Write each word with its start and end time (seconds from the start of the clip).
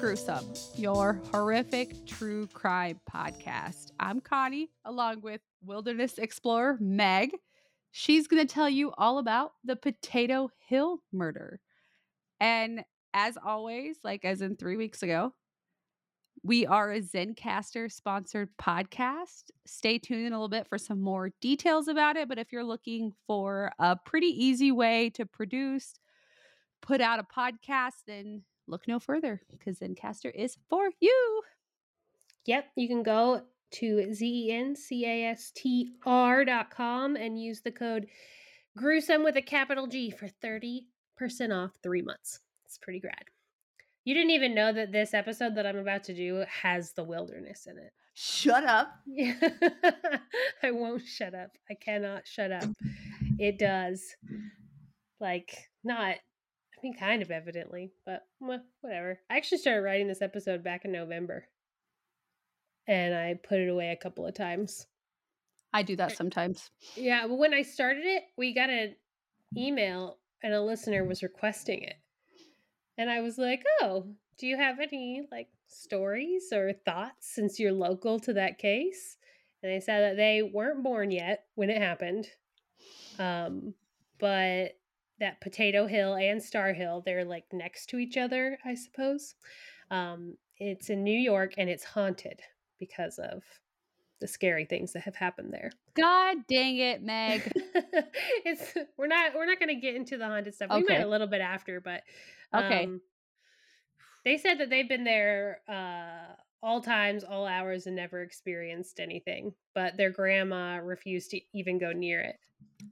Gruesome, 0.00 0.46
your 0.76 1.20
horrific 1.30 2.06
true 2.06 2.46
crime 2.46 2.98
podcast. 3.14 3.92
I'm 4.00 4.20
Connie, 4.20 4.70
along 4.86 5.20
with 5.20 5.42
wilderness 5.62 6.16
explorer 6.16 6.78
Meg. 6.80 7.36
She's 7.90 8.26
going 8.26 8.44
to 8.46 8.52
tell 8.52 8.68
you 8.68 8.92
all 8.96 9.18
about 9.18 9.52
the 9.62 9.76
Potato 9.76 10.48
Hill 10.66 11.02
murder. 11.12 11.60
And 12.40 12.82
as 13.12 13.36
always, 13.44 13.98
like 14.02 14.24
as 14.24 14.40
in 14.40 14.56
three 14.56 14.78
weeks 14.78 15.02
ago, 15.02 15.34
we 16.42 16.66
are 16.66 16.92
a 16.92 17.02
Zencastr 17.02 17.92
sponsored 17.92 18.48
podcast. 18.58 19.50
Stay 19.66 19.98
tuned 19.98 20.26
in 20.26 20.32
a 20.32 20.36
little 20.36 20.48
bit 20.48 20.66
for 20.66 20.78
some 20.78 21.02
more 21.02 21.30
details 21.42 21.88
about 21.88 22.16
it. 22.16 22.26
But 22.26 22.38
if 22.38 22.52
you're 22.52 22.64
looking 22.64 23.12
for 23.26 23.70
a 23.78 23.96
pretty 23.96 24.28
easy 24.28 24.72
way 24.72 25.10
to 25.10 25.26
produce, 25.26 25.92
put 26.80 27.02
out 27.02 27.20
a 27.20 27.22
podcast, 27.22 28.04
then 28.06 28.44
look 28.70 28.88
no 28.88 28.98
further 28.98 29.42
because 29.50 29.80
Zencastr 29.80 30.34
is 30.34 30.56
for 30.68 30.90
you. 31.00 31.42
Yep, 32.46 32.66
you 32.76 32.88
can 32.88 33.02
go 33.02 33.42
to 33.72 34.12
Z-E-N-C-A-S-T-R 34.12 34.84
dot 36.44 36.70
com 36.70 37.16
and 37.16 37.40
use 37.40 37.60
the 37.60 37.70
code 37.70 38.06
gruesome 38.76 39.22
with 39.22 39.36
a 39.36 39.42
capital 39.42 39.86
G 39.86 40.10
for 40.10 40.28
30% 40.42 40.82
off 41.52 41.72
three 41.82 42.02
months. 42.02 42.40
It's 42.64 42.78
pretty 42.78 43.00
grad. 43.00 43.24
You 44.04 44.14
didn't 44.14 44.30
even 44.30 44.54
know 44.54 44.72
that 44.72 44.92
this 44.92 45.12
episode 45.12 45.54
that 45.56 45.66
I'm 45.66 45.76
about 45.76 46.04
to 46.04 46.14
do 46.14 46.44
has 46.62 46.92
the 46.92 47.04
wilderness 47.04 47.66
in 47.66 47.76
it. 47.78 47.92
Shut 48.14 48.64
up. 48.64 48.92
Yeah. 49.06 49.34
I 50.62 50.70
won't 50.70 51.06
shut 51.06 51.34
up. 51.34 51.50
I 51.70 51.74
cannot 51.74 52.26
shut 52.26 52.52
up. 52.52 52.64
It 53.38 53.58
does. 53.58 54.02
Like, 55.18 55.70
not, 55.82 56.16
I 56.80 56.86
mean, 56.86 56.94
kind 56.94 57.20
of 57.20 57.30
evidently, 57.30 57.92
but 58.06 58.26
well, 58.40 58.62
whatever. 58.80 59.20
I 59.28 59.36
actually 59.36 59.58
started 59.58 59.82
writing 59.82 60.08
this 60.08 60.22
episode 60.22 60.64
back 60.64 60.86
in 60.86 60.92
November 60.92 61.44
and 62.88 63.14
I 63.14 63.34
put 63.34 63.60
it 63.60 63.68
away 63.68 63.90
a 63.90 63.96
couple 63.96 64.26
of 64.26 64.34
times. 64.34 64.86
I 65.72 65.82
do 65.82 65.94
that 65.96 66.16
sometimes. 66.16 66.70
Yeah, 66.96 67.26
but 67.28 67.36
when 67.38 67.54
I 67.54 67.62
started 67.62 68.04
it, 68.04 68.24
we 68.36 68.54
got 68.54 68.70
an 68.70 68.96
email 69.56 70.18
and 70.42 70.54
a 70.54 70.62
listener 70.62 71.04
was 71.04 71.22
requesting 71.22 71.82
it. 71.82 71.96
And 72.98 73.08
I 73.08 73.20
was 73.20 73.38
like, 73.38 73.62
"Oh, 73.80 74.06
do 74.38 74.46
you 74.46 74.56
have 74.56 74.80
any 74.80 75.28
like 75.30 75.48
stories 75.68 76.52
or 76.52 76.72
thoughts 76.72 77.32
since 77.32 77.60
you're 77.60 77.72
local 77.72 78.18
to 78.20 78.32
that 78.32 78.58
case?" 78.58 79.18
And 79.62 79.70
they 79.70 79.80
said 79.80 80.00
that 80.00 80.16
they 80.16 80.42
weren't 80.42 80.82
born 80.82 81.10
yet 81.10 81.44
when 81.54 81.70
it 81.70 81.80
happened. 81.80 82.26
Um, 83.18 83.74
but 84.18 84.79
that 85.20 85.40
Potato 85.40 85.86
Hill 85.86 86.14
and 86.14 86.42
Star 86.42 86.72
Hill, 86.72 87.02
they're 87.04 87.24
like 87.24 87.44
next 87.52 87.86
to 87.90 87.98
each 87.98 88.16
other, 88.16 88.58
I 88.64 88.74
suppose. 88.74 89.34
Um, 89.90 90.36
it's 90.58 90.90
in 90.90 91.04
New 91.04 91.18
York 91.18 91.54
and 91.58 91.70
it's 91.70 91.84
haunted 91.84 92.40
because 92.78 93.18
of 93.18 93.42
the 94.20 94.26
scary 94.28 94.64
things 94.64 94.92
that 94.92 95.02
have 95.02 95.16
happened 95.16 95.52
there. 95.52 95.70
God 95.94 96.38
dang 96.48 96.78
it, 96.78 97.02
Meg. 97.02 97.42
it's 98.44 98.74
we're 98.96 99.06
not 99.06 99.34
we're 99.34 99.46
not 99.46 99.58
going 99.58 99.74
to 99.74 99.80
get 99.80 99.94
into 99.94 100.16
the 100.16 100.26
haunted 100.26 100.54
stuff. 100.54 100.70
We 100.70 100.78
Okay. 100.78 100.98
might 100.98 101.02
a 101.04 101.08
little 101.08 101.26
bit 101.26 101.40
after, 101.40 101.80
but 101.80 102.02
Okay. 102.54 102.84
um, 102.84 103.00
they 104.24 104.36
said 104.36 104.58
that 104.58 104.70
they've 104.70 104.88
been 104.88 105.04
there 105.04 105.60
uh, 105.68 106.34
all 106.62 106.80
times, 106.80 107.24
all 107.24 107.46
hours, 107.46 107.86
and 107.86 107.96
never 107.96 108.22
experienced 108.22 109.00
anything. 109.00 109.52
But 109.74 109.96
their 109.96 110.10
grandma 110.10 110.76
refused 110.76 111.30
to 111.30 111.40
even 111.54 111.78
go 111.78 111.92
near 111.92 112.20
it. 112.20 112.36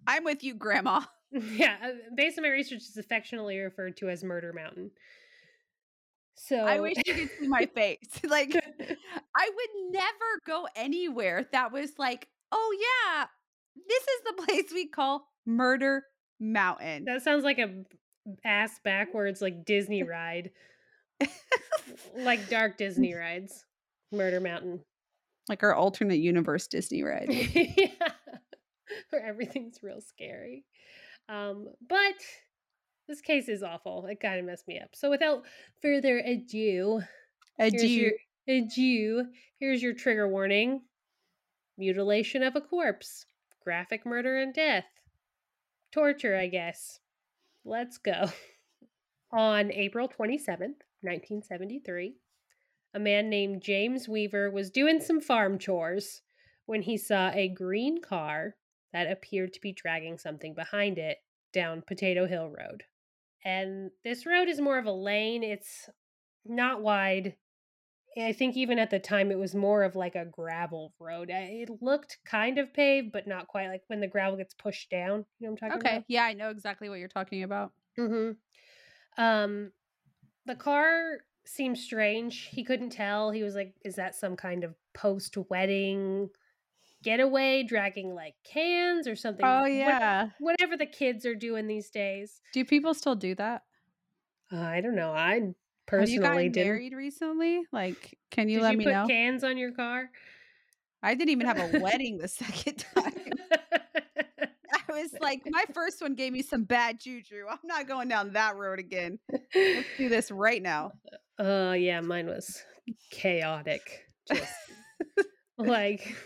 I'm 0.07 0.25
with 0.25 0.43
you, 0.43 0.55
Grandma. 0.55 1.03
yeah, 1.57 1.77
uh, 1.83 1.89
based 2.17 2.39
on 2.39 2.43
my 2.43 2.51
research, 2.51 2.79
it's 2.79 2.97
affectionately 2.97 3.59
referred 3.59 3.97
to 3.99 4.09
as 4.09 4.25
Murder 4.25 4.53
Mountain. 4.53 4.91
So 6.37 6.57
I 6.57 6.81
wish 6.81 6.97
you 7.05 7.15
could 7.15 7.31
see 7.39 7.49
my 7.49 7.67
face. 7.75 7.99
Like, 8.29 8.55
I 8.55 9.51
would 9.55 9.93
never 9.93 10.41
go 10.47 10.69
anywhere 10.77 11.47
that 11.53 11.73
was 11.73 11.91
like, 11.99 12.29
oh, 12.53 12.77
yeah, 12.81 13.27
this 13.89 14.03
is 14.03 14.21
the 14.27 14.43
place 14.45 14.65
we 14.73 14.87
call 14.89 15.27
Murder 15.47 16.05
Mountain. 16.41 17.05
that 17.07 17.23
sounds 17.23 17.45
like 17.45 17.59
a 17.59 17.83
ass 18.45 18.79
backwards 18.85 19.41
like 19.43 19.65
Disney 19.65 20.03
ride, 20.05 20.51
like 22.17 22.49
dark 22.49 22.77
Disney 22.79 23.15
rides. 23.15 23.65
Murder 24.13 24.41
Mountain. 24.41 24.81
like 25.49 25.63
our 25.63 25.75
alternate 25.75 26.19
universe 26.21 26.67
Disney 26.67 27.03
ride. 27.03 27.29
yeah. 27.31 27.89
Where 29.11 29.27
everything's 29.27 29.83
real 29.83 30.01
scary. 30.01 30.65
Um, 31.29 31.69
but 31.87 32.15
this 33.07 33.21
case 33.21 33.49
is 33.49 33.63
awful. 33.63 34.07
It 34.07 34.21
kind 34.21 34.39
of 34.39 34.47
messed 34.47 34.69
me 34.69 34.79
up. 34.79 34.91
So 34.95 35.11
without 35.11 35.45
further 35.81 36.19
ado, 36.19 37.03
here's 37.59 37.75
Adieu. 37.75 37.89
your 37.89 38.13
adieu. 38.57 39.25
Here's 39.59 39.83
your 39.83 39.95
trigger 39.95 40.29
warning. 40.29 40.83
Mutilation 41.77 42.43
of 42.43 42.57
a 42.57 42.61
corpse. 42.61 43.25
Graphic 43.63 44.07
murder 44.07 44.39
and 44.39 44.55
death. 44.55 44.87
Torture, 45.93 46.37
I 46.37 46.49
guess. 46.49 47.01
Let's 47.65 47.99
go. 47.99 48.31
On 49.33 49.71
April 49.73 50.09
27th, 50.09 50.81
1973, 51.03 52.15
a 52.95 52.99
man 52.99 53.29
named 53.29 53.63
James 53.63 54.09
Weaver 54.09 54.51
was 54.51 54.71
doing 54.71 55.01
some 55.01 55.21
farm 55.21 55.59
chores 55.59 56.23
when 56.65 56.83
he 56.83 56.97
saw 56.97 57.31
a 57.31 57.49
green 57.49 58.01
car 58.01 58.57
that 58.93 59.11
appeared 59.11 59.53
to 59.55 59.61
be 59.61 59.73
dragging 59.73 60.19
something 60.19 60.55
behind 60.55 60.99
it 60.99 61.19
down 61.53 61.83
Potato 61.87 62.27
Hill 62.27 62.49
Road. 62.49 62.85
And 63.45 63.91
this 64.05 64.27
road 64.27 64.49
is 64.49 64.61
more 64.61 64.79
of 64.79 64.87
a 64.87 64.93
lane, 64.93 65.43
it's 65.43 65.89
not 66.45 66.83
wide. 66.83 67.37
I 68.21 68.33
think 68.33 68.57
even 68.57 68.79
at 68.79 68.91
the 68.91 68.99
time 68.99 69.31
it 69.31 69.39
was 69.39 69.55
more 69.55 69.85
of 69.85 69.95
like 69.95 70.17
a 70.17 70.25
gravel 70.25 70.93
road. 70.99 71.31
Uh, 71.31 71.37
It 71.39 71.71
looked 71.81 72.19
kind 72.25 72.59
of 72.59 72.73
paved, 72.75 73.13
but 73.13 73.29
not 73.29 73.47
quite 73.47 73.69
like 73.69 73.83
when 73.87 74.01
the 74.01 74.09
gravel 74.09 74.37
gets 74.39 74.55
pushed 74.55 74.91
down. 74.91 75.25
You 75.39 75.47
know 75.47 75.53
what 75.53 75.63
I'm 75.63 75.71
talking 75.71 75.79
Okay. 75.81 75.91
about? 75.91 75.99
Okay. 75.99 76.05
Yeah, 76.09 76.25
I 76.25 76.33
know 76.33 76.51
exactly 76.51 76.89
what 76.89 76.99
you're 76.99 77.09
talking 77.09 77.45
about. 77.45 77.73
Mm-hmm. 77.99 79.23
Um, 79.23 79.73
the 80.47 80.57
car 80.57 81.19
seemed 81.45 81.79
strange. 81.79 82.49
He 82.51 82.65
couldn't 82.65 82.91
tell. 82.91 83.31
He 83.31 83.43
was 83.43 83.55
like, 83.55 83.75
"Is 83.85 83.97
that 83.97 84.15
some 84.15 84.37
kind 84.37 84.65
of 84.65 84.75
post-wedding 84.95 86.31
getaway, 87.03 87.63
dragging 87.63 88.15
like 88.15 88.35
cans 88.45 89.07
or 89.07 89.17
something?" 89.17 89.45
Oh, 89.45 89.65
yeah. 89.65 90.31
whatever 90.39 90.77
the 90.77 90.87
kids 90.87 91.25
are 91.27 91.35
doing 91.35 91.67
these 91.67 91.91
days. 91.91 92.41
Do 92.53 92.65
people 92.65 92.95
still 92.95 93.15
do 93.15 93.35
that? 93.37 93.63
Uh, 94.53 94.61
I 94.61 94.81
don't 94.81 94.95
know. 94.97 95.13
I 95.13 95.35
Have 95.35 95.43
you 95.43 95.55
personally 95.87 96.49
didn't. 96.49 96.67
married 96.69 96.93
recently? 96.95 97.63
Like, 97.73 98.19
can 98.31 98.49
you 98.49 98.59
Did 98.59 98.63
let 98.63 98.73
you 98.73 98.79
me 98.79 98.85
put 98.85 98.93
know? 98.95 99.07
cans 99.07 99.45
on 99.45 99.59
your 99.59 99.73
car? 99.73 100.11
I 101.03 101.15
didn't 101.15 101.31
even 101.31 101.47
have 101.47 101.59
a 101.75 101.79
wedding 101.83 102.19
the 102.19 102.29
second 102.29 102.85
time. 102.95 103.13
I 104.89 104.93
was 105.03 105.15
like, 105.21 105.43
my 105.49 105.65
first 105.75 106.01
one 106.03 106.15
gave 106.15 106.33
me 106.33 106.43
some 106.43 106.65
bad 106.65 106.99
juju. 106.99 107.45
I'm 107.49 107.59
not 107.65 107.87
going 107.87 108.09
down 108.09 108.33
that 108.33 108.57
road 108.57 108.79
again. 108.79 109.19
Let's 109.55 109.87
do 109.97 110.09
this 110.09 110.31
right 110.31 110.63
now. 110.63 110.93
Uh 111.39 111.75
yeah, 111.79 112.01
mine 112.01 112.27
was 112.27 112.63
chaotic. 113.11 114.07
Just 114.27 114.53
like 115.57 116.17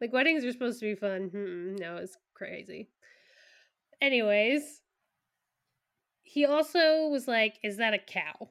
like 0.00 0.12
weddings 0.12 0.44
are 0.44 0.52
supposed 0.52 0.80
to 0.80 0.86
be 0.86 0.94
fun. 0.94 1.30
Mm-mm, 1.30 1.78
no, 1.78 1.96
it's 1.96 2.16
crazy. 2.34 2.88
Anyways, 4.00 4.80
he 6.22 6.46
also 6.46 7.08
was 7.08 7.26
like, 7.26 7.58
"Is 7.62 7.78
that 7.78 7.94
a 7.94 7.98
cow?" 7.98 8.50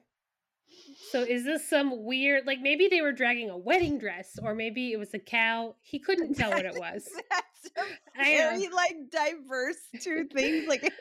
So 1.10 1.22
is 1.22 1.44
this 1.44 1.68
some 1.68 2.04
weird 2.04 2.46
like 2.46 2.60
maybe 2.60 2.88
they 2.88 3.00
were 3.00 3.12
dragging 3.12 3.50
a 3.50 3.56
wedding 3.56 3.98
dress 3.98 4.38
or 4.42 4.54
maybe 4.54 4.92
it 4.92 4.98
was 4.98 5.14
a 5.14 5.18
cow. 5.18 5.74
He 5.80 5.98
couldn't 5.98 6.34
tell 6.34 6.50
what 6.50 6.66
it 6.66 6.74
was. 6.78 7.08
That's 7.30 7.70
a 7.76 8.22
very 8.22 8.68
like 8.68 8.96
diverse 9.10 9.76
two 10.00 10.26
things. 10.32 10.68
Like, 10.68 10.92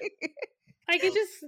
I 0.90 0.98
could 0.98 1.14
just 1.14 1.44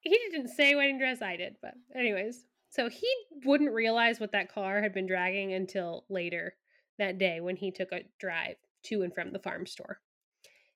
he 0.00 0.10
didn't 0.10 0.48
say 0.48 0.74
wedding 0.74 0.98
dress, 0.98 1.22
I 1.22 1.36
did, 1.36 1.56
but 1.60 1.74
anyways. 1.94 2.44
So 2.70 2.88
he 2.88 3.08
wouldn't 3.44 3.72
realize 3.72 4.20
what 4.20 4.32
that 4.32 4.52
car 4.52 4.80
had 4.82 4.92
been 4.92 5.06
dragging 5.06 5.52
until 5.54 6.04
later 6.08 6.54
that 6.98 7.18
day 7.18 7.40
when 7.40 7.56
he 7.56 7.70
took 7.70 7.92
a 7.92 8.02
drive 8.18 8.56
to 8.84 9.02
and 9.02 9.14
from 9.14 9.32
the 9.32 9.38
farm 9.38 9.66
store. 9.66 10.00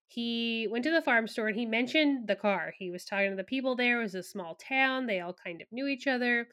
He 0.06 0.68
went 0.70 0.84
to 0.84 0.90
the 0.90 1.00
farm 1.00 1.26
store 1.26 1.48
and 1.48 1.56
he 1.56 1.64
mentioned 1.64 2.28
the 2.28 2.36
car. 2.36 2.74
He 2.78 2.90
was 2.90 3.04
talking 3.04 3.30
to 3.30 3.36
the 3.36 3.44
people 3.44 3.76
there. 3.76 4.00
It 4.00 4.04
was 4.04 4.14
a 4.14 4.22
small 4.22 4.56
town. 4.56 5.06
They 5.06 5.20
all 5.20 5.34
kind 5.34 5.62
of 5.62 5.68
knew 5.72 5.86
each 5.86 6.06
other. 6.06 6.48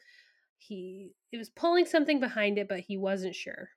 He 0.56 1.12
it 1.30 1.36
was 1.36 1.50
pulling 1.50 1.86
something 1.86 2.20
behind 2.20 2.58
it, 2.58 2.68
but 2.68 2.80
he 2.80 2.96
wasn't 2.96 3.34
sure. 3.34 3.70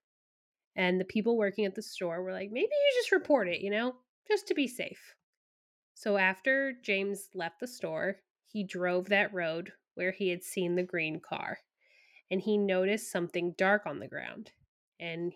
And 0.75 0.99
the 0.99 1.05
people 1.05 1.37
working 1.37 1.65
at 1.65 1.75
the 1.75 1.81
store 1.81 2.23
were 2.23 2.31
like, 2.31 2.49
maybe 2.51 2.69
you 2.71 3.01
just 3.01 3.11
report 3.11 3.47
it, 3.47 3.61
you 3.61 3.69
know, 3.69 3.95
just 4.27 4.47
to 4.47 4.53
be 4.53 4.67
safe. 4.67 5.15
So 5.93 6.17
after 6.17 6.73
James 6.81 7.29
left 7.35 7.59
the 7.59 7.67
store, 7.67 8.17
he 8.47 8.63
drove 8.63 9.09
that 9.09 9.33
road 9.33 9.73
where 9.95 10.11
he 10.11 10.29
had 10.29 10.43
seen 10.43 10.75
the 10.75 10.83
green 10.83 11.19
car 11.19 11.59
and 12.31 12.41
he 12.41 12.57
noticed 12.57 13.11
something 13.11 13.53
dark 13.57 13.85
on 13.85 13.99
the 13.99 14.07
ground 14.07 14.51
and 14.99 15.33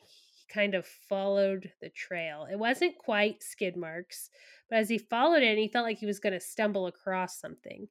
kind 0.48 0.76
of 0.76 0.86
followed 0.86 1.72
the 1.82 1.90
trail. 1.90 2.48
It 2.52 2.58
wasn't 2.58 2.98
quite 2.98 3.44
skid 3.44 3.76
marks, 3.76 4.30
but 4.70 4.80
as 4.80 4.90
he 4.90 4.98
followed 4.98 5.44
it, 5.44 5.58
he 5.58 5.68
felt 5.68 5.86
like 5.86 5.98
he 5.98 6.06
was 6.06 6.20
going 6.20 6.34
to 6.34 6.40
stumble 6.40 6.88
across 6.88 7.40
something. 7.40 7.88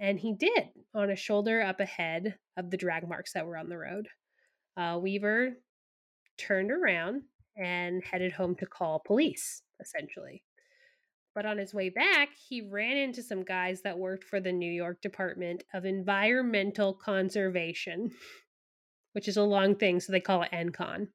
And 0.00 0.18
he 0.18 0.34
did 0.34 0.70
on 0.94 1.10
a 1.10 1.16
shoulder 1.16 1.62
up 1.62 1.80
ahead 1.80 2.36
of 2.56 2.70
the 2.70 2.76
drag 2.76 3.08
marks 3.08 3.32
that 3.34 3.46
were 3.46 3.56
on 3.56 3.68
the 3.68 3.78
road. 3.78 4.08
Uh, 4.76 4.98
Weaver 5.00 5.58
turned 6.38 6.70
around 6.70 7.22
and 7.56 8.02
headed 8.02 8.32
home 8.32 8.56
to 8.56 8.66
call 8.66 9.02
police, 9.04 9.62
essentially. 9.80 10.42
But 11.34 11.46
on 11.46 11.58
his 11.58 11.72
way 11.72 11.88
back, 11.88 12.30
he 12.48 12.60
ran 12.60 12.96
into 12.96 13.22
some 13.22 13.42
guys 13.42 13.82
that 13.82 13.98
worked 13.98 14.24
for 14.24 14.40
the 14.40 14.52
New 14.52 14.70
York 14.70 15.00
Department 15.00 15.64
of 15.72 15.84
Environmental 15.84 16.92
Conservation, 16.92 18.10
which 19.12 19.28
is 19.28 19.36
a 19.36 19.42
long 19.42 19.76
thing, 19.76 20.00
so 20.00 20.12
they 20.12 20.20
call 20.20 20.42
it 20.42 20.52
ENCON. 20.52 21.08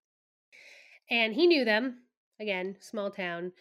And 1.09 1.33
he 1.33 1.47
knew 1.47 1.65
them, 1.65 1.99
again, 2.39 2.75
small 2.79 3.11
town, 3.11 3.51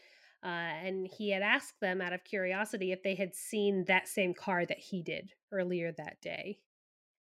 uh, 0.42 0.48
and 0.48 1.08
he 1.08 1.30
had 1.30 1.42
asked 1.42 1.80
them 1.80 2.00
out 2.00 2.12
of 2.12 2.24
curiosity 2.24 2.92
if 2.92 3.02
they 3.02 3.14
had 3.14 3.34
seen 3.34 3.84
that 3.86 4.08
same 4.08 4.34
car 4.34 4.66
that 4.66 4.78
he 4.78 5.02
did 5.02 5.32
earlier 5.52 5.92
that 5.92 6.20
day. 6.20 6.58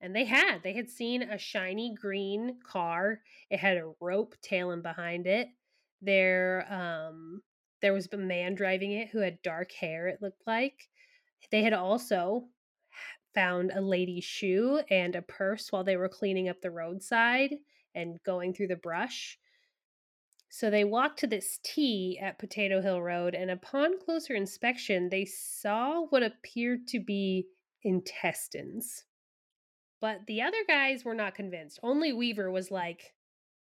And 0.00 0.16
they 0.16 0.24
had. 0.24 0.62
They 0.62 0.72
had 0.72 0.88
seen 0.88 1.22
a 1.22 1.36
shiny 1.36 1.94
green 1.94 2.58
car. 2.64 3.20
It 3.50 3.60
had 3.60 3.76
a 3.76 3.92
rope 4.00 4.34
tailing 4.40 4.80
behind 4.80 5.26
it. 5.26 5.48
There, 6.00 6.66
um, 6.70 7.42
there 7.82 7.92
was 7.92 8.08
a 8.12 8.16
man 8.16 8.54
driving 8.54 8.92
it 8.92 9.08
who 9.08 9.18
had 9.18 9.42
dark 9.42 9.72
hair. 9.72 10.08
It 10.08 10.22
looked 10.22 10.46
like 10.46 10.88
they 11.50 11.62
had 11.62 11.74
also 11.74 12.44
found 13.34 13.72
a 13.72 13.80
lady's 13.80 14.24
shoe 14.24 14.80
and 14.90 15.14
a 15.14 15.22
purse 15.22 15.70
while 15.70 15.84
they 15.84 15.96
were 15.96 16.08
cleaning 16.08 16.48
up 16.48 16.60
the 16.62 16.70
roadside 16.70 17.54
and 17.94 18.22
going 18.24 18.54
through 18.54 18.68
the 18.68 18.76
brush. 18.76 19.38
So 20.52 20.68
they 20.68 20.82
walked 20.82 21.20
to 21.20 21.28
this 21.28 21.60
T 21.62 22.18
at 22.20 22.40
Potato 22.40 22.82
Hill 22.82 23.00
Road, 23.00 23.34
and 23.36 23.50
upon 23.52 24.00
closer 24.00 24.34
inspection, 24.34 25.08
they 25.08 25.24
saw 25.24 26.06
what 26.06 26.24
appeared 26.24 26.88
to 26.88 26.98
be 26.98 27.46
intestines. 27.84 29.04
But 30.00 30.26
the 30.26 30.42
other 30.42 30.58
guys 30.66 31.04
were 31.04 31.14
not 31.14 31.36
convinced. 31.36 31.78
Only 31.84 32.12
Weaver 32.12 32.50
was 32.50 32.70
like, 32.70 33.14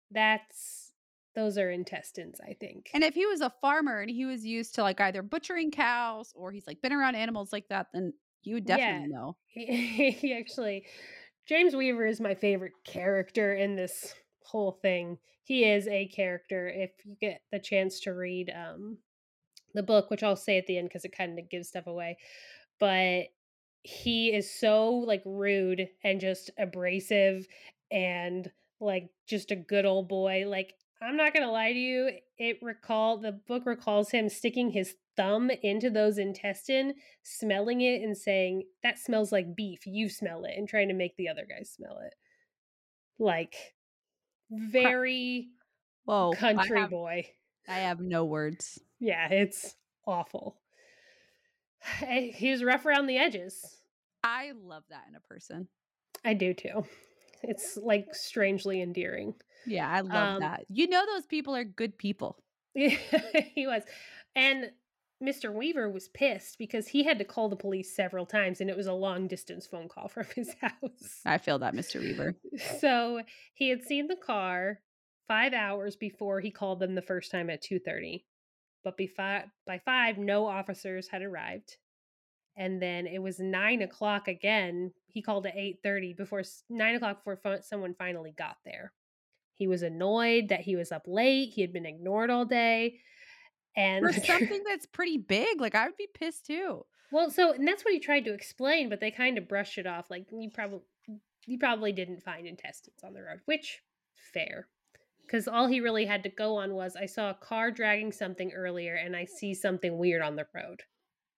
that's 0.10 0.92
those 1.36 1.58
are 1.60 1.70
intestines, 1.70 2.40
I 2.42 2.54
think. 2.60 2.90
And 2.94 3.04
if 3.04 3.14
he 3.14 3.26
was 3.28 3.42
a 3.42 3.54
farmer 3.62 4.00
and 4.02 4.10
he 4.10 4.26
was 4.26 4.46
used 4.46 4.76
to 4.76 4.84
like 4.84 5.00
either 5.00 5.22
butchering 5.22 5.72
cows 5.72 6.32
or 6.36 6.52
he's 6.52 6.68
like 6.68 6.82
been 6.82 6.94
around 6.94 7.16
animals 7.16 7.54
like 7.54 7.68
that, 7.70 7.88
then 7.94 8.14
you 8.42 8.56
would 8.56 8.66
definitely 8.66 9.10
Yeah. 9.10 9.16
know. 9.16 9.38
He 9.56 10.34
actually, 10.34 10.86
James 11.48 11.76
Weaver 11.76 12.08
is 12.08 12.20
my 12.20 12.34
favorite 12.34 12.74
character 12.84 13.54
in 13.54 13.76
this 13.76 14.16
whole 14.46 14.80
thing. 14.82 15.18
He 15.44 15.66
is 15.66 15.88
a 15.88 16.08
character. 16.08 16.68
If 16.68 16.92
you 17.06 17.16
get 17.20 17.42
the 17.52 17.60
chance 17.60 18.00
to 18.02 18.14
read 18.14 18.52
um, 18.56 18.98
the 19.74 19.84
book, 19.84 20.10
which 20.10 20.24
I'll 20.24 20.36
say 20.36 20.58
at 20.58 20.68
the 20.68 20.78
end 20.78 20.90
because 20.90 21.06
it 21.06 21.16
kind 21.16 21.38
of 21.38 21.50
gives 21.50 21.70
stuff 21.70 21.88
away, 21.88 22.18
but 22.80 23.26
he 23.84 24.34
is 24.34 24.50
so 24.50 24.92
like 24.92 25.22
rude 25.26 25.90
and 26.04 26.22
just 26.22 26.50
abrasive 26.58 27.46
and 27.92 28.50
like 28.80 29.10
just 29.28 29.52
a 29.52 29.56
good 29.56 29.86
old 29.86 30.08
boy. 30.08 30.46
Like 30.48 30.74
I'm 31.02 31.18
not 31.18 31.34
gonna 31.34 31.52
lie 31.52 31.74
to 31.74 31.80
you, 31.80 32.12
it 32.38 32.60
recall 32.62 33.18
the 33.18 33.34
book 33.34 33.66
recalls 33.66 34.12
him 34.12 34.30
sticking 34.30 34.72
his 34.72 34.96
thumb 35.16 35.52
into 35.62 35.90
those 35.90 36.18
intestine, 36.18 36.94
smelling 37.24 37.82
it 37.82 38.02
and 38.02 38.18
saying, 38.18 38.64
That 38.84 39.00
smells 39.00 39.32
like 39.32 39.56
beef, 39.56 39.86
you 39.86 40.10
smell 40.10 40.46
it, 40.46 40.54
and 40.58 40.68
trying 40.68 40.88
to 40.88 40.94
make 40.94 41.16
the 41.18 41.30
other 41.30 41.46
guys 41.48 41.70
smell 41.70 42.00
it. 42.06 42.16
Like 43.20 43.56
very 44.52 45.50
Whoa. 46.06 46.34
I 46.34 46.36
country 46.36 46.82
have, 46.82 46.90
boy. 46.90 47.26
I 47.68 47.80
have 47.80 48.00
no 48.00 48.26
words. 48.26 48.80
Yeah, 49.00 49.28
it's 49.30 49.76
awful. 50.06 50.58
He 52.08 52.52
was 52.52 52.64
rough 52.64 52.86
around 52.86 53.08
the 53.08 53.18
edges. 53.18 53.78
I 54.24 54.52
love 54.52 54.84
that 54.90 55.04
in 55.10 55.16
a 55.16 55.20
person. 55.20 55.68
I 56.24 56.34
do 56.34 56.54
too. 56.54 56.86
It's 57.42 57.76
like 57.76 58.16
strangely 58.16 58.82
endearing. 58.82 59.36
Yeah, 59.66 59.90
I 59.90 60.00
love 60.00 60.36
Um, 60.36 60.40
that. 60.40 60.66
You 60.70 60.88
know 60.88 61.06
those 61.06 61.26
people 61.26 61.56
are 61.56 61.66
good 61.66 61.98
people. 61.98 62.38
Yeah, 62.74 62.98
he 63.54 63.68
was. 63.68 63.84
And 64.36 64.72
Mr. 65.24 65.54
Weaver 65.54 65.90
was 65.90 66.10
pissed 66.10 66.58
because 66.58 66.90
he 66.90 67.04
had 67.04 67.18
to 67.20 67.24
call 67.24 67.48
the 67.48 67.56
police 67.56 67.96
several 67.96 68.26
times 68.26 68.60
and 68.60 68.70
it 68.70 68.76
was 68.76 68.88
a 68.88 68.94
long 68.94 69.28
distance 69.28 69.66
phone 69.66 69.88
call 69.88 70.08
from 70.10 70.26
his 70.36 70.54
house. 70.60 71.22
I 71.26 71.38
feel 71.38 71.60
that, 71.60 71.74
Mr. 71.74 72.00
Weaver. 72.02 72.36
So 72.80 73.22
he 73.54 73.70
had 73.70 73.84
seen 73.84 74.08
the 74.08 74.16
car 74.16 74.80
five 75.28 75.54
hours 75.54 75.96
before 75.96 76.42
he 76.42 76.52
called 76.52 76.80
them 76.80 76.96
the 76.96 77.02
first 77.02 77.32
time 77.32 77.50
at 77.50 77.64
2.30. 77.64 78.24
But 78.84 78.98
by 78.98 79.08
five, 79.16 79.46
by 79.66 79.80
five, 79.86 80.18
no 80.18 80.46
officers 80.46 81.08
had 81.08 81.22
arrived. 81.22 81.78
And 82.58 82.82
then 82.82 83.08
it 83.08 83.20
was 83.20 83.40
nine 83.40 83.82
o'clock 83.82 84.28
again. 84.28 84.92
He 85.08 85.22
called 85.22 85.48
at 85.48 85.56
8.30 85.56 86.18
before 86.18 86.44
nine 86.70 86.96
o'clock 86.96 87.24
before 87.24 87.60
someone 87.62 87.96
finally 87.98 88.34
got 88.38 88.58
there. 88.66 88.92
He 89.56 89.68
was 89.68 89.84
annoyed 89.84 90.50
that 90.50 90.62
he 90.62 90.76
was 90.76 90.92
up 90.92 91.04
late. 91.08 91.50
He 91.54 91.62
had 91.62 91.74
been 91.74 91.86
ignored 91.86 92.30
all 92.30 92.46
day. 92.46 93.00
And 93.76 94.06
For 94.06 94.14
something 94.26 94.64
that's 94.68 94.86
pretty 94.86 95.18
big, 95.18 95.62
like 95.62 95.76
I 95.76 95.86
would 95.86 95.98
be 95.98 96.08
pissed 96.14 96.46
too. 96.46 96.86
well, 97.12 97.30
so 97.30 97.54
and 97.54 97.68
that's 97.68 97.84
what 97.84 97.94
he 97.94 98.00
tried 98.00 98.26
to 98.26 98.34
explain, 98.34 98.90
but 98.90 99.00
they 99.00 99.12
kind 99.12 99.38
of 99.38 99.48
brushed 99.48 99.78
it 99.78 99.88
off. 99.88 100.10
Like 100.10 100.28
you 100.32 100.50
probably 100.54 100.82
you 101.46 101.60
probably 101.60 101.92
didn't 101.92 102.24
find 102.24 102.48
intestines 102.48 103.04
on 103.04 103.14
the 103.14 103.22
road, 103.22 103.40
which 103.46 103.82
fair. 104.34 104.68
Because 105.26 105.48
all 105.48 105.68
he 105.68 105.80
really 105.80 106.06
had 106.06 106.24
to 106.24 106.30
go 106.30 106.58
on 106.58 106.74
was 106.74 106.96
I 106.96 107.06
saw 107.06 107.30
a 107.30 107.34
car 107.34 107.72
dragging 107.72 108.12
something 108.12 108.52
earlier 108.52 108.96
and 108.96 109.16
I 109.16 109.26
see 109.26 109.54
something 109.54 109.98
weird 109.98 110.22
on 110.22 110.36
the 110.36 110.46
road. 110.54 110.82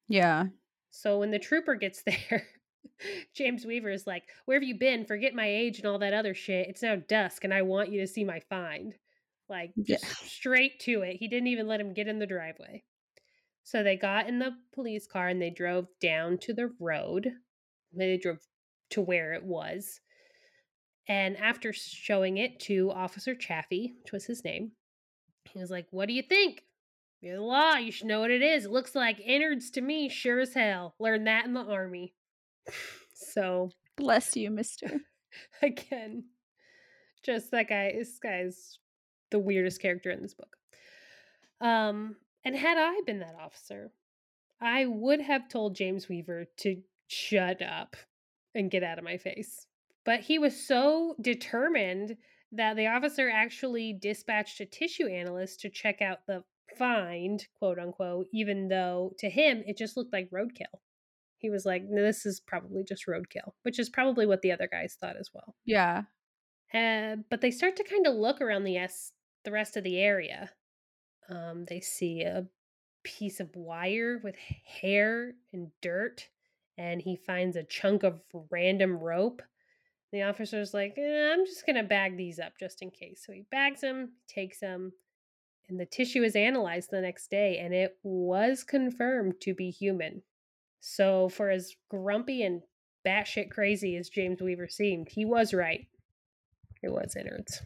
Yeah. 0.07 0.45
So 0.91 1.19
when 1.19 1.31
the 1.31 1.39
trooper 1.39 1.75
gets 1.75 2.01
there, 2.05 2.47
James 3.35 3.65
Weaver 3.65 3.91
is 3.91 4.07
like, 4.07 4.23
Where 4.45 4.57
have 4.57 4.63
you 4.67 4.77
been? 4.77 5.05
Forget 5.05 5.33
my 5.35 5.47
age 5.47 5.77
and 5.77 5.87
all 5.87 5.99
that 5.99 6.13
other 6.13 6.33
shit. 6.33 6.67
It's 6.67 6.81
now 6.81 6.95
dusk 6.95 7.43
and 7.43 7.53
I 7.53 7.61
want 7.61 7.91
you 7.91 8.01
to 8.01 8.07
see 8.07 8.23
my 8.23 8.39
find. 8.49 8.95
Like, 9.47 9.71
Yeah. 9.75 9.97
straight 9.97 10.79
to 10.81 11.01
it. 11.01 11.17
He 11.17 11.27
didn't 11.27 11.47
even 11.47 11.67
let 11.67 11.79
him 11.79 11.93
get 11.93 12.07
in 12.07 12.19
the 12.19 12.25
driveway. 12.25 12.83
So 13.63 13.81
they 13.83 13.95
got 13.97 14.27
in 14.27 14.39
the 14.39 14.55
police 14.73 15.07
car 15.07 15.27
and 15.27 15.41
they 15.41 15.49
drove 15.49 15.87
down 15.99 16.37
to 16.39 16.53
the 16.53 16.71
road. 16.79 17.31
They 17.93 18.17
drove 18.17 18.39
to 18.91 19.01
where 19.01 19.33
it 19.33 19.43
was. 19.43 20.01
And 21.07 21.37
after 21.37 21.71
showing 21.73 22.37
it 22.37 22.59
to 22.61 22.91
Officer 22.91 23.35
Chaffee, 23.35 23.93
which 24.03 24.11
was 24.11 24.25
his 24.25 24.43
name, 24.43 24.71
he 25.51 25.59
was 25.59 25.69
like, 25.69 25.87
What 25.91 26.07
do 26.07 26.13
you 26.13 26.23
think? 26.23 26.63
You're 27.21 27.37
the 27.37 27.41
law. 27.43 27.75
You 27.75 27.91
should 27.91 28.07
know 28.07 28.19
what 28.19 28.31
it 28.31 28.41
is. 28.41 28.65
It 28.65 28.71
looks 28.71 28.93
like 28.95 29.19
innards 29.19 29.71
to 29.71 29.81
me, 29.81 30.09
sure 30.09 30.39
as 30.39 30.53
hell. 30.53 30.95
Learned 30.99 31.27
that 31.27 31.45
in 31.45 31.53
the 31.53 31.61
army. 31.61 32.13
so 33.13 33.69
Bless 33.97 34.35
you, 34.35 34.51
mister. 34.51 35.01
again, 35.61 36.25
just 37.23 37.51
that 37.51 37.69
guy. 37.69 37.93
This 37.97 38.19
guy's 38.19 38.77
the 39.35 39.39
weirdest 39.39 39.81
character 39.81 40.11
in 40.11 40.21
this 40.21 40.33
book. 40.33 40.55
Um, 41.59 42.15
and 42.45 42.55
had 42.55 42.77
I 42.77 43.01
been 43.05 43.19
that 43.19 43.35
officer, 43.37 43.91
I 44.61 44.85
would 44.85 45.19
have 45.19 45.49
told 45.49 45.75
James 45.75 46.07
Weaver 46.07 46.45
to 46.59 46.81
shut 47.07 47.61
up 47.61 47.97
and 48.53 48.71
get 48.71 48.81
out 48.81 48.97
of 48.97 49.03
my 49.03 49.17
face. 49.17 49.67
But 50.05 50.21
he 50.21 50.39
was 50.39 50.65
so 50.65 51.17
determined 51.19 52.15
that 52.53 52.77
the 52.77 52.87
officer 52.87 53.29
actually 53.29 53.97
dispatched 54.01 54.61
a 54.61 54.65
tissue 54.65 55.07
analyst 55.07 55.59
to 55.59 55.69
check 55.69 56.01
out 56.01 56.19
the 56.27 56.45
find, 56.77 57.45
quote 57.59 57.77
unquote, 57.77 58.27
even 58.33 58.69
though 58.69 59.11
to 59.19 59.29
him 59.29 59.63
it 59.67 59.77
just 59.77 59.97
looked 59.97 60.13
like 60.13 60.31
roadkill. 60.31 60.79
He 61.39 61.49
was 61.49 61.65
like, 61.65 61.83
no, 61.89 62.01
this 62.01 62.25
is 62.25 62.39
probably 62.39 62.85
just 62.87 63.05
roadkill, 63.05 63.51
which 63.63 63.79
is 63.79 63.89
probably 63.89 64.25
what 64.25 64.41
the 64.41 64.53
other 64.53 64.69
guys 64.71 64.95
thought 64.97 65.17
as 65.19 65.29
well. 65.33 65.55
Yeah. 65.65 66.03
Uh, 66.73 67.17
but 67.29 67.41
they 67.41 67.51
start 67.51 67.75
to 67.75 67.83
kind 67.83 68.07
of 68.07 68.15
look 68.15 68.39
around 68.41 68.63
the 68.63 68.77
s 68.77 69.11
the 69.45 69.51
rest 69.51 69.77
of 69.77 69.83
the 69.83 69.97
area. 69.97 70.51
Um, 71.29 71.65
they 71.65 71.79
see 71.79 72.21
a 72.21 72.47
piece 73.03 73.39
of 73.39 73.55
wire 73.55 74.19
with 74.23 74.35
hair 74.35 75.33
and 75.53 75.71
dirt, 75.81 76.27
and 76.77 77.01
he 77.01 77.15
finds 77.15 77.55
a 77.55 77.63
chunk 77.63 78.03
of 78.03 78.21
random 78.51 78.97
rope. 78.97 79.41
The 80.11 80.23
officer's 80.23 80.73
like, 80.73 80.97
"Eh, 80.97 81.31
I'm 81.31 81.45
just 81.45 81.65
gonna 81.65 81.83
bag 81.83 82.17
these 82.17 82.39
up 82.39 82.53
just 82.59 82.81
in 82.81 82.91
case. 82.91 83.23
So 83.25 83.31
he 83.33 83.41
bags 83.51 83.81
them, 83.81 84.13
takes 84.27 84.59
them, 84.59 84.93
and 85.67 85.79
the 85.79 85.85
tissue 85.85 86.23
is 86.23 86.35
analyzed 86.35 86.91
the 86.91 87.01
next 87.01 87.29
day, 87.29 87.57
and 87.59 87.73
it 87.73 87.97
was 88.03 88.63
confirmed 88.63 89.39
to 89.41 89.53
be 89.53 89.71
human. 89.71 90.23
So 90.79 91.29
for 91.29 91.49
as 91.49 91.75
grumpy 91.89 92.43
and 92.43 92.61
batshit 93.05 93.49
crazy 93.49 93.95
as 93.95 94.09
James 94.09 94.41
Weaver 94.41 94.67
seemed, 94.67 95.09
he 95.09 95.25
was 95.25 95.53
right. 95.53 95.87
It 96.83 96.89
was 96.89 97.15
innards, 97.15 97.61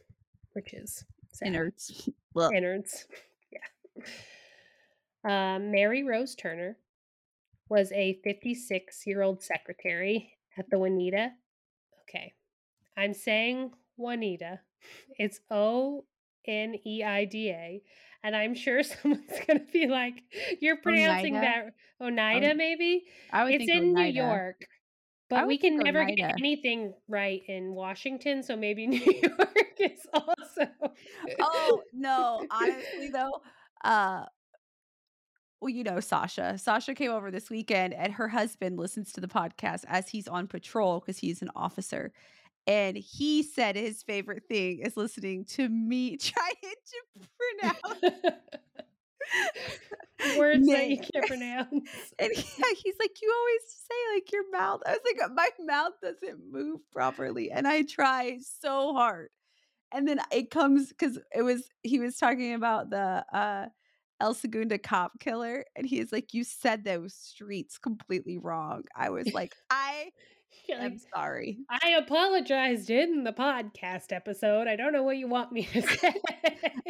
which 0.53 0.73
is. 0.73 1.03
Innards. 1.43 2.09
Well, 2.33 2.51
Innards. 2.51 3.05
Yeah. 3.51 4.03
Uh, 5.55 5.59
Mary 5.59 6.03
Rose 6.03 6.35
Turner 6.35 6.77
was 7.69 7.91
a 7.91 8.19
56 8.23 9.03
year 9.07 9.23
old 9.23 9.41
secretary 9.41 10.31
at 10.57 10.69
the 10.69 10.77
Juanita. 10.77 11.31
Okay. 12.03 12.33
I'm 12.95 13.13
saying 13.13 13.71
Juanita. 13.97 14.59
It's 15.17 15.41
O 15.51 16.05
N 16.47 16.75
E 16.85 17.03
I 17.03 17.25
D 17.25 17.49
A. 17.49 17.81
And 18.23 18.35
I'm 18.35 18.53
sure 18.53 18.83
someone's 18.83 19.27
going 19.47 19.59
to 19.59 19.71
be 19.73 19.87
like, 19.87 20.15
you're 20.61 20.77
pronouncing 20.77 21.35
Oneida? 21.35 21.71
that 21.99 22.05
Oneida, 22.05 22.55
maybe? 22.55 23.05
I 23.31 23.43
would 23.43 23.53
It's 23.53 23.69
in 23.69 23.93
New 23.93 24.03
York. 24.03 24.61
But 25.29 25.47
we 25.47 25.59
can 25.59 25.77
never 25.77 26.05
get 26.05 26.39
anything 26.39 26.93
right 27.07 27.43
in 27.47 27.75
Washington, 27.75 28.41
so 28.41 28.55
maybe 28.55 28.87
New 28.87 28.97
York 28.97 29.77
is 29.79 30.07
also. 30.57 30.71
Oh, 31.41 31.81
no, 31.93 32.45
honestly, 32.51 33.09
though, 33.11 33.41
uh 33.83 34.25
well, 35.61 35.69
you 35.69 35.83
know 35.83 35.99
Sasha. 35.99 36.57
Sasha 36.57 36.95
came 36.95 37.11
over 37.11 37.31
this 37.31 37.49
weekend, 37.49 37.93
and 37.93 38.13
her 38.13 38.29
husband 38.29 38.77
listens 38.77 39.11
to 39.13 39.21
the 39.21 39.27
podcast 39.27 39.83
as 39.87 40.07
he's 40.07 40.27
on 40.27 40.47
patrol 40.47 40.99
because 40.99 41.17
he's 41.17 41.41
an 41.41 41.49
officer, 41.55 42.13
and 42.65 42.95
he 42.95 43.43
said 43.43 43.75
his 43.75 44.01
favorite 44.03 44.43
thing 44.47 44.79
is 44.79 44.95
listening 44.95 45.43
to 45.45 45.67
me 45.67 46.17
trying 46.21 46.53
to 46.61 47.27
pronounce 47.59 48.35
Words 50.37 50.67
that 50.67 50.89
you 50.89 50.97
can't 50.97 51.25
pronounce. 51.27 51.89
And 52.19 52.31
yeah, 52.35 52.73
he's 52.83 52.95
like, 52.99 53.21
"You 53.21 53.33
always 53.37 53.61
say, 53.67 54.15
like, 54.15 54.31
your 54.31 54.49
mouth" 54.51 54.81
I 54.85 54.91
was 54.91 54.99
like, 55.05 55.31
"My 55.33 55.49
mouth 55.65 55.93
doesn't 56.01 56.51
move 56.51 56.81
properly," 56.91 57.51
and 57.51 57.67
I 57.67 57.83
try 57.83 58.39
so 58.41 58.93
hard. 58.93 59.29
And 59.91 60.07
then 60.07 60.19
it 60.31 60.51
comes 60.51 60.89
because 60.89 61.19
it 61.35 61.41
was 61.41 61.69
he 61.83 61.99
was 61.99 62.17
talking 62.17 62.53
about 62.53 62.89
the, 62.89 63.25
uh, 63.33 63.65
El 64.21 64.33
Segundo 64.33 64.77
cop 64.77 65.19
killer, 65.19 65.63
and 65.75 65.87
he's 65.87 66.11
like, 66.11 66.33
"You 66.33 66.43
said 66.43 66.83
those 66.83 67.13
streets 67.13 67.77
completely 67.77 68.37
wrong." 68.37 68.83
I 68.95 69.09
was 69.09 69.27
like, 69.33 69.53
"I 69.69 70.11
am 70.69 70.81
like, 70.83 70.99
sorry." 71.15 71.59
I 71.69 71.91
apologized 71.91 72.89
in 72.89 73.23
the 73.23 73.31
podcast 73.31 74.11
episode. 74.11 74.67
I 74.67 74.75
don't 74.75 74.91
know 74.91 75.03
what 75.03 75.17
you 75.17 75.27
want 75.27 75.51
me 75.51 75.63
to 75.63 75.81
say. 75.97 76.13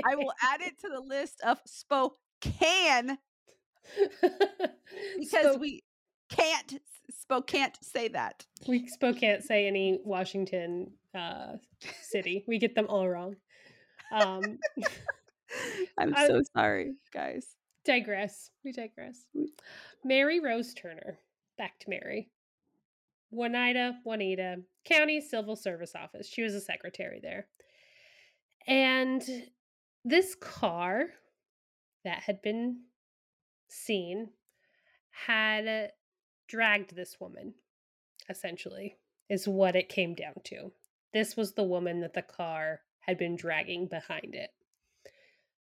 I 0.06 0.16
will 0.16 0.34
add 0.44 0.62
it 0.62 0.80
to 0.82 0.90
the 0.90 1.02
list 1.02 1.42
of 1.46 1.60
Spokane 1.68 3.18
because 5.20 5.58
we 5.60 5.84
can't 6.30 6.80
spoke 7.20 7.48
can't 7.48 7.78
say 7.84 8.08
that. 8.10 8.46
we 8.68 8.88
spoke 8.88 9.18
can't 9.20 9.44
say 9.44 9.68
any 9.68 10.00
Washington 10.04 10.92
uh, 11.16 11.54
city. 12.02 12.44
We 12.48 12.58
get 12.60 12.76
them 12.76 12.88
all 12.90 13.08
wrong. 13.08 13.36
Um, 14.12 14.42
I'm 15.98 16.14
I- 16.16 16.28
so 16.28 16.42
sorry, 16.56 16.94
guys. 17.14 17.48
digress. 17.86 18.52
We 18.64 18.72
digress. 18.72 19.26
Mary 20.04 20.40
Rose 20.40 20.74
Turner. 20.74 21.20
Back 21.58 21.80
to 21.80 21.90
Mary. 21.90 22.30
Juanita, 23.32 23.94
Juanita, 24.06 24.58
County 24.86 25.22
Civil 25.22 25.56
Service 25.56 25.94
Office. 25.96 26.28
She 26.28 26.42
was 26.42 26.54
a 26.56 26.62
secretary 26.62 27.20
there. 27.22 27.48
And 28.68 29.22
this 30.04 30.36
car 30.36 31.06
that 32.04 32.22
had 32.24 32.42
been 32.42 32.82
seen 33.68 34.30
had 35.12 35.92
dragged 36.50 36.96
this 36.96 37.20
woman, 37.20 37.54
essentially, 38.28 38.98
is 39.30 39.48
what 39.48 39.76
it 39.76 39.88
came 39.88 40.16
down 40.16 40.34
to. 40.44 40.74
This 41.14 41.38
was 41.38 41.54
the 41.54 41.64
woman 41.64 42.02
that 42.02 42.14
the 42.14 42.24
car 42.24 42.82
had 43.02 43.18
been 43.18 43.36
dragging 43.36 43.88
behind 43.88 44.36
it. 44.36 44.50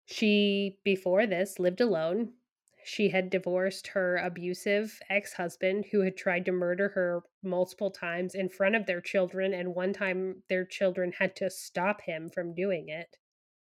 She, 0.05 0.79
before 0.83 1.25
this, 1.27 1.59
lived 1.59 1.79
alone. 1.79 2.33
She 2.83 3.09
had 3.09 3.29
divorced 3.29 3.87
her 3.87 4.17
abusive 4.17 4.99
ex 5.09 5.33
husband 5.33 5.85
who 5.91 6.01
had 6.01 6.17
tried 6.17 6.43
to 6.45 6.51
murder 6.51 6.89
her 6.89 7.21
multiple 7.41 7.91
times 7.91 8.35
in 8.35 8.49
front 8.49 8.75
of 8.75 8.85
their 8.85 8.99
children, 8.99 9.53
and 9.53 9.73
one 9.73 9.93
time 9.93 10.43
their 10.49 10.65
children 10.65 11.13
had 11.13 11.35
to 11.37 11.49
stop 11.49 12.01
him 12.01 12.29
from 12.29 12.53
doing 12.53 12.89
it. 12.89 13.15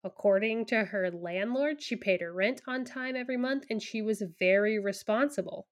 According 0.05 0.67
to 0.67 0.85
her 0.85 1.11
landlord, 1.11 1.83
she 1.83 1.97
paid 1.97 2.21
her 2.21 2.33
rent 2.33 2.61
on 2.67 2.85
time 2.85 3.17
every 3.17 3.39
month 3.39 3.65
and 3.71 3.83
she 3.83 4.03
was 4.03 4.23
very 4.39 4.79
responsible. 4.79 5.67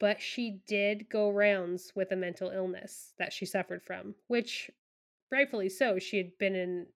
But 0.00 0.20
she 0.20 0.60
did 0.66 1.08
go 1.08 1.30
rounds 1.30 1.92
with 1.94 2.10
a 2.12 2.16
mental 2.16 2.50
illness 2.50 3.14
that 3.18 3.32
she 3.32 3.46
suffered 3.46 3.82
from, 3.82 4.14
which 4.26 4.70
rightfully 5.30 5.68
so. 5.68 5.98
She 5.98 6.16
had 6.16 6.36
been 6.38 6.54
in 6.54 6.86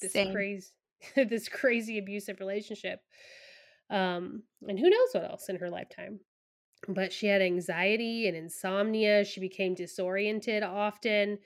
this 0.00 0.12
Same. 0.12 0.32
crazy 0.32 0.70
this 1.16 1.48
crazy 1.48 1.98
abusive 1.98 2.40
relationship. 2.40 3.00
Um, 3.90 4.42
and 4.66 4.78
who 4.78 4.90
knows 4.90 5.08
what 5.12 5.24
else 5.24 5.48
in 5.48 5.56
her 5.56 5.70
lifetime. 5.70 6.20
But 6.88 7.12
she 7.12 7.26
had 7.26 7.42
anxiety 7.42 8.28
and 8.28 8.36
insomnia. 8.36 9.24
She 9.24 9.40
became 9.40 9.74
disoriented 9.74 10.62
often. 10.62 11.38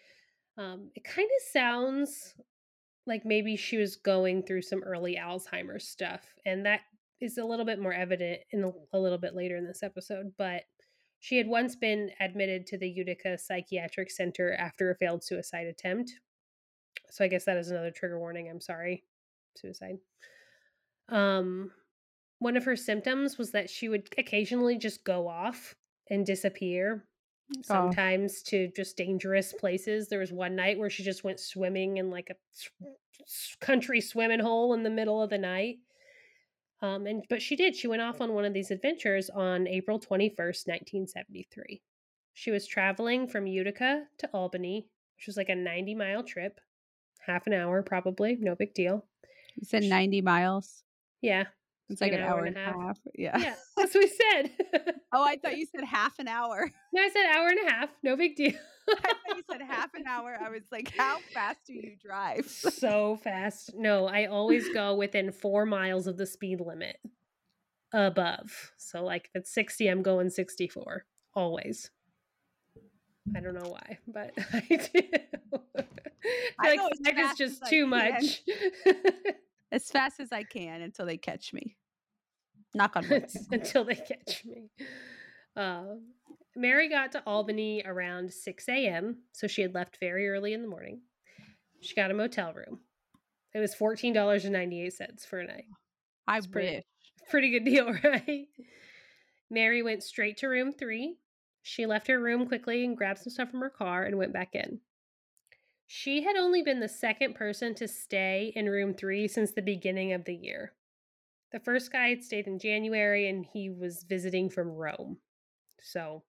Um, 0.58 0.90
it 0.94 1.04
kind 1.04 1.28
of 1.28 1.52
sounds 1.52 2.34
like 3.06 3.24
maybe 3.24 3.56
she 3.56 3.76
was 3.76 3.96
going 3.96 4.42
through 4.42 4.62
some 4.62 4.82
early 4.82 5.16
Alzheimer's 5.16 5.88
stuff. 5.88 6.22
And 6.44 6.66
that 6.66 6.80
is 7.20 7.38
a 7.38 7.44
little 7.44 7.64
bit 7.64 7.80
more 7.80 7.92
evident 7.92 8.40
in 8.50 8.64
a, 8.64 8.72
a 8.92 8.98
little 8.98 9.18
bit 9.18 9.34
later 9.34 9.56
in 9.56 9.66
this 9.66 9.82
episode. 9.82 10.32
But 10.36 10.62
she 11.20 11.36
had 11.36 11.46
once 11.46 11.76
been 11.76 12.10
admitted 12.18 12.66
to 12.66 12.78
the 12.78 12.88
Utica 12.88 13.38
Psychiatric 13.38 14.10
Center 14.10 14.54
after 14.54 14.90
a 14.90 14.94
failed 14.96 15.22
suicide 15.22 15.66
attempt. 15.66 16.12
So 17.10 17.24
I 17.24 17.28
guess 17.28 17.44
that 17.44 17.56
is 17.56 17.70
another 17.70 17.90
trigger 17.90 18.18
warning. 18.18 18.48
I'm 18.48 18.60
sorry. 18.60 19.04
Suicide. 19.56 19.98
Um 21.08 21.70
one 22.38 22.56
of 22.56 22.64
her 22.64 22.76
symptoms 22.76 23.36
was 23.36 23.50
that 23.50 23.68
she 23.68 23.90
would 23.90 24.08
occasionally 24.16 24.78
just 24.78 25.04
go 25.04 25.28
off 25.28 25.74
and 26.08 26.24
disappear 26.24 27.04
sometimes 27.62 28.42
to 28.44 28.70
just 28.74 28.96
dangerous 28.96 29.52
places. 29.52 30.08
There 30.08 30.20
was 30.20 30.32
one 30.32 30.56
night 30.56 30.78
where 30.78 30.88
she 30.88 31.02
just 31.02 31.22
went 31.22 31.38
swimming 31.38 31.98
in 31.98 32.10
like 32.10 32.30
a 32.30 32.36
country 33.60 34.00
swimming 34.00 34.40
hole 34.40 34.72
in 34.72 34.82
the 34.82 34.90
middle 34.90 35.22
of 35.22 35.28
the 35.28 35.38
night. 35.38 35.78
Um, 36.82 37.06
and 37.06 37.24
but 37.28 37.42
she 37.42 37.56
did. 37.56 37.76
She 37.76 37.88
went 37.88 38.02
off 38.02 38.20
on 38.20 38.32
one 38.32 38.44
of 38.44 38.54
these 38.54 38.70
adventures 38.70 39.28
on 39.30 39.66
April 39.66 39.98
twenty 39.98 40.30
first, 40.30 40.66
nineteen 40.66 41.06
seventy 41.06 41.46
three. 41.52 41.82
She 42.34 42.50
was 42.50 42.66
traveling 42.66 43.28
from 43.28 43.46
Utica 43.46 44.04
to 44.18 44.30
Albany, 44.32 44.88
which 45.16 45.26
was 45.26 45.36
like 45.36 45.50
a 45.50 45.54
ninety 45.54 45.94
mile 45.94 46.22
trip, 46.22 46.60
half 47.26 47.46
an 47.46 47.52
hour 47.52 47.82
probably, 47.82 48.36
no 48.40 48.54
big 48.54 48.72
deal. 48.74 49.04
You 49.56 49.66
said 49.66 49.84
90 49.84 50.22
miles. 50.22 50.84
Yeah, 51.20 51.44
It's 51.90 52.00
like 52.00 52.12
an, 52.12 52.20
hour, 52.20 52.44
and 52.44 52.56
a 52.56 52.60
half. 52.60 52.98
Yeah. 53.16 53.36
yeah, 53.36 53.54
that's 53.76 53.94
what 53.94 54.04
we 54.04 54.08
said. 54.32 54.52
Oh, 55.12 55.24
I 55.24 55.36
thought 55.42 55.58
you 55.58 55.66
said 55.66 55.84
half 55.84 56.20
an 56.20 56.28
hour. 56.28 56.70
no, 56.92 57.02
I 57.02 57.08
said 57.10 57.26
hour 57.26 57.48
and 57.48 57.58
a 57.66 57.70
half, 57.70 57.88
no 58.04 58.16
big 58.16 58.36
deal. 58.36 58.52
I 58.88 58.94
thought 58.94 59.36
you 59.36 59.42
said 59.50 59.62
half 59.62 59.92
an 59.94 60.04
hour. 60.06 60.38
I 60.40 60.50
was 60.50 60.62
like, 60.70 60.92
how 60.96 61.18
fast 61.34 61.58
do 61.66 61.74
you 61.74 61.96
drive? 62.00 62.46
so 62.48 63.18
fast. 63.24 63.72
No, 63.76 64.06
I 64.06 64.26
always 64.26 64.68
go 64.68 64.94
within 64.94 65.32
four 65.32 65.66
miles 65.66 66.06
of 66.06 66.16
the 66.16 66.26
speed 66.26 66.60
limit 66.60 66.98
above. 67.92 68.72
So, 68.76 69.04
like, 69.04 69.26
if 69.34 69.40
it's 69.40 69.52
60, 69.52 69.88
I'm 69.88 70.02
going 70.02 70.30
64. 70.30 71.04
Always. 71.34 71.90
I 73.36 73.40
don't 73.40 73.54
know 73.54 73.68
why, 73.70 73.98
but 74.06 74.32
I 74.52 74.60
do. 74.60 75.02
I 75.76 75.84
I 76.58 76.70
feel 76.70 76.76
go 76.76 76.88
like 77.04 77.16
five 77.16 77.30
is 77.32 77.38
just 77.38 77.66
too 77.66 77.86
much. 77.86 78.42
as 79.72 79.88
fast 79.90 80.20
as 80.20 80.32
I 80.32 80.42
can 80.42 80.82
until 80.82 81.06
they 81.06 81.16
catch 81.16 81.52
me. 81.52 81.76
Knock 82.74 82.96
on 82.96 83.08
wood. 83.08 83.26
until 83.50 83.84
they 83.84 83.94
catch 83.96 84.44
me. 84.44 84.70
Uh, 85.56 85.96
Mary 86.56 86.88
got 86.88 87.12
to 87.12 87.22
Albany 87.26 87.82
around 87.84 88.32
6 88.32 88.68
a.m., 88.68 89.18
so 89.32 89.46
she 89.46 89.62
had 89.62 89.74
left 89.74 89.98
very 90.00 90.28
early 90.28 90.52
in 90.52 90.62
the 90.62 90.68
morning. 90.68 91.00
She 91.80 91.94
got 91.94 92.10
a 92.10 92.14
motel 92.14 92.52
room. 92.52 92.80
It 93.54 93.58
was 93.58 93.74
$14.98 93.74 95.26
for 95.26 95.40
a 95.40 95.46
night. 95.46 95.64
I 96.26 96.40
pretty- 96.40 96.76
wish. 96.76 96.84
Pretty 97.28 97.50
good 97.50 97.64
deal, 97.64 97.92
right? 98.04 98.46
Mary 99.50 99.82
went 99.82 100.02
straight 100.02 100.36
to 100.38 100.48
room 100.48 100.72
three. 100.72 101.16
She 101.62 101.86
left 101.86 102.08
her 102.08 102.18
room 102.20 102.46
quickly 102.46 102.84
and 102.84 102.96
grabbed 102.96 103.20
some 103.20 103.30
stuff 103.32 103.50
from 103.50 103.60
her 103.60 103.70
car 103.70 104.04
and 104.04 104.16
went 104.18 104.32
back 104.32 104.54
in. 104.54 104.80
She 105.86 106.22
had 106.22 106.36
only 106.36 106.62
been 106.62 106.80
the 106.80 106.88
second 106.88 107.34
person 107.34 107.74
to 107.74 107.88
stay 107.88 108.52
in 108.54 108.68
room 108.68 108.94
three 108.94 109.26
since 109.28 109.52
the 109.52 109.62
beginning 109.62 110.12
of 110.12 110.24
the 110.24 110.34
year. 110.34 110.72
The 111.52 111.60
first 111.60 111.90
guy 111.92 112.10
had 112.10 112.22
stayed 112.24 112.46
in 112.46 112.58
January 112.58 113.28
and 113.28 113.44
he 113.44 113.70
was 113.70 114.04
visiting 114.04 114.50
from 114.50 114.68
Rome. 114.68 115.18
So, 115.82 116.24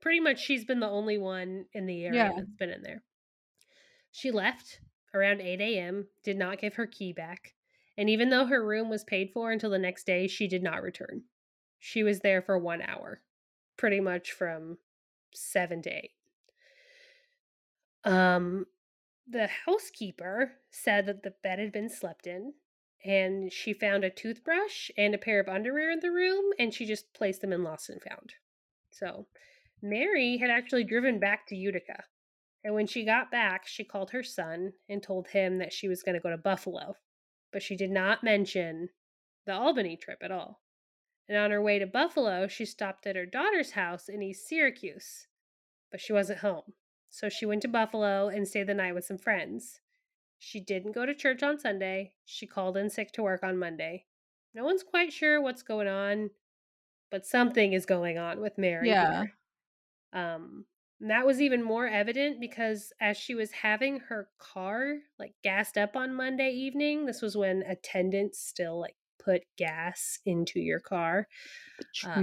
pretty 0.00 0.20
much 0.20 0.40
she's 0.40 0.64
been 0.64 0.80
the 0.80 0.88
only 0.88 1.18
one 1.18 1.66
in 1.72 1.86
the 1.86 2.04
area 2.04 2.24
Yeah. 2.24 2.32
that's 2.36 2.50
been 2.58 2.70
in 2.70 2.82
there. 2.82 3.02
She 4.10 4.30
left 4.30 4.80
around 5.12 5.40
8 5.40 5.60
a.m., 5.60 6.08
did 6.22 6.36
not 6.36 6.58
give 6.58 6.74
her 6.74 6.86
key 6.86 7.12
back, 7.12 7.54
and 7.96 8.10
even 8.10 8.30
though 8.30 8.46
her 8.46 8.64
room 8.64 8.88
was 8.88 9.04
paid 9.04 9.30
for 9.32 9.52
until 9.52 9.70
the 9.70 9.78
next 9.78 10.04
day, 10.04 10.26
she 10.26 10.48
did 10.48 10.62
not 10.62 10.82
return. 10.82 11.24
She 11.78 12.02
was 12.02 12.20
there 12.20 12.42
for 12.42 12.58
one 12.58 12.82
hour, 12.82 13.22
pretty 13.76 14.00
much 14.00 14.32
from 14.32 14.78
seven 15.34 15.82
to 15.82 15.90
eight. 15.90 16.12
Um, 18.04 18.66
the 19.26 19.46
housekeeper 19.46 20.52
said 20.70 21.06
that 21.06 21.22
the 21.22 21.30
bed 21.42 21.58
had 21.58 21.72
been 21.72 21.88
slept 21.88 22.26
in, 22.26 22.54
and 23.04 23.52
she 23.52 23.74
found 23.74 24.02
a 24.02 24.10
toothbrush 24.10 24.90
and 24.96 25.14
a 25.14 25.18
pair 25.18 25.38
of 25.40 25.48
underwear 25.48 25.90
in 25.90 26.00
the 26.00 26.10
room, 26.10 26.52
and 26.58 26.72
she 26.72 26.86
just 26.86 27.12
placed 27.12 27.42
them 27.42 27.52
in 27.52 27.62
lost 27.62 27.90
and 27.90 28.02
found. 28.02 28.32
So, 28.90 29.26
Mary 29.82 30.38
had 30.38 30.50
actually 30.50 30.84
driven 30.84 31.18
back 31.20 31.46
to 31.48 31.56
Utica. 31.56 32.04
And 32.64 32.74
when 32.74 32.86
she 32.86 33.04
got 33.04 33.30
back, 33.30 33.66
she 33.66 33.84
called 33.84 34.12
her 34.12 34.22
son 34.22 34.72
and 34.88 35.02
told 35.02 35.28
him 35.28 35.58
that 35.58 35.72
she 35.72 35.86
was 35.86 36.02
going 36.02 36.14
to 36.14 36.20
go 36.20 36.30
to 36.30 36.38
Buffalo. 36.38 36.96
But 37.52 37.62
she 37.62 37.76
did 37.76 37.90
not 37.90 38.24
mention 38.24 38.88
the 39.44 39.52
Albany 39.52 39.96
trip 39.96 40.22
at 40.22 40.30
all. 40.30 40.62
And 41.28 41.36
on 41.36 41.50
her 41.50 41.60
way 41.60 41.78
to 41.78 41.86
Buffalo, 41.86 42.48
she 42.48 42.64
stopped 42.64 43.06
at 43.06 43.16
her 43.16 43.26
daughter's 43.26 43.72
house 43.72 44.08
in 44.08 44.22
East 44.22 44.48
Syracuse. 44.48 45.26
but 45.90 46.00
she 46.00 46.12
wasn't 46.12 46.40
home. 46.40 46.72
So 47.08 47.28
she 47.28 47.46
went 47.46 47.62
to 47.62 47.68
Buffalo 47.68 48.28
and 48.28 48.48
stayed 48.48 48.66
the 48.66 48.74
night 48.74 48.94
with 48.94 49.04
some 49.04 49.18
friends. 49.18 49.80
She 50.46 50.60
didn't 50.60 50.92
go 50.92 51.06
to 51.06 51.14
church 51.14 51.42
on 51.42 51.58
Sunday. 51.58 52.12
She 52.26 52.46
called 52.46 52.76
in 52.76 52.90
sick 52.90 53.12
to 53.12 53.22
work 53.22 53.42
on 53.42 53.58
Monday. 53.58 54.04
No 54.54 54.62
one's 54.62 54.82
quite 54.82 55.10
sure 55.10 55.40
what's 55.40 55.62
going 55.62 55.88
on, 55.88 56.30
but 57.10 57.24
something 57.24 57.72
is 57.72 57.86
going 57.86 58.18
on 58.18 58.40
with 58.40 58.58
Mary. 58.58 58.90
Yeah. 58.90 59.22
Here. 59.22 59.32
Um, 60.12 60.66
and 61.00 61.10
that 61.10 61.24
was 61.24 61.40
even 61.40 61.62
more 61.62 61.86
evident 61.86 62.40
because 62.40 62.92
as 63.00 63.16
she 63.16 63.34
was 63.34 63.52
having 63.52 64.00
her 64.08 64.28
car 64.38 64.96
like 65.18 65.34
gassed 65.42 65.78
up 65.78 65.96
on 65.96 66.14
Monday 66.14 66.50
evening, 66.50 67.06
this 67.06 67.22
was 67.22 67.36
when 67.36 67.62
attendants 67.62 68.38
still 68.38 68.78
like 68.78 68.96
put 69.18 69.42
gas 69.56 70.18
into 70.26 70.60
your 70.60 70.80
car. 70.80 71.26
Uh. 72.06 72.22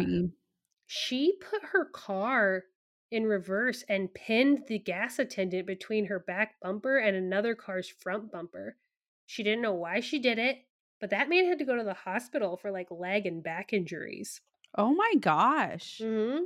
She 0.85 1.33
put 1.49 1.63
her 1.71 1.85
car 1.85 2.65
in 3.11 3.25
reverse 3.25 3.83
and 3.89 4.13
pinned 4.13 4.63
the 4.67 4.79
gas 4.79 5.19
attendant 5.19 5.67
between 5.67 6.05
her 6.05 6.19
back 6.19 6.55
bumper 6.61 6.97
and 6.97 7.15
another 7.15 7.53
car's 7.55 7.89
front 7.89 8.31
bumper. 8.31 8.77
She 9.25 9.43
didn't 9.43 9.61
know 9.61 9.73
why 9.73 9.99
she 9.99 10.17
did 10.17 10.39
it, 10.39 10.59
but 10.99 11.09
that 11.09 11.29
man 11.29 11.45
had 11.45 11.59
to 11.59 11.65
go 11.65 11.75
to 11.75 11.83
the 11.83 11.93
hospital 11.93 12.57
for 12.57 12.71
like 12.71 12.87
leg 12.89 13.25
and 13.25 13.43
back 13.43 13.73
injuries. 13.73 14.41
oh 14.77 14.93
my 14.93 15.13
gosh. 15.19 15.99
Mm-hmm. 16.01 16.43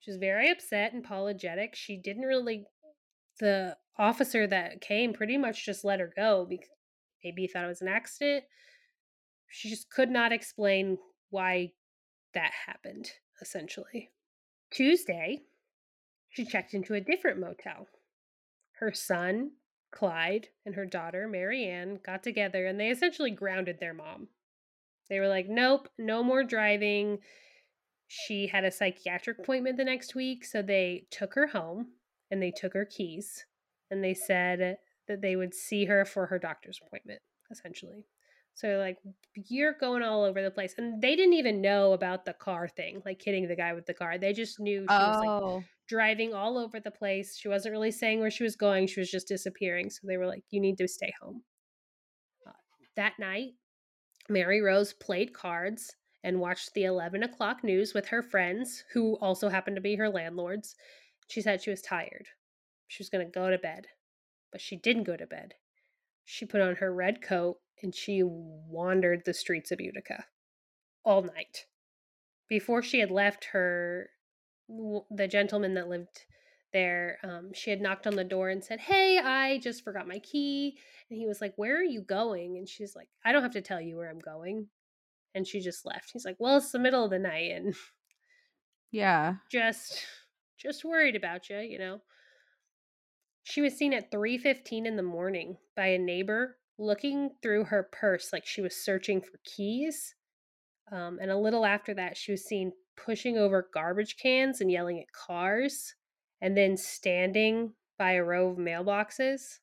She 0.00 0.10
was 0.12 0.18
very 0.18 0.50
upset 0.50 0.92
and 0.92 1.04
apologetic. 1.04 1.74
She 1.74 1.96
didn't 1.96 2.22
really. 2.22 2.64
The 3.40 3.76
officer 3.98 4.46
that 4.46 4.80
came 4.80 5.12
pretty 5.12 5.36
much 5.36 5.64
just 5.66 5.84
let 5.84 6.00
her 6.00 6.12
go 6.14 6.46
because 6.48 6.68
maybe 7.24 7.42
he 7.42 7.48
thought 7.48 7.64
it 7.64 7.68
was 7.68 7.82
an 7.82 7.88
accident. 7.88 8.44
She 9.48 9.68
just 9.68 9.90
could 9.90 10.10
not 10.10 10.32
explain 10.32 10.98
why 11.30 11.72
that 12.34 12.52
happened, 12.66 13.10
essentially. 13.40 14.10
Tuesday, 14.70 15.42
she 16.38 16.44
checked 16.44 16.72
into 16.72 16.94
a 16.94 17.00
different 17.00 17.40
motel. 17.40 17.88
Her 18.78 18.92
son, 18.92 19.50
Clyde, 19.90 20.46
and 20.64 20.76
her 20.76 20.86
daughter, 20.86 21.26
Marianne, 21.26 21.98
got 22.06 22.22
together 22.22 22.64
and 22.64 22.78
they 22.78 22.90
essentially 22.90 23.32
grounded 23.32 23.80
their 23.80 23.92
mom. 23.92 24.28
They 25.10 25.18
were 25.18 25.26
like, 25.26 25.48
nope, 25.48 25.88
no 25.98 26.22
more 26.22 26.44
driving. 26.44 27.18
She 28.06 28.46
had 28.46 28.62
a 28.62 28.70
psychiatric 28.70 29.40
appointment 29.40 29.78
the 29.78 29.84
next 29.84 30.14
week, 30.14 30.44
so 30.44 30.62
they 30.62 31.06
took 31.10 31.34
her 31.34 31.48
home 31.48 31.88
and 32.30 32.40
they 32.40 32.52
took 32.52 32.72
her 32.74 32.84
keys 32.84 33.44
and 33.90 34.04
they 34.04 34.14
said 34.14 34.76
that 35.08 35.20
they 35.20 35.34
would 35.34 35.54
see 35.54 35.86
her 35.86 36.04
for 36.04 36.26
her 36.26 36.38
doctor's 36.38 36.78
appointment, 36.86 37.20
essentially. 37.50 38.06
So 38.58 38.78
like, 38.78 38.98
you're 39.34 39.74
going 39.74 40.02
all 40.02 40.24
over 40.24 40.42
the 40.42 40.50
place. 40.50 40.74
And 40.78 41.00
they 41.00 41.14
didn't 41.14 41.34
even 41.34 41.60
know 41.60 41.92
about 41.92 42.24
the 42.24 42.32
car 42.32 42.66
thing, 42.66 43.00
like 43.04 43.22
hitting 43.22 43.46
the 43.46 43.54
guy 43.54 43.72
with 43.72 43.86
the 43.86 43.94
car. 43.94 44.18
They 44.18 44.32
just 44.32 44.58
knew 44.58 44.80
she 44.80 44.86
was 44.94 45.16
like 45.20 45.30
Oh. 45.30 45.62
driving 45.86 46.34
all 46.34 46.58
over 46.58 46.80
the 46.80 46.90
place. 46.90 47.36
She 47.38 47.46
wasn't 47.46 47.70
really 47.72 47.92
saying 47.92 48.18
where 48.18 48.32
she 48.32 48.42
was 48.42 48.56
going. 48.56 48.88
She 48.88 48.98
was 48.98 49.12
just 49.12 49.28
disappearing. 49.28 49.90
So 49.90 50.08
they 50.08 50.16
were 50.16 50.26
like, 50.26 50.42
you 50.50 50.60
need 50.60 50.76
to 50.78 50.88
stay 50.88 51.12
home. 51.22 51.44
Uh, 52.44 52.50
that 52.96 53.12
night, 53.20 53.50
Mary 54.28 54.60
Rose 54.60 54.92
played 54.92 55.32
cards 55.32 55.94
and 56.24 56.40
watched 56.40 56.74
the 56.74 56.82
11 56.82 57.22
o'clock 57.22 57.62
news 57.62 57.94
with 57.94 58.08
her 58.08 58.22
friends, 58.22 58.82
who 58.92 59.14
also 59.20 59.48
happened 59.48 59.76
to 59.76 59.80
be 59.82 59.94
her 59.94 60.10
landlords. 60.10 60.74
She 61.28 61.42
said 61.42 61.62
she 61.62 61.70
was 61.70 61.80
tired. 61.80 62.26
She 62.88 63.04
was 63.04 63.08
going 63.08 63.24
to 63.24 63.30
go 63.30 63.50
to 63.50 63.58
bed, 63.58 63.86
but 64.50 64.60
she 64.60 64.74
didn't 64.74 65.04
go 65.04 65.16
to 65.16 65.28
bed. 65.28 65.54
She 66.30 66.44
put 66.44 66.60
on 66.60 66.76
her 66.76 66.92
red 66.92 67.22
coat 67.22 67.56
and 67.82 67.94
she 67.94 68.22
wandered 68.22 69.22
the 69.24 69.32
streets 69.32 69.72
of 69.72 69.80
Utica 69.80 70.26
all 71.02 71.22
night. 71.22 71.64
Before 72.50 72.82
she 72.82 72.98
had 73.00 73.10
left 73.10 73.46
her, 73.46 74.10
the 74.68 75.26
gentleman 75.26 75.72
that 75.72 75.88
lived 75.88 76.26
there, 76.74 77.18
um, 77.22 77.54
she 77.54 77.70
had 77.70 77.80
knocked 77.80 78.06
on 78.06 78.14
the 78.14 78.24
door 78.24 78.50
and 78.50 78.62
said, 78.62 78.78
Hey, 78.78 79.18
I 79.18 79.56
just 79.60 79.82
forgot 79.82 80.06
my 80.06 80.18
key. 80.18 80.78
And 81.08 81.18
he 81.18 81.26
was 81.26 81.40
like, 81.40 81.54
Where 81.56 81.78
are 81.78 81.82
you 81.82 82.02
going? 82.02 82.58
And 82.58 82.68
she's 82.68 82.94
like, 82.94 83.08
I 83.24 83.32
don't 83.32 83.42
have 83.42 83.52
to 83.52 83.62
tell 83.62 83.80
you 83.80 83.96
where 83.96 84.10
I'm 84.10 84.18
going. 84.18 84.66
And 85.34 85.46
she 85.46 85.60
just 85.60 85.86
left. 85.86 86.10
He's 86.12 86.26
like, 86.26 86.36
Well, 86.38 86.58
it's 86.58 86.72
the 86.72 86.78
middle 86.78 87.04
of 87.04 87.10
the 87.10 87.18
night 87.18 87.52
and 87.52 87.74
Yeah. 88.90 89.36
just 89.50 90.04
just 90.58 90.84
worried 90.84 91.16
about 91.16 91.48
you, 91.48 91.56
you 91.60 91.78
know. 91.78 92.02
She 93.48 93.62
was 93.62 93.78
seen 93.78 93.94
at 93.94 94.10
3:15 94.10 94.84
in 94.84 94.96
the 94.96 95.02
morning 95.02 95.56
by 95.74 95.86
a 95.86 95.98
neighbor 95.98 96.58
looking 96.76 97.30
through 97.40 97.64
her 97.64 97.82
purse 97.82 98.30
like 98.30 98.44
she 98.44 98.60
was 98.60 98.76
searching 98.76 99.22
for 99.22 99.40
keys. 99.42 100.14
Um, 100.92 101.18
and 101.18 101.30
a 101.30 101.38
little 101.38 101.64
after 101.64 101.94
that, 101.94 102.18
she 102.18 102.30
was 102.30 102.44
seen 102.44 102.74
pushing 102.94 103.38
over 103.38 103.70
garbage 103.72 104.18
cans 104.18 104.60
and 104.60 104.70
yelling 104.70 105.00
at 105.00 105.12
cars, 105.12 105.94
and 106.42 106.58
then 106.58 106.76
standing 106.76 107.72
by 107.96 108.12
a 108.12 108.22
row 108.22 108.50
of 108.50 108.58
mailboxes. 108.58 109.60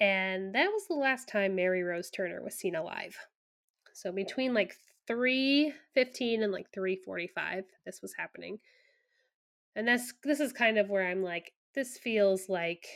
And 0.00 0.52
that 0.56 0.72
was 0.72 0.88
the 0.88 0.94
last 0.94 1.28
time 1.28 1.54
Mary 1.54 1.84
Rose 1.84 2.10
Turner 2.10 2.42
was 2.42 2.56
seen 2.56 2.74
alive. 2.74 3.16
So 3.92 4.10
between 4.10 4.54
like 4.54 4.74
3:15 5.06 6.42
and 6.42 6.50
like 6.50 6.72
3:45, 6.72 7.66
this 7.86 8.02
was 8.02 8.14
happening. 8.14 8.58
And 9.76 9.86
that's 9.86 10.12
this 10.24 10.40
is 10.40 10.52
kind 10.52 10.78
of 10.78 10.90
where 10.90 11.06
I'm 11.06 11.22
like, 11.22 11.52
this 11.76 11.96
feels 11.96 12.48
like 12.48 12.88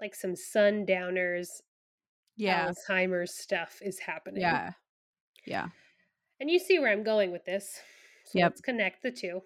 like 0.00 0.14
some 0.14 0.34
sundowners 0.36 1.62
Yeah. 2.36 2.68
Alzheimer's 2.70 3.34
stuff 3.34 3.78
is 3.82 3.98
happening. 4.00 4.40
Yeah. 4.42 4.72
Yeah. 5.46 5.68
And 6.40 6.50
you 6.50 6.58
see 6.58 6.78
where 6.78 6.90
I'm 6.90 7.04
going 7.04 7.30
with 7.30 7.44
this. 7.44 7.80
So 8.26 8.38
Yep. 8.38 8.50
let's 8.50 8.60
connect 8.60 9.02
the 9.02 9.12
two. 9.12 9.42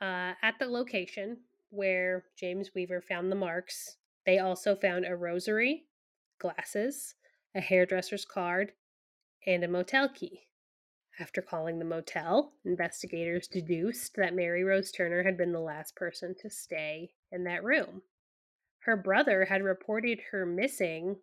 Uh, 0.00 0.34
at 0.42 0.58
the 0.58 0.66
location 0.66 1.38
where 1.70 2.24
James 2.36 2.70
Weaver 2.74 3.00
found 3.00 3.30
the 3.32 3.36
marks, 3.36 3.96
they 4.26 4.38
also 4.38 4.76
found 4.76 5.04
a 5.06 5.16
rosary, 5.16 5.86
glasses, 6.38 7.14
a 7.54 7.60
hairdresser's 7.60 8.24
card, 8.24 8.72
and 9.46 9.64
a 9.64 9.68
motel 9.68 10.08
key. 10.08 10.46
After 11.18 11.40
calling 11.42 11.78
the 11.78 11.84
motel, 11.84 12.54
investigators 12.64 13.46
deduced 13.48 14.14
that 14.16 14.34
Mary 14.34 14.64
Rose 14.64 14.90
Turner 14.90 15.22
had 15.22 15.36
been 15.36 15.52
the 15.52 15.60
last 15.60 15.94
person 15.96 16.34
to 16.40 16.50
stay 16.50 17.14
in 17.30 17.44
that 17.44 17.62
room. 17.64 18.02
Her 18.84 18.96
brother 18.96 19.46
had 19.46 19.62
reported 19.62 20.20
her 20.30 20.46
missing 20.46 21.16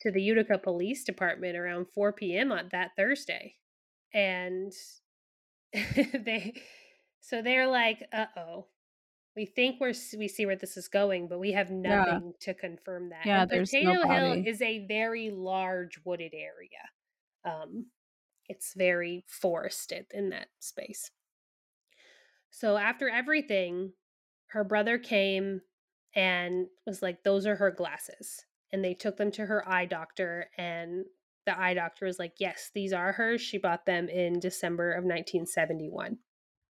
to 0.00 0.10
the 0.10 0.22
Utica 0.22 0.58
Police 0.58 1.04
Department 1.04 1.56
around 1.56 1.86
4 1.94 2.12
p.m. 2.12 2.52
on 2.52 2.68
that 2.72 2.92
Thursday. 2.96 3.56
And 4.12 4.72
they 5.72 6.54
so 7.20 7.42
they're 7.42 7.66
like, 7.66 8.06
"Uh-oh. 8.12 8.68
We 9.36 9.46
think 9.46 9.80
we're 9.80 9.94
we 10.18 10.28
see 10.28 10.46
where 10.46 10.56
this 10.56 10.76
is 10.76 10.88
going, 10.88 11.28
but 11.28 11.40
we 11.40 11.52
have 11.52 11.70
Yeah. 11.84 12.04
nothing 12.06 12.34
to 12.40 12.54
confirm 12.54 13.10
that." 13.10 13.26
Yeah, 13.26 13.42
and 13.42 13.50
there's 13.50 13.70
Potato 13.70 14.06
Hill 14.06 14.42
is 14.46 14.62
a 14.62 14.86
very 14.86 15.30
large 15.30 16.00
wooded 16.04 16.34
area. 16.34 16.90
Um 17.44 17.86
it's 18.48 18.74
very 18.74 19.24
forested 19.28 20.06
in 20.12 20.30
that 20.30 20.48
space. 20.60 21.10
So 22.50 22.76
after 22.76 23.08
everything, 23.08 23.92
her 24.48 24.64
brother 24.64 24.98
came 24.98 25.62
and 26.14 26.66
was 26.86 27.02
like, 27.02 27.22
Those 27.22 27.46
are 27.46 27.56
her 27.56 27.70
glasses. 27.70 28.44
And 28.72 28.84
they 28.84 28.94
took 28.94 29.16
them 29.16 29.30
to 29.32 29.46
her 29.46 29.68
eye 29.68 29.86
doctor, 29.86 30.46
and 30.58 31.04
the 31.46 31.58
eye 31.58 31.74
doctor 31.74 32.06
was 32.06 32.18
like, 32.18 32.34
Yes, 32.38 32.70
these 32.74 32.92
are 32.92 33.12
hers. 33.12 33.40
She 33.40 33.58
bought 33.58 33.86
them 33.86 34.08
in 34.08 34.40
December 34.40 34.92
of 34.92 35.04
1971. 35.04 36.18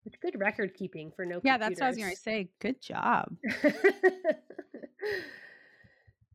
Which 0.05 0.21
good 0.21 0.41
record 0.41 0.75
keeping 0.75 1.13
for 1.15 1.25
no 1.25 1.41
Yeah, 1.45 1.59
that's 1.59 1.81
what 1.81 1.87
I 1.87 1.89
was 1.91 1.97
going 1.97 2.11
to 2.11 2.17
say. 2.17 2.49
Good 2.61 2.83
job. 2.83 3.37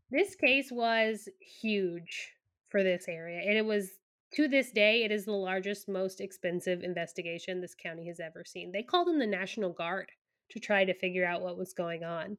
this 0.09 0.35
case 0.35 0.71
was 0.71 1.27
huge 1.39 2.31
for 2.69 2.81
this 2.81 3.05
area. 3.09 3.41
And 3.45 3.57
it 3.57 3.65
was, 3.65 3.89
to 4.35 4.47
this 4.47 4.71
day, 4.71 5.03
it 5.03 5.11
is 5.11 5.25
the 5.25 5.33
largest, 5.33 5.89
most 5.89 6.21
expensive 6.21 6.81
investigation 6.81 7.59
this 7.59 7.75
county 7.75 8.07
has 8.07 8.21
ever 8.21 8.45
seen. 8.45 8.71
They 8.71 8.83
called 8.83 9.09
in 9.09 9.19
the 9.19 9.27
National 9.27 9.73
Guard 9.73 10.11
to 10.51 10.59
try 10.59 10.85
to 10.85 10.93
figure 10.93 11.25
out 11.25 11.41
what 11.41 11.57
was 11.57 11.73
going 11.73 12.05
on. 12.05 12.37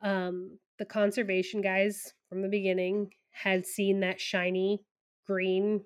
Um, 0.00 0.58
the 0.78 0.84
conservation 0.84 1.60
guys 1.60 2.12
from 2.28 2.42
the 2.42 2.48
beginning 2.48 3.12
had 3.30 3.66
seen 3.66 4.00
that 4.00 4.20
shiny 4.20 4.84
green 5.26 5.84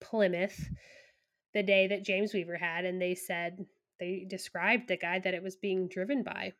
Plymouth 0.00 0.68
the 1.54 1.62
day 1.62 1.86
that 1.86 2.04
James 2.04 2.34
Weaver 2.34 2.56
had, 2.56 2.84
and 2.84 3.00
they 3.00 3.14
said 3.14 3.64
they 3.98 4.26
described 4.28 4.88
the 4.88 4.96
guy 4.96 5.18
that 5.20 5.32
it 5.34 5.42
was 5.42 5.56
being 5.56 5.88
driven 5.88 6.22
by. 6.22 6.52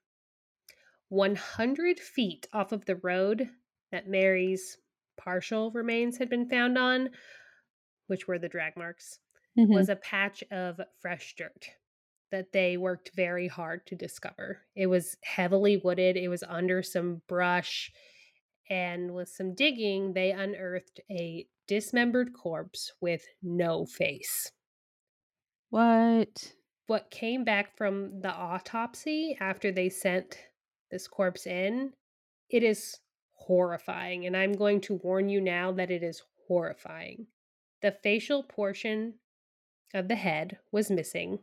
100 1.08 2.00
feet 2.00 2.48
off 2.52 2.72
of 2.72 2.84
the 2.86 2.96
road 2.96 3.48
that 3.92 4.08
Mary's 4.08 4.78
partial 5.16 5.70
remains 5.70 6.18
had 6.18 6.28
been 6.28 6.48
found 6.48 6.76
on, 6.78 7.10
which 8.06 8.26
were 8.26 8.38
the 8.38 8.48
drag 8.48 8.76
marks, 8.76 9.18
Mhm. 9.56 9.74
was 9.74 9.88
a 9.88 9.96
patch 9.96 10.42
of 10.50 10.80
fresh 11.00 11.34
dirt 11.36 11.70
that 12.30 12.52
they 12.52 12.76
worked 12.76 13.12
very 13.14 13.48
hard 13.48 13.86
to 13.86 13.94
discover. 13.94 14.62
It 14.74 14.86
was 14.86 15.16
heavily 15.22 15.76
wooded, 15.76 16.16
it 16.16 16.28
was 16.28 16.42
under 16.42 16.82
some 16.82 17.22
brush, 17.28 17.90
and 18.68 19.14
with 19.14 19.28
some 19.28 19.54
digging, 19.54 20.12
they 20.12 20.32
unearthed 20.32 21.00
a 21.10 21.46
dismembered 21.68 22.32
corpse 22.32 22.92
with 23.00 23.24
no 23.42 23.86
face. 23.86 24.50
What? 25.70 26.52
What 26.86 27.10
came 27.10 27.44
back 27.44 27.76
from 27.76 28.20
the 28.20 28.32
autopsy 28.32 29.36
after 29.40 29.72
they 29.72 29.88
sent 29.88 30.38
this 30.90 31.08
corpse 31.08 31.46
in, 31.46 31.92
it 32.48 32.62
is 32.62 32.96
horrifying. 33.34 34.26
And 34.26 34.36
I'm 34.36 34.52
going 34.52 34.80
to 34.82 35.00
warn 35.02 35.28
you 35.28 35.40
now 35.40 35.72
that 35.72 35.90
it 35.90 36.02
is 36.02 36.22
horrifying. 36.46 37.26
The 37.82 37.96
facial 38.02 38.42
portion 38.42 39.14
of 39.94 40.08
the 40.08 40.14
head 40.14 40.58
was 40.72 40.90
missing, 40.90 41.40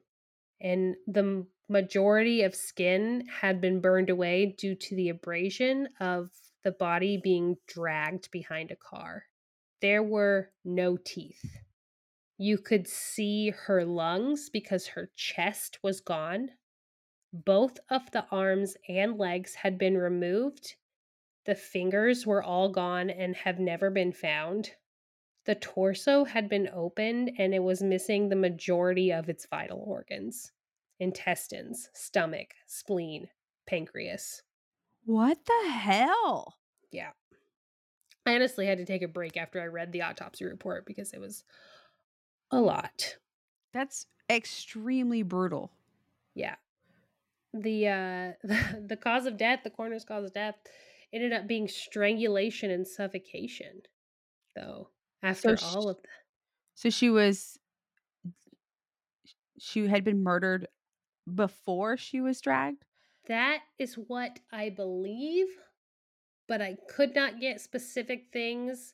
and 0.63 0.95
the 1.05 1.45
majority 1.69 2.41
of 2.43 2.55
skin 2.55 3.25
had 3.41 3.61
been 3.61 3.81
burned 3.81 4.09
away 4.09 4.55
due 4.57 4.75
to 4.75 4.95
the 4.95 5.09
abrasion 5.09 5.89
of 5.99 6.29
the 6.63 6.71
body 6.71 7.19
being 7.21 7.57
dragged 7.67 8.31
behind 8.31 8.71
a 8.71 8.75
car. 8.75 9.25
There 9.81 10.01
were 10.01 10.49
no 10.63 10.97
teeth. 10.97 11.57
You 12.37 12.57
could 12.57 12.87
see 12.87 13.49
her 13.49 13.83
lungs 13.83 14.49
because 14.49 14.87
her 14.87 15.11
chest 15.15 15.79
was 15.83 15.99
gone. 15.99 16.49
Both 17.33 17.79
of 17.89 18.09
the 18.11 18.25
arms 18.31 18.75
and 18.87 19.17
legs 19.17 19.55
had 19.55 19.77
been 19.77 19.97
removed. 19.97 20.75
The 21.45 21.55
fingers 21.55 22.25
were 22.25 22.41
all 22.41 22.69
gone 22.69 23.09
and 23.09 23.35
have 23.35 23.59
never 23.59 23.89
been 23.89 24.13
found. 24.13 24.71
The 25.45 25.55
torso 25.55 26.23
had 26.23 26.47
been 26.47 26.69
opened 26.73 27.31
and 27.37 27.53
it 27.53 27.63
was 27.63 27.83
missing 27.83 28.29
the 28.29 28.35
majority 28.35 29.11
of 29.11 29.29
its 29.29 29.45
vital 29.45 29.83
organs 29.85 30.51
intestines, 30.99 31.89
stomach, 31.93 32.53
spleen, 32.65 33.27
pancreas. 33.67 34.43
What 35.05 35.39
the 35.45 35.69
hell? 35.69 36.55
Yeah. 36.91 37.11
I 38.25 38.35
honestly 38.35 38.65
had 38.65 38.77
to 38.77 38.85
take 38.85 39.01
a 39.01 39.07
break 39.07 39.35
after 39.35 39.59
I 39.59 39.65
read 39.65 39.91
the 39.91 40.03
autopsy 40.03 40.45
report 40.45 40.85
because 40.85 41.11
it 41.11 41.19
was 41.19 41.43
a 42.51 42.61
lot. 42.61 43.17
That's 43.73 44.05
extremely 44.29 45.23
brutal. 45.23 45.71
Yeah. 46.35 46.55
The 47.53 47.87
uh 47.87 48.31
the, 48.43 48.85
the 48.87 48.97
cause 48.97 49.25
of 49.25 49.35
death, 49.35 49.61
the 49.63 49.71
coroner's 49.71 50.05
cause 50.05 50.23
of 50.23 50.33
death 50.33 50.55
ended 51.11 51.33
up 51.33 51.47
being 51.47 51.67
strangulation 51.67 52.71
and 52.71 52.87
suffocation 52.87 53.81
though 54.55 54.89
after 55.23 55.57
So 55.57 55.65
all 55.65 55.83
sh- 55.83 55.89
of 55.91 55.97
that. 56.01 56.09
So 56.75 56.89
she 56.89 57.09
was 57.09 57.57
she 59.59 59.87
had 59.87 60.03
been 60.03 60.21
murdered 60.21 60.67
before 61.33 61.97
she 61.97 62.21
was 62.21 62.41
dragged? 62.41 62.83
That 63.27 63.59
is 63.79 63.95
what 63.95 64.39
I 64.51 64.69
believe, 64.69 65.47
but 66.47 66.61
I 66.61 66.75
could 66.89 67.15
not 67.15 67.39
get 67.39 67.61
specific 67.61 68.25
things. 68.33 68.93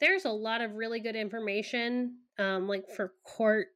There's 0.00 0.24
a 0.24 0.30
lot 0.30 0.60
of 0.60 0.74
really 0.74 1.00
good 1.00 1.16
information, 1.16 2.18
um, 2.38 2.68
like 2.68 2.88
for 2.90 3.12
court 3.24 3.68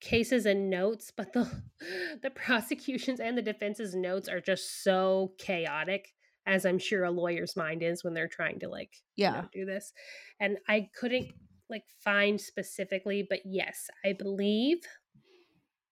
cases 0.00 0.46
and 0.46 0.70
notes, 0.70 1.12
but 1.16 1.32
the 1.32 1.50
the 2.22 2.30
prosecution's 2.30 3.20
and 3.20 3.36
the 3.36 3.42
defense's 3.42 3.94
notes 3.94 4.28
are 4.28 4.40
just 4.40 4.82
so 4.82 5.32
chaotic, 5.38 6.12
as 6.48 6.66
I'm 6.66 6.80
sure 6.80 7.04
a 7.04 7.12
lawyer's 7.12 7.56
mind 7.56 7.84
is 7.84 8.04
when 8.04 8.14
they're 8.14 8.28
trying 8.28 8.60
to 8.60 8.68
like 8.70 8.96
you 9.26 9.32
Yeah. 9.32 9.42
know, 9.42 9.48
do 9.52 9.66
this. 9.66 9.92
And 10.40 10.58
I 10.68 10.90
couldn't 10.94 11.28
like 11.70 11.84
find 12.02 12.40
specifically, 12.40 13.26
but 13.28 13.40
yes, 13.46 13.90
I 14.04 14.14
believe 14.14 14.80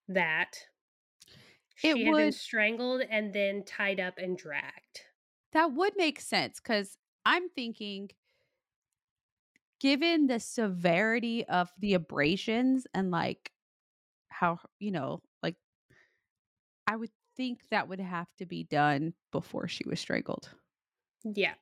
that 0.08 0.66
she 1.76 1.88
It 1.90 2.02
had 2.02 2.16
been 2.16 2.32
strangled 2.32 3.02
and 3.02 3.32
then 3.32 3.64
tied 3.64 4.00
up 4.00 4.18
and 4.18 4.36
dragged. 4.36 5.02
That 5.52 5.72
would 5.72 5.96
make 5.96 6.20
sense 6.20 6.60
cuz 6.60 6.98
I'm 7.24 7.48
thinking 7.50 8.10
given 9.80 10.26
the 10.26 10.40
severity 10.40 11.44
of 11.46 11.70
the 11.78 11.94
abrasions 11.94 12.86
and 12.94 13.10
like 13.10 13.52
how, 14.30 14.58
you 14.80 14.92
know, 14.92 15.22
like 15.42 15.56
I 16.86 16.96
would 16.96 17.10
think 17.36 17.60
that 17.70 17.88
would 17.88 18.00
have 18.00 18.28
to 18.38 18.46
be 18.46 18.64
done 18.64 19.14
before 19.32 19.68
she 19.68 19.84
was 19.86 20.00
strangled. 20.00 20.50
Yeah. 21.24 21.54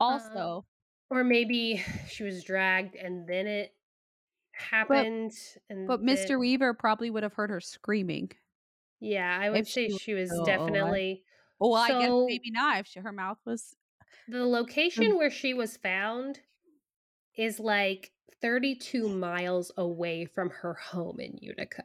Um, 0.00 0.20
also, 0.20 0.64
Or 1.10 1.24
maybe 1.24 1.82
she 2.08 2.24
was 2.24 2.44
dragged 2.44 2.96
and 2.96 3.26
then 3.26 3.46
it 3.46 3.74
happened 4.52 5.32
and 5.68 5.86
but 5.88 6.04
then- 6.04 6.16
Mr. 6.16 6.38
Weaver 6.38 6.74
probably 6.74 7.10
would 7.10 7.22
have 7.22 7.34
heard 7.34 7.50
her 7.50 7.60
screaming. 7.60 8.30
Yeah, 9.00 9.38
I 9.40 9.50
would 9.50 9.66
say 9.66 9.88
she 9.88 9.98
she 9.98 10.14
was 10.14 10.32
oh, 10.32 10.36
alive. 10.36 10.46
definitely 10.46 11.24
Oh, 11.60 11.70
well, 11.70 11.82
I 11.82 11.88
guess 11.88 12.10
maybe 12.26 12.50
not 12.50 12.78
if 12.80 12.86
she, 12.86 13.00
her 13.00 13.12
mouth 13.12 13.38
was 13.44 13.74
the 14.28 14.44
location 14.44 15.12
um 15.12 15.18
where 15.18 15.30
she 15.30 15.54
was 15.54 15.76
found 15.76 16.40
is 17.36 17.60
like 17.60 18.12
32 18.40 19.08
miles 19.08 19.72
away 19.76 20.24
from 20.24 20.50
her 20.50 20.74
home 20.74 21.20
in 21.20 21.38
Utica. 21.40 21.84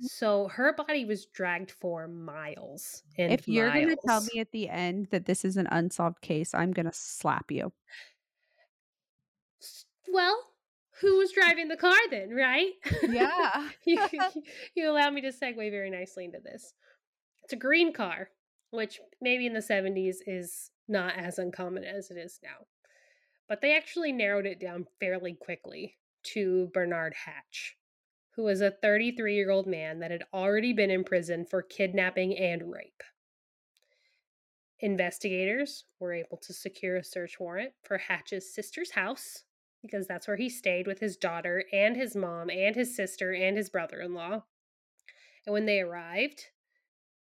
So 0.00 0.48
her 0.48 0.74
body 0.74 1.04
was 1.04 1.26
dragged 1.26 1.70
for 1.70 2.06
miles 2.06 3.02
and 3.16 3.32
If 3.32 3.48
you're 3.48 3.72
going 3.72 3.88
to 3.88 3.98
tell 4.06 4.20
me 4.20 4.40
at 4.40 4.52
the 4.52 4.68
end 4.68 5.08
that 5.10 5.24
this 5.24 5.44
is 5.44 5.56
an 5.56 5.66
unsolved 5.70 6.20
case, 6.20 6.52
I'm 6.52 6.72
going 6.72 6.86
to 6.86 6.92
slap 6.92 7.50
you. 7.50 7.72
Well, 10.12 10.38
who 11.00 11.18
was 11.18 11.32
driving 11.32 11.68
the 11.68 11.76
car 11.76 11.96
then, 12.10 12.30
right? 12.30 12.72
Yeah. 13.02 13.68
you, 13.86 14.00
you 14.74 14.90
allow 14.90 15.10
me 15.10 15.22
to 15.22 15.28
segue 15.28 15.70
very 15.70 15.90
nicely 15.90 16.24
into 16.24 16.40
this. 16.40 16.74
It's 17.44 17.52
a 17.52 17.56
green 17.56 17.92
car, 17.92 18.30
which 18.70 19.00
maybe 19.20 19.46
in 19.46 19.52
the 19.52 19.60
70s 19.60 20.16
is 20.26 20.70
not 20.88 21.16
as 21.16 21.38
uncommon 21.38 21.84
as 21.84 22.10
it 22.10 22.16
is 22.16 22.38
now. 22.42 22.66
But 23.48 23.60
they 23.60 23.76
actually 23.76 24.12
narrowed 24.12 24.46
it 24.46 24.60
down 24.60 24.86
fairly 24.98 25.34
quickly 25.34 25.96
to 26.34 26.68
Bernard 26.72 27.14
Hatch, 27.24 27.76
who 28.36 28.44
was 28.44 28.60
a 28.60 28.70
33 28.70 29.34
year 29.34 29.50
old 29.50 29.66
man 29.66 29.98
that 30.00 30.10
had 30.10 30.24
already 30.32 30.72
been 30.72 30.90
in 30.90 31.02
prison 31.02 31.44
for 31.44 31.62
kidnapping 31.62 32.36
and 32.36 32.70
rape. 32.70 33.02
Investigators 34.80 35.84
were 35.98 36.12
able 36.12 36.36
to 36.36 36.52
secure 36.52 36.96
a 36.96 37.04
search 37.04 37.40
warrant 37.40 37.72
for 37.82 37.96
Hatch's 37.96 38.54
sister's 38.54 38.90
house 38.90 39.44
because 39.80 40.06
that's 40.06 40.28
where 40.28 40.36
he 40.36 40.50
stayed 40.50 40.86
with 40.86 41.00
his 41.00 41.16
daughter 41.16 41.64
and 41.72 41.96
his 41.96 42.14
mom 42.14 42.50
and 42.50 42.76
his 42.76 42.94
sister 42.94 43.32
and 43.32 43.56
his 43.56 43.70
brother 43.70 44.00
in 44.00 44.12
law. 44.12 44.42
And 45.46 45.52
when 45.52 45.64
they 45.64 45.80
arrived, 45.80 46.46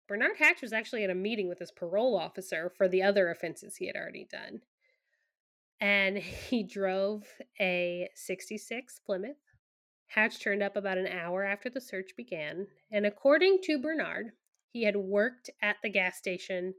Bernard 0.09 0.37
Hatch 0.39 0.63
was 0.63 0.73
actually 0.73 1.05
at 1.05 1.11
a 1.11 1.15
meeting 1.15 1.49
with 1.49 1.61
his 1.61 1.71
parole 1.71 2.17
officer 2.19 2.73
for 2.77 2.89
the 2.89 3.03
other 3.03 3.31
offenses 3.31 3.77
he 3.77 3.87
had 3.87 3.97
already 3.97 4.27
done. 4.31 4.63
And 5.81 6.19
he 6.19 6.63
drove 6.63 7.25
a 7.61 8.09
66 8.15 9.01
Plymouth. 9.07 9.37
Hatch 10.15 10.39
turned 10.39 10.63
up 10.63 10.77
about 10.77 10.97
an 10.97 11.09
hour 11.09 11.43
after 11.43 11.69
the 11.69 11.81
search 11.81 12.17
began, 12.17 12.69
and 12.89 13.05
according 13.05 13.59
to 13.63 13.81
Bernard, 13.81 14.31
he 14.73 14.85
had 14.85 14.95
worked 14.95 15.51
at 15.61 15.77
the 15.83 15.91
gas 15.91 16.17
station 16.17 16.75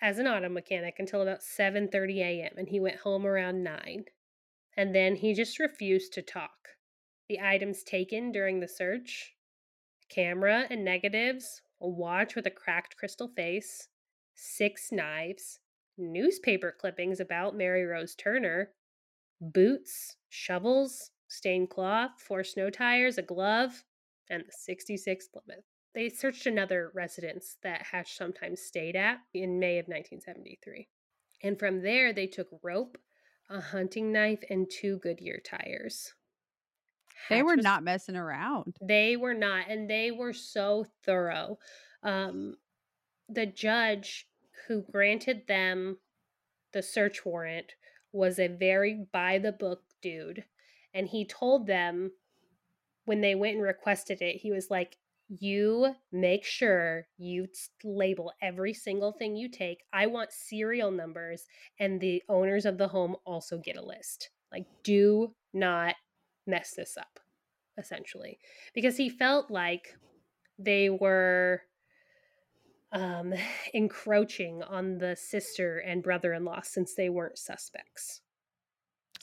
as 0.00 0.18
an 0.18 0.26
auto 0.26 0.48
mechanic 0.48 0.94
until 0.98 1.20
about 1.20 1.40
7:30 1.40 2.16
a.m. 2.20 2.52
and 2.56 2.70
he 2.70 2.80
went 2.80 3.00
home 3.00 3.26
around 3.26 3.62
9 3.62 4.06
and 4.74 4.94
then 4.94 5.16
he 5.16 5.34
just 5.34 5.58
refused 5.58 6.14
to 6.14 6.22
talk. 6.22 6.76
The 7.28 7.40
items 7.40 7.82
taken 7.82 8.32
during 8.32 8.60
the 8.60 8.68
search 8.68 9.34
camera 10.08 10.66
and 10.70 10.82
negatives, 10.82 11.60
a 11.78 11.86
watch 11.86 12.34
with 12.36 12.46
a 12.46 12.50
cracked 12.50 12.96
crystal 12.96 13.28
face, 13.28 13.88
six 14.34 14.90
knives, 14.90 15.60
newspaper 15.98 16.74
clippings 16.78 17.20
about 17.20 17.54
Mary 17.54 17.84
Rose 17.84 18.14
Turner, 18.14 18.72
boots, 19.42 20.16
shovels, 20.30 21.10
stained 21.28 21.70
cloth, 21.70 22.10
four 22.18 22.44
snow 22.44 22.70
tires, 22.70 23.18
a 23.18 23.22
glove, 23.22 23.84
and 24.30 24.44
the 24.44 24.52
66 24.52 25.28
Plymouth. 25.28 25.64
They 25.94 26.08
searched 26.08 26.46
another 26.46 26.90
residence 26.94 27.56
that 27.62 27.82
Hatch 27.82 28.16
sometimes 28.16 28.60
stayed 28.60 28.96
at 28.96 29.18
in 29.32 29.58
May 29.58 29.78
of 29.78 29.86
1973. 29.86 30.88
And 31.42 31.58
from 31.58 31.82
there, 31.82 32.12
they 32.12 32.26
took 32.26 32.48
rope, 32.62 32.98
a 33.48 33.60
hunting 33.60 34.12
knife, 34.12 34.42
and 34.50 34.70
two 34.70 34.98
Goodyear 34.98 35.40
tires. 35.44 36.12
They 37.30 37.42
were 37.42 37.56
was- 37.56 37.64
not 37.64 37.82
messing 37.82 38.16
around. 38.16 38.76
They 38.82 39.16
were 39.16 39.34
not, 39.34 39.68
and 39.68 39.88
they 39.88 40.10
were 40.10 40.32
so 40.32 40.84
thorough. 41.04 41.58
Um, 42.02 42.56
the 43.28 43.46
judge 43.46 44.28
who 44.68 44.82
granted 44.82 45.46
them 45.46 45.98
the 46.72 46.82
search 46.82 47.24
warrant 47.24 47.74
was 48.12 48.38
a 48.38 48.48
very 48.48 49.06
by 49.12 49.38
the 49.38 49.52
book 49.52 49.82
dude, 50.02 50.44
and 50.96 51.06
he 51.06 51.26
told 51.26 51.66
them 51.66 52.10
when 53.04 53.20
they 53.20 53.34
went 53.34 53.54
and 53.54 53.62
requested 53.62 54.22
it, 54.22 54.36
he 54.36 54.50
was 54.50 54.68
like, 54.70 54.96
you 55.28 55.94
make 56.10 56.44
sure 56.44 57.06
you 57.18 57.46
t- 57.46 57.52
label 57.84 58.32
every 58.40 58.72
single 58.72 59.12
thing 59.12 59.36
you 59.36 59.48
take. 59.48 59.84
I 59.92 60.06
want 60.06 60.32
serial 60.32 60.90
numbers, 60.90 61.44
and 61.78 62.00
the 62.00 62.22
owners 62.28 62.64
of 62.64 62.78
the 62.78 62.88
home 62.88 63.16
also 63.24 63.58
get 63.58 63.76
a 63.76 63.84
list. 63.84 64.30
Like, 64.50 64.66
do 64.82 65.34
not 65.52 65.96
mess 66.46 66.74
this 66.76 66.96
up, 66.96 67.20
essentially, 67.76 68.38
because 68.74 68.96
he 68.96 69.08
felt 69.08 69.50
like 69.50 69.96
they 70.58 70.88
were 70.88 71.62
um, 72.92 73.34
encroaching 73.74 74.62
on 74.62 74.98
the 74.98 75.16
sister 75.16 75.78
and 75.78 76.02
brother 76.02 76.32
in 76.32 76.44
law 76.44 76.60
since 76.62 76.94
they 76.94 77.08
weren't 77.08 77.38
suspects. 77.38 78.22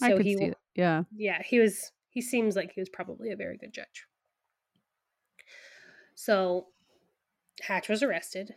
I 0.02 0.12
could 0.12 0.26
he 0.26 0.34
see 0.34 0.36
w- 0.36 0.52
it. 0.52 0.58
Yeah. 0.76 1.04
yeah, 1.16 1.42
he 1.44 1.60
was. 1.60 1.92
He 2.10 2.22
seems 2.22 2.56
like 2.56 2.74
he 2.74 2.82
was 2.82 2.90
probably 2.90 3.32
a 3.32 3.36
very 3.36 3.58
good 3.58 3.74
judge. 3.74 4.06
So, 6.16 6.68
Hatch 7.62 7.90
was 7.90 8.04
arrested, 8.04 8.56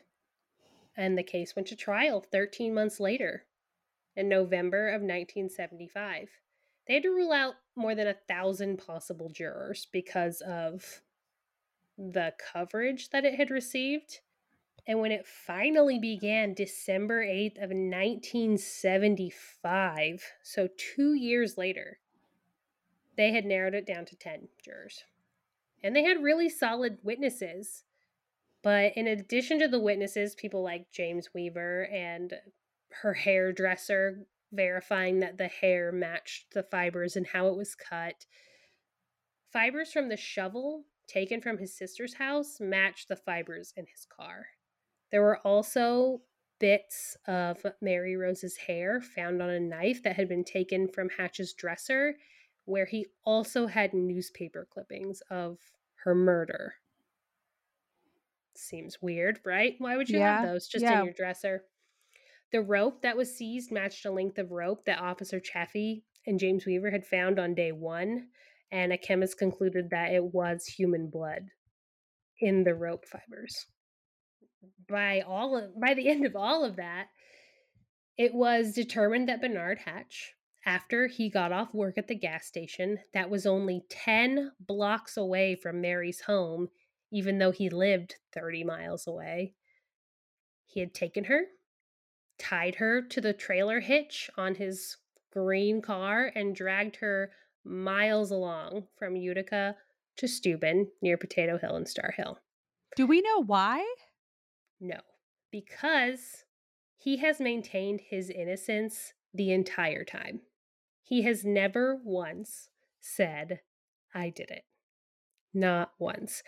and 0.97 1.17
the 1.17 1.23
case 1.23 1.57
went 1.57 1.69
to 1.69 1.77
trial 1.77 2.21
13 2.21 2.75
months 2.75 3.01
later 3.01 3.47
in 4.15 4.29
November 4.29 4.89
of 4.89 5.01
1975. 5.01 6.29
They 6.87 6.95
had 6.95 7.03
to 7.03 7.11
rule 7.11 7.33
out 7.33 7.55
more 7.75 7.95
than 7.95 8.07
a 8.07 8.17
thousand 8.29 8.79
possible 8.79 9.31
jurors 9.31 9.89
because 9.93 10.41
of 10.47 11.03
the 11.99 12.33
coverage 12.53 13.11
that 13.11 13.25
it 13.25 13.35
had 13.35 13.51
received. 13.51 14.21
And 14.87 15.01
when 15.01 15.11
it 15.11 15.27
finally 15.27 15.99
began 15.99 16.55
December 16.55 17.25
8th 17.25 17.57
of 17.57 17.71
1975, 17.71 20.23
so 20.45 20.69
2 20.95 21.15
years 21.15 21.59
later, 21.59 21.99
they 23.17 23.33
had 23.33 23.45
narrowed 23.45 23.75
it 23.75 23.87
down 23.87 24.05
to 24.07 24.17
10 24.17 24.49
jurors. 24.65 25.05
And 25.83 25.95
they 25.95 26.05
had 26.05 26.23
really 26.23 26.49
solid 26.49 26.99
witnesses. 27.03 27.85
But 28.63 28.97
in 28.97 29.07
addition 29.07 29.59
to 29.61 29.69
the 29.69 29.81
witnesses, 29.81 30.35
people 30.35 30.63
like 30.63 30.91
James 30.91 31.29
Weaver 31.35 31.89
and 31.93 32.35
her 33.03 33.15
hairdresser 33.15 34.27
verifying 34.53 35.21
that 35.21 35.39
the 35.39 35.49
hair 35.49 35.93
matched 35.93 36.55
the 36.55 36.63
fibers 36.63 37.17
and 37.17 37.27
how 37.27 37.49
it 37.49 37.57
was 37.57 37.75
cut. 37.75 38.27
Fibers 39.53 39.93
from 39.93 40.09
the 40.09 40.17
shovel 40.17 40.85
taken 41.07 41.41
from 41.41 41.59
his 41.59 41.77
sister's 41.77 42.15
house 42.15 42.59
matched 42.61 43.09
the 43.09 43.17
fibers 43.17 43.73
in 43.77 43.87
his 43.87 44.07
car. 44.07 44.47
There 45.11 45.23
were 45.23 45.39
also 45.39 46.23
bits 46.59 47.17
of 47.29 47.65
Mary 47.81 48.17
Rose's 48.17 48.57
hair 48.57 49.01
found 49.01 49.43
on 49.43 49.51
a 49.51 49.61
knife 49.61 50.03
that 50.03 50.17
had 50.17 50.29
been 50.29 50.45
taken 50.45 50.89
from 50.89 51.11
Hatch's 51.11 51.53
dresser, 51.53 52.17
where 52.67 52.87
he 52.87 53.07
also 53.25 53.67
had 53.67 53.95
newspaper 53.95 54.67
clippings 54.71 55.23
of 55.31 55.59
her 56.05 56.15
murder. 56.15 56.75
Seems 58.55 58.99
weird, 59.01 59.41
right? 59.45 59.75
Why 59.79 59.97
would 59.97 60.09
you 60.09 60.19
yeah, 60.19 60.41
have 60.41 60.49
those 60.49 60.69
just 60.69 60.85
yeah. 60.85 61.01
in 61.01 61.07
your 61.07 61.15
dresser? 61.15 61.65
The 62.53 62.61
rope 62.61 63.03
that 63.03 63.17
was 63.17 63.37
seized 63.37 63.73
matched 63.73 64.05
a 64.05 64.11
length 64.11 64.39
of 64.39 64.53
rope 64.53 64.85
that 64.85 65.01
Officer 65.01 65.41
Chaffee 65.41 66.05
and 66.27 66.39
James 66.39 66.67
Weaver 66.67 66.91
had 66.91 67.07
found 67.07 67.39
on 67.39 67.55
day 67.55 67.73
one, 67.73 68.29
and 68.71 68.93
a 68.93 68.99
chemist 68.99 69.39
concluded 69.39 69.91
that 69.91 70.13
it 70.13 70.25
was 70.25 70.67
human 70.67 71.09
blood 71.09 71.51
in 72.41 72.65
the 72.65 72.75
rope 72.75 73.05
fibers. 73.07 73.67
By 74.89 75.21
all 75.21 75.57
of, 75.57 75.79
by 75.81 75.95
the 75.95 76.09
end 76.09 76.27
of 76.27 76.35
all 76.35 76.65
of 76.65 76.77
that, 76.77 77.07
it 78.17 78.35
was 78.35 78.73
determined 78.73 79.29
that 79.29 79.41
Bernard 79.41 79.79
Hatch, 79.85 80.35
after 80.67 81.07
he 81.07 81.31
got 81.31 81.53
off 81.53 81.73
work 81.73 81.97
at 81.97 82.09
the 82.09 82.15
gas 82.15 82.47
station 82.47 82.99
that 83.15 83.31
was 83.31 83.47
only 83.47 83.85
10 83.89 84.53
blocks 84.61 85.17
away 85.17 85.55
from 85.55 85.81
Mary's 85.81 86.21
home, 86.23 86.69
even 87.11 87.39
though 87.39 87.53
he 87.53 87.71
lived 87.71 88.17
30 88.35 88.65
miles 88.65 89.07
away, 89.07 89.55
he 90.67 90.81
had 90.81 90.93
taken 90.93 91.25
her 91.25 91.47
tied 92.39 92.77
her 92.77 93.03
to 93.03 93.21
the 93.21 93.33
trailer 93.33 93.81
hitch 93.81 94.31
on 94.37 94.55
his 94.55 94.97
green 95.33 95.83
car 95.83 96.33
and 96.35 96.55
dragged 96.55 96.97
her 96.97 97.31
miles 97.65 98.31
along 98.31 98.87
from 98.97 99.17
Utica 99.17 99.77
to 100.17 100.29
Steuben 100.29 100.89
near 101.03 101.17
Potato 101.17 101.59
Hill 101.59 101.77
and 101.77 101.89
Star 101.89 102.13
Hill. 102.17 102.39
Do 102.97 103.07
we 103.07 103.21
know 103.21 103.43
why? 103.45 103.85
No, 104.81 105.01
because 105.51 106.45
he 106.97 107.19
has 107.19 107.41
maintained 107.41 108.01
his 108.09 108.31
innocence 108.31 109.13
the 109.35 109.53
entire 109.53 110.05
time. 110.05 110.41
He 111.07 111.23
has 111.23 111.45
never 111.45 112.01
once 112.03 112.69
said, 113.01 113.61
I 114.12 114.31
did 114.31 114.51
it. 114.51 114.64
Not 115.55 115.92
once. 116.01 116.42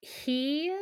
He 0.00 0.76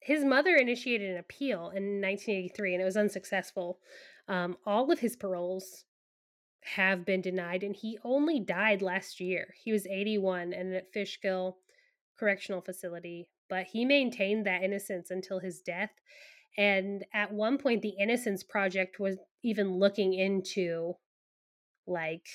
his 0.00 0.24
mother 0.24 0.54
initiated 0.54 1.10
an 1.10 1.16
appeal 1.16 1.70
in 1.70 2.00
1983 2.00 2.74
and 2.74 2.82
it 2.82 2.84
was 2.84 2.96
unsuccessful. 2.96 3.80
Um, 4.28 4.56
all 4.64 4.92
of 4.92 5.00
his 5.00 5.16
paroles 5.16 5.84
have 6.74 7.04
been 7.04 7.20
denied, 7.20 7.64
and 7.64 7.74
he 7.74 7.98
only 8.04 8.38
died 8.38 8.82
last 8.82 9.18
year. 9.18 9.54
He 9.60 9.72
was 9.72 9.86
81 9.86 10.52
and 10.52 10.74
at 10.74 10.92
Fishkill 10.92 11.58
Correctional 12.16 12.60
Facility, 12.60 13.28
but 13.48 13.66
he 13.66 13.84
maintained 13.84 14.46
that 14.46 14.62
innocence 14.62 15.10
until 15.10 15.40
his 15.40 15.60
death. 15.60 15.90
And 16.56 17.04
at 17.12 17.32
one 17.32 17.58
point, 17.58 17.82
the 17.82 17.96
Innocence 18.00 18.44
Project 18.44 19.00
was 19.00 19.18
even 19.42 19.78
looking 19.78 20.14
into, 20.14 20.94
like, 21.86 22.26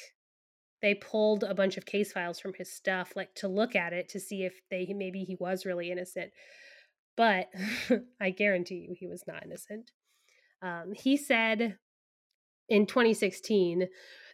they 0.81 0.95
pulled 0.95 1.43
a 1.43 1.53
bunch 1.53 1.77
of 1.77 1.85
case 1.85 2.11
files 2.11 2.39
from 2.39 2.53
his 2.53 2.71
stuff, 2.71 3.13
like 3.15 3.33
to 3.35 3.47
look 3.47 3.75
at 3.75 3.93
it 3.93 4.09
to 4.09 4.19
see 4.19 4.43
if 4.43 4.61
they 4.69 4.93
maybe 4.95 5.23
he 5.23 5.35
was 5.39 5.65
really 5.65 5.91
innocent. 5.91 6.31
But 7.15 7.49
I 8.21 8.31
guarantee 8.31 8.87
you 8.87 8.95
he 8.97 9.07
was 9.07 9.23
not 9.27 9.45
innocent. 9.45 9.91
Um, 10.61 10.93
he 10.95 11.17
said 11.17 11.77
in 12.67 12.85
2016, 12.85 13.87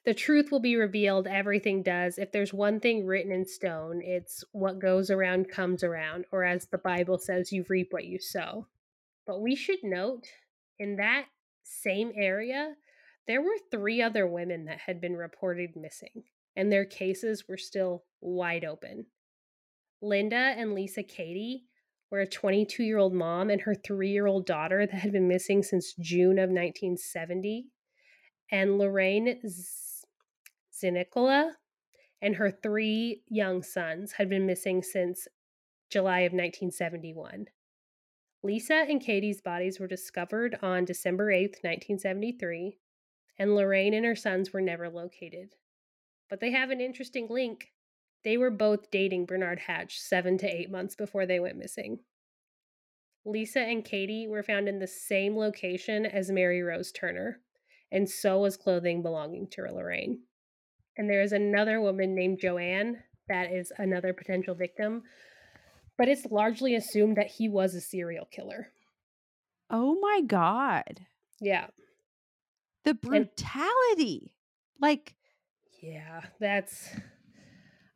the 0.06 0.14
truth 0.14 0.52
will 0.52 0.62
be 0.62 0.78
revealed, 0.78 1.28
everything 1.28 1.84
does. 1.84 2.18
If 2.18 2.32
there's 2.32 2.54
one 2.54 2.80
thing 2.80 3.06
written 3.06 3.32
in 3.32 3.46
stone, 3.46 4.02
it's 4.02 4.44
what 4.54 4.80
goes 4.80 5.10
around 5.10 5.50
comes 5.50 5.84
around, 5.84 6.26
or 6.32 6.46
as 6.46 6.68
the 6.68 6.78
Bible 6.78 7.18
says, 7.18 7.52
you 7.52 7.66
reap 7.68 7.90
what 7.92 8.06
you 8.06 8.20
sow. 8.20 8.68
But 9.26 9.42
we 9.42 9.56
should 9.56 9.84
note 9.84 10.28
in 10.80 10.96
that 10.96 11.26
same 11.64 12.14
area, 12.16 12.76
there 13.28 13.42
were 13.42 13.58
three 13.70 14.02
other 14.02 14.26
women 14.26 14.66
that 14.66 14.80
had 14.80 15.02
been 15.02 15.16
reported 15.16 15.76
missing, 15.76 16.24
and 16.56 16.72
their 16.72 16.86
cases 16.86 17.46
were 17.48 17.58
still 17.58 18.06
wide 18.22 18.64
open. 18.64 19.08
Linda 20.02 20.36
and 20.36 20.74
Lisa 20.74 21.04
Cady 21.04 21.66
were 22.10 22.22
a 22.22 22.28
22 22.28 22.84
year 22.84 22.98
old 22.98 23.14
mom 23.14 23.50
and 23.50 23.62
her 23.62 23.76
three 23.76 24.12
year 24.12 24.28
old 24.28 24.46
daughter 24.46 24.86
that 24.86 24.96
had 24.96 25.12
been 25.12 25.28
missing 25.28 25.64
since 25.64 25.94
June 26.00 26.38
of 26.38 26.50
1970. 26.50 27.68
And 28.52 28.78
Lorraine 28.78 29.42
Zinicola 30.74 31.52
and 32.22 32.36
her 32.36 32.52
three 32.52 33.24
young 33.28 33.62
sons 33.62 34.14
had 34.14 34.30
been 34.30 34.46
missing 34.46 34.82
since 34.82 35.28
July 35.90 36.20
of 36.20 36.32
1971. 36.32 37.48
Lisa 38.44 38.86
and 38.88 39.02
Katie's 39.02 39.42
bodies 39.42 39.80
were 39.80 39.88
discovered 39.88 40.58
on 40.62 40.86
December 40.86 41.28
8th, 41.28 41.64
1973, 41.64 42.78
and 43.40 43.56
Lorraine 43.56 43.94
and 43.94 44.06
her 44.06 44.16
sons 44.16 44.52
were 44.52 44.62
never 44.62 44.90
located. 44.90 45.56
But 46.30 46.40
they 46.40 46.52
have 46.52 46.70
an 46.70 46.82
interesting 46.82 47.28
link 47.30 47.72
they 48.28 48.38
were 48.38 48.52
both 48.52 48.92
dating 48.92 49.26
Bernard 49.26 49.60
Hatch 49.60 50.00
seven 50.00 50.38
to 50.40 50.54
eight 50.54 50.70
months 50.70 50.96
before 50.96 51.26
they 51.26 51.40
went 51.40 51.58
missing. 51.58 52.00
Lisa 53.26 53.62
and 53.62 53.86
Katie 53.86 54.28
were 54.28 54.44
found 54.44 54.68
in 54.68 54.80
the 54.80 54.88
same 54.88 55.38
location 55.38 56.06
as 56.06 56.30
Mary 56.30 56.62
Rose 56.62 56.92
Turner, 56.92 57.40
and 57.90 58.10
so 58.10 58.40
was 58.40 58.58
clothing 58.58 59.02
belonging 59.02 59.48
to 59.52 59.62
Lorraine. 59.62 60.24
And 60.98 61.10
there 61.10 61.22
is 61.22 61.32
another 61.32 61.80
woman 61.80 62.16
named 62.16 62.40
Joanne 62.42 62.98
that 63.30 63.52
is 63.52 63.72
another 63.78 64.14
potential 64.14 64.56
victim, 64.56 65.04
but 65.98 66.10
it's 66.10 66.26
largely 66.26 66.76
assumed 66.76 67.18
that 67.18 67.32
he 67.38 67.48
was 67.48 67.76
a 67.76 67.82
serial 67.82 68.26
killer. 68.26 68.74
Oh 69.70 69.98
my 70.02 70.22
God. 70.22 71.02
Yeah. 71.40 71.68
The 72.88 72.94
brutality. 72.94 74.34
And, 74.76 74.82
like, 74.82 75.16
yeah, 75.82 76.22
that's 76.40 76.90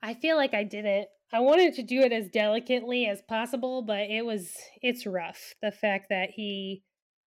I 0.04 0.14
feel 0.16 0.36
like 0.36 0.54
I 0.54 0.64
didn't. 0.64 1.08
I 1.32 1.40
wanted 1.40 1.76
to 1.76 1.84
do 1.84 2.02
it 2.02 2.12
as 2.12 2.28
delicately 2.28 3.08
as 3.08 3.22
possible, 3.22 3.84
but 3.84 4.10
it 4.10 4.26
was 4.26 4.54
it's 4.82 5.06
rough. 5.06 5.56
The 5.62 5.72
fact 5.72 6.10
that 6.10 6.32
he 6.32 6.84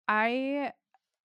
I 0.09 0.72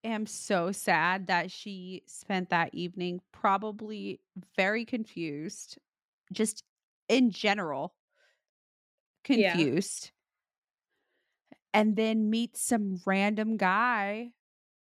am 0.04 0.28
so 0.28 0.72
sad 0.72 1.26
that 1.28 1.50
she 1.50 2.04
spent 2.06 2.52
that 2.52 2.70
evening 2.74 3.22
probably 3.32 4.22
very 4.56 4.86
confused, 4.86 5.80
just 6.32 6.64
in 7.10 7.32
general 7.32 7.96
confused. 9.24 10.12
Yeah. 10.12 10.12
And 11.74 11.96
then 11.96 12.30
meets 12.30 12.62
some 12.62 13.02
random 13.06 13.58
guy 13.58 14.34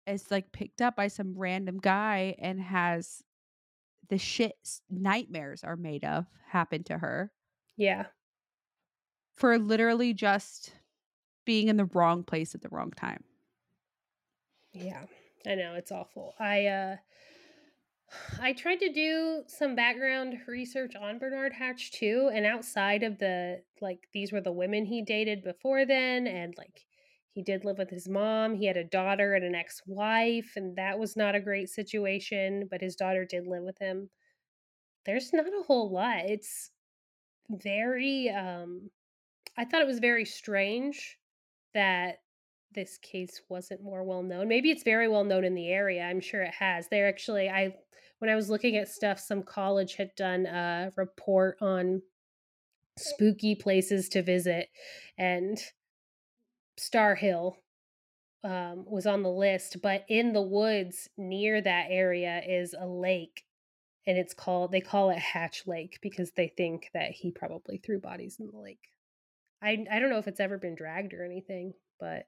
is 0.07 0.29
like 0.31 0.51
picked 0.51 0.81
up 0.81 0.95
by 0.95 1.07
some 1.07 1.37
random 1.37 1.79
guy 1.79 2.35
and 2.39 2.61
has 2.61 3.23
the 4.09 4.17
shit 4.17 4.55
nightmares 4.89 5.63
are 5.63 5.75
made 5.75 6.03
of 6.03 6.25
happen 6.47 6.83
to 6.83 6.97
her. 6.97 7.31
Yeah. 7.77 8.05
For 9.35 9.57
literally 9.57 10.13
just 10.13 10.73
being 11.45 11.67
in 11.67 11.77
the 11.77 11.85
wrong 11.85 12.23
place 12.23 12.55
at 12.55 12.61
the 12.61 12.69
wrong 12.69 12.91
time. 12.91 13.23
Yeah. 14.73 15.03
I 15.47 15.55
know 15.55 15.75
it's 15.75 15.91
awful. 15.91 16.33
I 16.39 16.65
uh 16.67 16.95
I 18.41 18.53
tried 18.53 18.79
to 18.79 18.91
do 18.91 19.43
some 19.47 19.75
background 19.75 20.37
research 20.47 20.95
on 20.95 21.19
Bernard 21.19 21.53
Hatch 21.53 21.91
too 21.91 22.29
and 22.33 22.45
outside 22.45 23.03
of 23.03 23.17
the 23.19 23.61
like 23.81 24.07
these 24.13 24.31
were 24.31 24.41
the 24.41 24.51
women 24.51 24.85
he 24.85 25.01
dated 25.01 25.43
before 25.43 25.85
then 25.85 26.27
and 26.27 26.53
like 26.57 26.85
he 27.35 27.43
did 27.43 27.65
live 27.65 27.77
with 27.77 27.89
his 27.89 28.07
mom. 28.07 28.55
He 28.55 28.65
had 28.65 28.77
a 28.77 28.85
daughter 28.85 29.33
and 29.33 29.43
an 29.43 29.55
ex 29.55 29.81
wife, 29.85 30.53
and 30.55 30.77
that 30.77 30.97
was 30.97 31.17
not 31.17 31.35
a 31.35 31.41
great 31.41 31.69
situation, 31.69 32.69
but 32.71 32.79
his 32.79 32.95
daughter 32.95 33.25
did 33.25 33.45
live 33.45 33.63
with 33.63 33.77
him. 33.77 34.09
There's 35.05 35.33
not 35.33 35.45
a 35.45 35.63
whole 35.67 35.91
lot. 35.91 36.19
It's 36.19 36.71
very, 37.49 38.29
um, 38.29 38.89
I 39.57 39.65
thought 39.65 39.81
it 39.81 39.87
was 39.87 39.99
very 39.99 40.23
strange 40.23 41.17
that 41.73 42.19
this 42.73 42.97
case 42.99 43.41
wasn't 43.49 43.83
more 43.83 44.05
well 44.05 44.23
known. 44.23 44.47
Maybe 44.47 44.71
it's 44.71 44.83
very 44.83 45.09
well 45.09 45.25
known 45.25 45.43
in 45.43 45.55
the 45.55 45.67
area. 45.67 46.03
I'm 46.03 46.21
sure 46.21 46.41
it 46.41 46.53
has. 46.53 46.87
They're 46.87 47.07
actually 47.07 47.49
I 47.49 47.75
when 48.19 48.29
I 48.29 48.35
was 48.35 48.49
looking 48.49 48.77
at 48.77 48.87
stuff, 48.87 49.19
some 49.19 49.43
college 49.43 49.95
had 49.95 50.15
done 50.15 50.45
a 50.45 50.91
report 50.95 51.57
on 51.61 52.01
spooky 52.97 53.55
places 53.55 54.07
to 54.07 54.21
visit 54.21 54.69
and 55.17 55.57
Star 56.77 57.15
Hill 57.15 57.57
um, 58.43 58.85
was 58.85 59.05
on 59.05 59.23
the 59.23 59.29
list, 59.29 59.81
but 59.81 60.05
in 60.07 60.33
the 60.33 60.41
woods 60.41 61.09
near 61.17 61.61
that 61.61 61.87
area 61.89 62.41
is 62.47 62.75
a 62.77 62.85
lake, 62.85 63.45
and 64.05 64.17
it's 64.17 64.33
called 64.33 64.71
they 64.71 64.81
call 64.81 65.09
it 65.09 65.17
Hatch 65.17 65.65
Lake 65.65 65.99
because 66.01 66.31
they 66.31 66.47
think 66.47 66.89
that 66.93 67.11
he 67.11 67.31
probably 67.31 67.77
threw 67.77 67.99
bodies 67.99 68.37
in 68.39 68.47
the 68.47 68.57
lake. 68.57 68.91
I 69.61 69.85
I 69.91 69.99
don't 69.99 70.09
know 70.09 70.19
if 70.19 70.27
it's 70.27 70.39
ever 70.39 70.57
been 70.57 70.75
dragged 70.75 71.13
or 71.13 71.23
anything, 71.25 71.73
but 71.99 72.25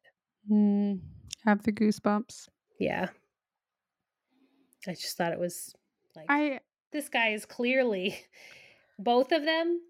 Mm, 0.49 1.01
have 1.43 1.63
the 1.63 1.73
goosebumps. 1.73 2.47
yeah, 2.79 3.09
I 4.87 4.93
just 4.93 5.17
thought 5.17 5.33
it 5.33 5.39
was 5.39 5.75
like 6.15 6.25
I 6.29 6.61
this 6.91 7.09
guy 7.09 7.29
is 7.29 7.45
clearly 7.45 8.17
both 8.99 9.31
of 9.31 9.43
them. 9.43 9.81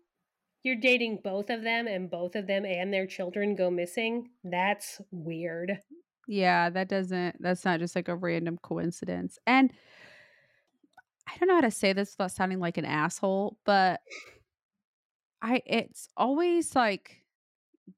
You're 0.68 0.76
dating 0.76 1.20
both 1.24 1.50
of 1.50 1.64
them, 1.64 1.88
and 1.88 2.12
both 2.12 2.36
of 2.36 2.46
them 2.46 2.66
and 2.66 2.94
their 2.94 3.08
children 3.08 3.56
go 3.56 3.72
missing. 3.72 4.32
That's 4.44 5.00
weird. 5.12 5.80
yeah, 6.28 6.70
that 6.70 6.90
doesn't 6.90 7.42
that's 7.42 7.64
not 7.64 7.80
just 7.80 7.96
like 7.96 8.10
a 8.10 8.16
random 8.18 8.60
coincidence. 8.62 9.40
And 9.48 9.72
I 11.26 11.38
don't 11.38 11.48
know 11.48 11.56
how 11.56 11.62
to 11.62 11.72
say 11.72 11.94
this 11.94 12.16
without 12.18 12.32
sounding 12.34 12.60
like 12.60 12.78
an 12.78 12.84
asshole, 12.84 13.58
but 13.64 14.02
I 15.42 15.62
it's 15.66 16.10
always 16.18 16.76
like 16.76 17.24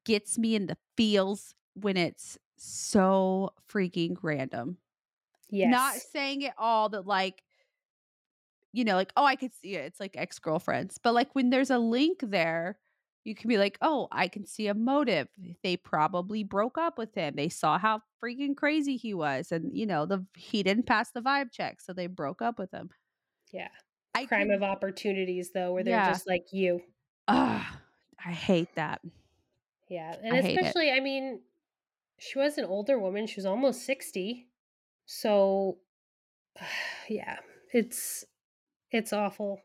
gets 0.04 0.38
me 0.38 0.54
in 0.54 0.68
the 0.68 0.76
feels 0.96 1.56
when 1.74 1.96
it's 1.96 2.38
so 2.54 3.50
freaking 3.68 4.16
random. 4.22 4.76
Yes. 5.48 5.72
Not 5.72 5.94
saying 5.94 6.42
it 6.42 6.52
all 6.56 6.88
that 6.90 7.04
like 7.04 7.42
you 8.72 8.84
know, 8.84 8.94
like, 8.94 9.12
oh, 9.16 9.24
I 9.24 9.36
could 9.36 9.52
see 9.54 9.74
it. 9.76 9.84
It's 9.86 10.00
like 10.00 10.16
ex 10.16 10.38
girlfriends. 10.38 10.98
But 11.02 11.14
like 11.14 11.34
when 11.34 11.50
there's 11.50 11.70
a 11.70 11.78
link 11.78 12.20
there, 12.22 12.78
you 13.24 13.34
can 13.34 13.48
be 13.48 13.58
like, 13.58 13.76
oh, 13.82 14.08
I 14.10 14.28
can 14.28 14.46
see 14.46 14.68
a 14.68 14.74
motive. 14.74 15.28
Eh, 15.44 15.52
they 15.62 15.76
probably 15.76 16.42
broke 16.44 16.78
up 16.78 16.96
with 16.96 17.14
him. 17.14 17.34
They 17.36 17.48
saw 17.50 17.78
how 17.78 18.00
freaking 18.22 18.56
crazy 18.56 18.96
he 18.96 19.12
was. 19.12 19.52
And, 19.52 19.76
you 19.76 19.86
know, 19.86 20.06
the 20.06 20.24
he 20.36 20.62
didn't 20.62 20.86
pass 20.86 21.10
the 21.10 21.20
vibe 21.20 21.52
check. 21.52 21.80
So 21.80 21.92
they 21.92 22.06
broke 22.06 22.40
up 22.42 22.58
with 22.58 22.70
him. 22.72 22.90
yeah. 23.52 23.68
I 24.14 24.24
Crime 24.26 24.48
could- 24.48 24.56
of 24.56 24.62
opportunities, 24.64 25.52
though, 25.52 25.72
where 25.72 25.84
they're 25.84 25.94
Yeah. 25.94 26.10
just 26.10 26.26
like 26.26 26.46
you. 26.52 26.80
Ugh, 27.28 27.62
I 28.24 28.32
hate 28.32 28.74
that. 28.74 29.00
Yeah. 29.88 30.16
And 30.22 30.34
I 30.34 30.38
especially, 30.38 30.90
I 30.90 30.98
mean, 30.98 31.42
she 32.18 32.38
was 32.38 32.58
an 32.58 32.64
older 32.64 32.98
woman. 32.98 33.26
She 33.28 33.36
was 33.36 33.46
almost 33.46 33.84
60. 33.84 34.48
So, 35.06 35.78
yeah, 37.08 37.38
it's 37.72 38.24
it's 38.92 39.12
awful. 39.12 39.60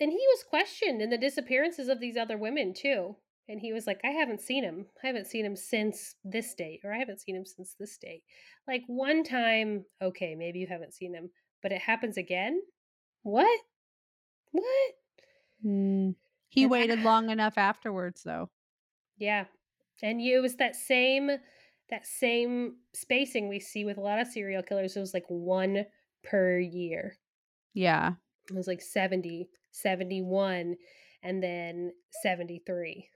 And 0.00 0.10
he 0.10 0.18
was 0.32 0.44
questioned 0.48 1.00
in 1.00 1.10
the 1.10 1.18
disappearances 1.18 1.88
of 1.88 2.00
these 2.00 2.16
other 2.16 2.36
women 2.36 2.74
too. 2.74 3.16
And 3.48 3.60
he 3.60 3.72
was 3.72 3.86
like, 3.86 4.00
I 4.04 4.08
haven't 4.10 4.40
seen 4.40 4.64
him. 4.64 4.86
I 5.02 5.06
haven't 5.06 5.26
seen 5.26 5.44
him 5.44 5.54
since 5.54 6.14
this 6.24 6.54
date, 6.54 6.80
or 6.82 6.92
I 6.92 6.98
haven't 6.98 7.20
seen 7.20 7.36
him 7.36 7.44
since 7.44 7.74
this 7.78 7.98
date. 7.98 8.22
Like 8.66 8.82
one 8.86 9.22
time, 9.22 9.84
okay, 10.02 10.34
maybe 10.34 10.60
you 10.60 10.66
haven't 10.66 10.94
seen 10.94 11.14
him, 11.14 11.30
but 11.62 11.70
it 11.70 11.82
happens 11.82 12.16
again? 12.16 12.60
What? 13.22 13.60
What? 14.52 14.92
Mm. 15.64 16.14
He 16.48 16.62
And 16.64 16.70
I- 16.70 16.72
waited 16.72 16.98
long 17.00 17.28
enough 17.30 17.58
afterwards, 17.58 18.22
though. 18.22 18.50
Yeah. 19.18 19.44
And 20.02 20.20
you, 20.22 20.38
it 20.38 20.42
was 20.42 20.56
that 20.56 20.74
same 20.74 21.30
that 21.90 22.06
same 22.06 22.76
spacing 22.94 23.46
we 23.48 23.60
see 23.60 23.84
with 23.84 23.98
a 23.98 24.00
lot 24.00 24.18
of 24.18 24.26
serial 24.26 24.62
killers. 24.62 24.96
It 24.96 25.00
was 25.00 25.12
like 25.14 25.26
one 25.28 25.84
per 26.22 26.58
year. 26.58 27.16
Yeah. 27.74 28.12
It 28.48 28.54
was 28.54 28.66
like 28.66 28.80
70, 28.80 29.48
71, 29.72 30.76
and 31.22 31.42
then 31.42 31.92
73. 32.22 33.08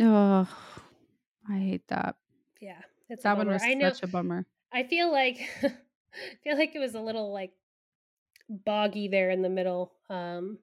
Oh, 0.00 0.48
I 1.48 1.58
hate 1.58 1.86
that. 1.88 2.16
Yeah. 2.60 2.80
It's 3.08 3.22
That 3.22 3.36
one 3.36 3.48
was 3.48 3.62
I 3.62 3.74
know 3.74 3.90
such 3.90 4.02
a 4.02 4.06
bummer. 4.06 4.46
I 4.72 4.82
feel 4.82 5.10
like 5.10 5.38
I 5.62 5.68
feel 6.44 6.58
like 6.58 6.74
it 6.74 6.78
was 6.78 6.94
a 6.94 7.00
little 7.00 7.32
like 7.32 7.52
boggy 8.48 9.08
there 9.08 9.30
in 9.30 9.42
the 9.42 9.48
middle. 9.48 9.92
Um 10.10 10.58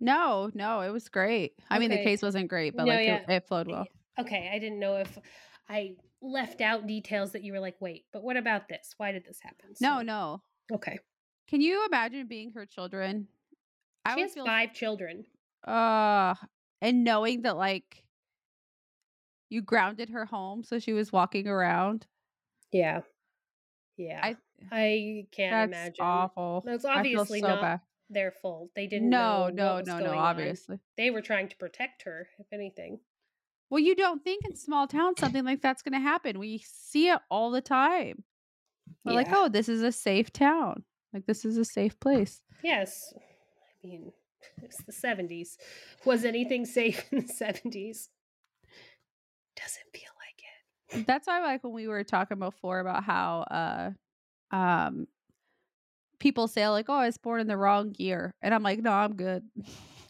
No, 0.00 0.50
no, 0.54 0.80
it 0.82 0.90
was 0.90 1.08
great. 1.08 1.54
I 1.70 1.78
mean, 1.78 1.90
the 1.90 2.02
case 2.02 2.22
wasn't 2.22 2.48
great, 2.48 2.76
but 2.76 2.84
No, 2.84 2.92
like 2.92 3.06
yeah. 3.06 3.16
it, 3.16 3.30
it 3.30 3.46
flowed 3.48 3.68
well. 3.68 3.86
okay, 4.20 4.50
I 4.52 4.58
didn't 4.58 4.80
know 4.80 4.96
if 4.96 5.18
I 5.68 5.96
left 6.20 6.60
out 6.60 6.86
details 6.86 7.32
that 7.32 7.42
you 7.42 7.52
were 7.52 7.60
like, 7.60 7.76
wait, 7.80 8.04
but 8.12 8.22
what 8.22 8.36
about 8.36 8.68
this? 8.68 8.94
Why 8.96 9.12
did 9.12 9.24
this 9.24 9.40
happen? 9.40 9.74
No, 9.80 10.02
no. 10.02 10.42
Okay. 10.72 10.98
Can 11.48 11.60
you 11.60 11.84
imagine 11.86 12.26
being 12.26 12.52
her 12.52 12.66
children? 12.66 13.28
I 14.04 14.14
she 14.14 14.20
has 14.22 14.34
feel 14.34 14.44
five 14.46 14.72
children. 14.74 15.26
uh 15.66 16.34
and 16.80 17.02
knowing 17.04 17.42
that 17.42 17.56
like 17.56 18.04
you 19.50 19.62
grounded 19.62 20.10
her 20.10 20.24
home 20.26 20.62
so 20.62 20.78
she 20.78 20.92
was 20.92 21.12
walking 21.12 21.48
around. 21.48 22.06
Yeah. 22.72 23.00
Yeah. 23.96 24.20
I, 24.22 24.36
I 24.70 25.26
can't 25.32 25.72
that's 25.72 25.98
imagine. 25.98 26.04
awful. 26.04 26.62
That's 26.64 26.84
obviously 26.84 27.40
so 27.40 27.48
not 27.48 27.60
bad. 27.60 27.80
their 28.10 28.30
fault. 28.30 28.70
They 28.76 28.86
didn't 28.86 29.08
No, 29.10 29.48
know 29.48 29.80
no, 29.80 29.80
no, 29.80 29.98
no, 29.98 30.04
going 30.04 30.18
on. 30.18 30.18
obviously. 30.18 30.78
They 30.96 31.10
were 31.10 31.22
trying 31.22 31.48
to 31.48 31.56
protect 31.56 32.02
her, 32.02 32.28
if 32.38 32.46
anything. 32.52 33.00
Well, 33.70 33.80
you 33.80 33.94
don't 33.94 34.22
think 34.22 34.44
in 34.44 34.56
small 34.56 34.86
towns 34.86 35.18
something 35.18 35.44
like 35.44 35.60
that's 35.62 35.82
going 35.82 35.92
to 35.92 35.98
happen. 36.00 36.38
We 36.38 36.58
see 36.58 37.08
it 37.08 37.20
all 37.30 37.50
the 37.50 37.60
time. 37.60 38.24
We're 39.04 39.12
like, 39.12 39.28
oh, 39.30 39.48
this 39.48 39.68
is 39.68 39.82
a 39.82 39.92
safe 39.92 40.32
town. 40.32 40.84
Like, 41.12 41.26
this 41.26 41.44
is 41.44 41.56
a 41.56 41.64
safe 41.64 41.98
place. 42.00 42.42
Yes. 42.62 43.12
I 43.16 43.86
mean, 43.86 44.12
it's 44.62 44.82
the 44.84 44.92
70s. 44.92 45.56
Was 46.04 46.24
anything 46.24 46.64
safe 46.66 47.04
in 47.12 47.18
the 47.26 47.32
70s? 47.32 48.08
Doesn't 49.56 49.88
feel 49.92 50.10
like 50.20 51.00
it. 51.00 51.06
That's 51.06 51.26
why, 51.26 51.40
like, 51.40 51.64
when 51.64 51.72
we 51.72 51.88
were 51.88 52.04
talking 52.04 52.38
before 52.38 52.80
about 52.80 53.04
how, 53.04 53.44
uh, 53.50 54.54
um, 54.54 55.06
people 56.18 56.48
say, 56.48 56.68
like, 56.68 56.86
oh, 56.88 56.94
I 56.94 57.06
was 57.06 57.18
born 57.18 57.40
in 57.40 57.46
the 57.46 57.56
wrong 57.56 57.94
year. 57.98 58.34
And 58.42 58.54
I'm 58.54 58.62
like, 58.62 58.80
no, 58.80 58.92
I'm 58.92 59.14
good. 59.16 59.44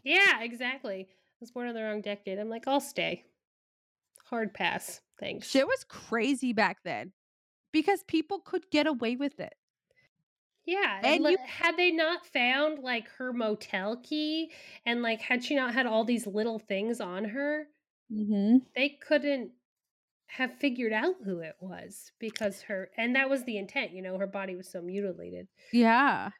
Yeah, 0.05 0.41
exactly. 0.41 1.07
I 1.11 1.37
was 1.41 1.51
born 1.51 1.69
in 1.69 1.75
the 1.75 1.83
wrong 1.83 2.01
decade. 2.01 2.39
I'm 2.39 2.49
like, 2.49 2.67
I'll 2.67 2.81
stay. 2.81 3.25
Hard 4.25 4.55
pass. 4.55 5.03
Thanks. 5.21 5.47
Shit 5.49 5.67
was 5.67 5.85
crazy 5.85 6.55
back 6.55 6.79
then 6.83 7.13
because 7.73 8.05
people 8.05 8.39
could 8.39 8.71
get 8.71 8.87
away 8.87 9.17
with 9.17 9.39
it. 9.39 9.53
Yeah, 10.69 11.01
And 11.03 11.25
and 11.25 11.31
you- 11.33 11.39
had 11.47 11.77
they 11.79 11.91
not 11.91 12.27
found 12.27 12.81
like 12.81 13.09
her 13.17 13.33
motel 13.33 13.97
key 13.97 14.53
and 14.85 15.01
like 15.03 15.21
had 15.23 15.43
she 15.43 15.55
not 15.57 15.73
had 15.73 15.87
all 15.87 16.05
these 16.05 16.27
little 16.27 16.59
things 16.59 17.01
on 17.01 17.25
her, 17.25 17.69
Mm-hmm. 18.13 18.59
they 18.75 18.91
couldn't 18.91 19.53
have 20.27 20.55
figured 20.59 20.93
out 20.93 21.15
who 21.25 21.41
it 21.41 21.57
was 21.61 22.13
because 22.19 22.63
her 22.63 22.91
and 22.99 23.17
that 23.17 23.31
was 23.31 23.45
the 23.45 23.57
intent, 23.57 23.93
you 23.93 24.03
know, 24.03 24.19
her 24.19 24.27
body 24.27 24.57
was 24.57 24.69
so 24.71 24.83
mutilated, 24.83 25.49
Yeah. 25.73 26.31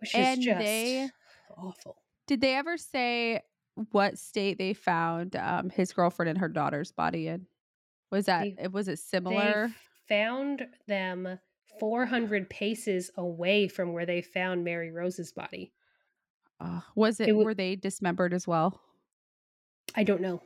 which 0.00 0.14
And 0.14 0.40
is 0.40 0.44
just 0.44 0.58
they- 0.58 1.08
awful. 1.56 2.02
Did 2.26 2.40
they 2.40 2.56
ever 2.56 2.76
say 2.76 3.42
what 3.92 4.18
state 4.18 4.58
they 4.58 4.74
found 4.74 5.36
um, 5.36 5.70
his 5.70 5.92
girlfriend 5.92 6.30
and 6.30 6.38
her 6.38 6.48
daughter's 6.48 6.90
body 6.90 7.28
in? 7.28 7.46
Was 8.10 8.26
that 8.26 8.42
They- 8.42 8.56
it? 8.64 8.72
Was 8.72 8.88
it 8.88 8.92
They 8.92 8.96
similar? 8.96 9.72
found 10.08 10.66
them 10.88 11.38
400 11.78 12.48
paces 12.50 13.10
away 13.16 13.68
from 13.68 13.92
where 13.92 14.06
they 14.06 14.22
found 14.22 14.64
Mary 14.64 14.90
Rose's 14.90 15.32
body. 15.32 15.72
Uh, 16.60 16.80
was 16.94 17.20
it? 17.20 17.28
it 17.28 17.32
wa- 17.32 17.44
were 17.44 17.54
they 17.54 17.76
dismembered 17.76 18.32
as 18.32 18.46
well? 18.46 18.80
I 19.94 20.04
don't 20.04 20.20
know. 20.22 20.40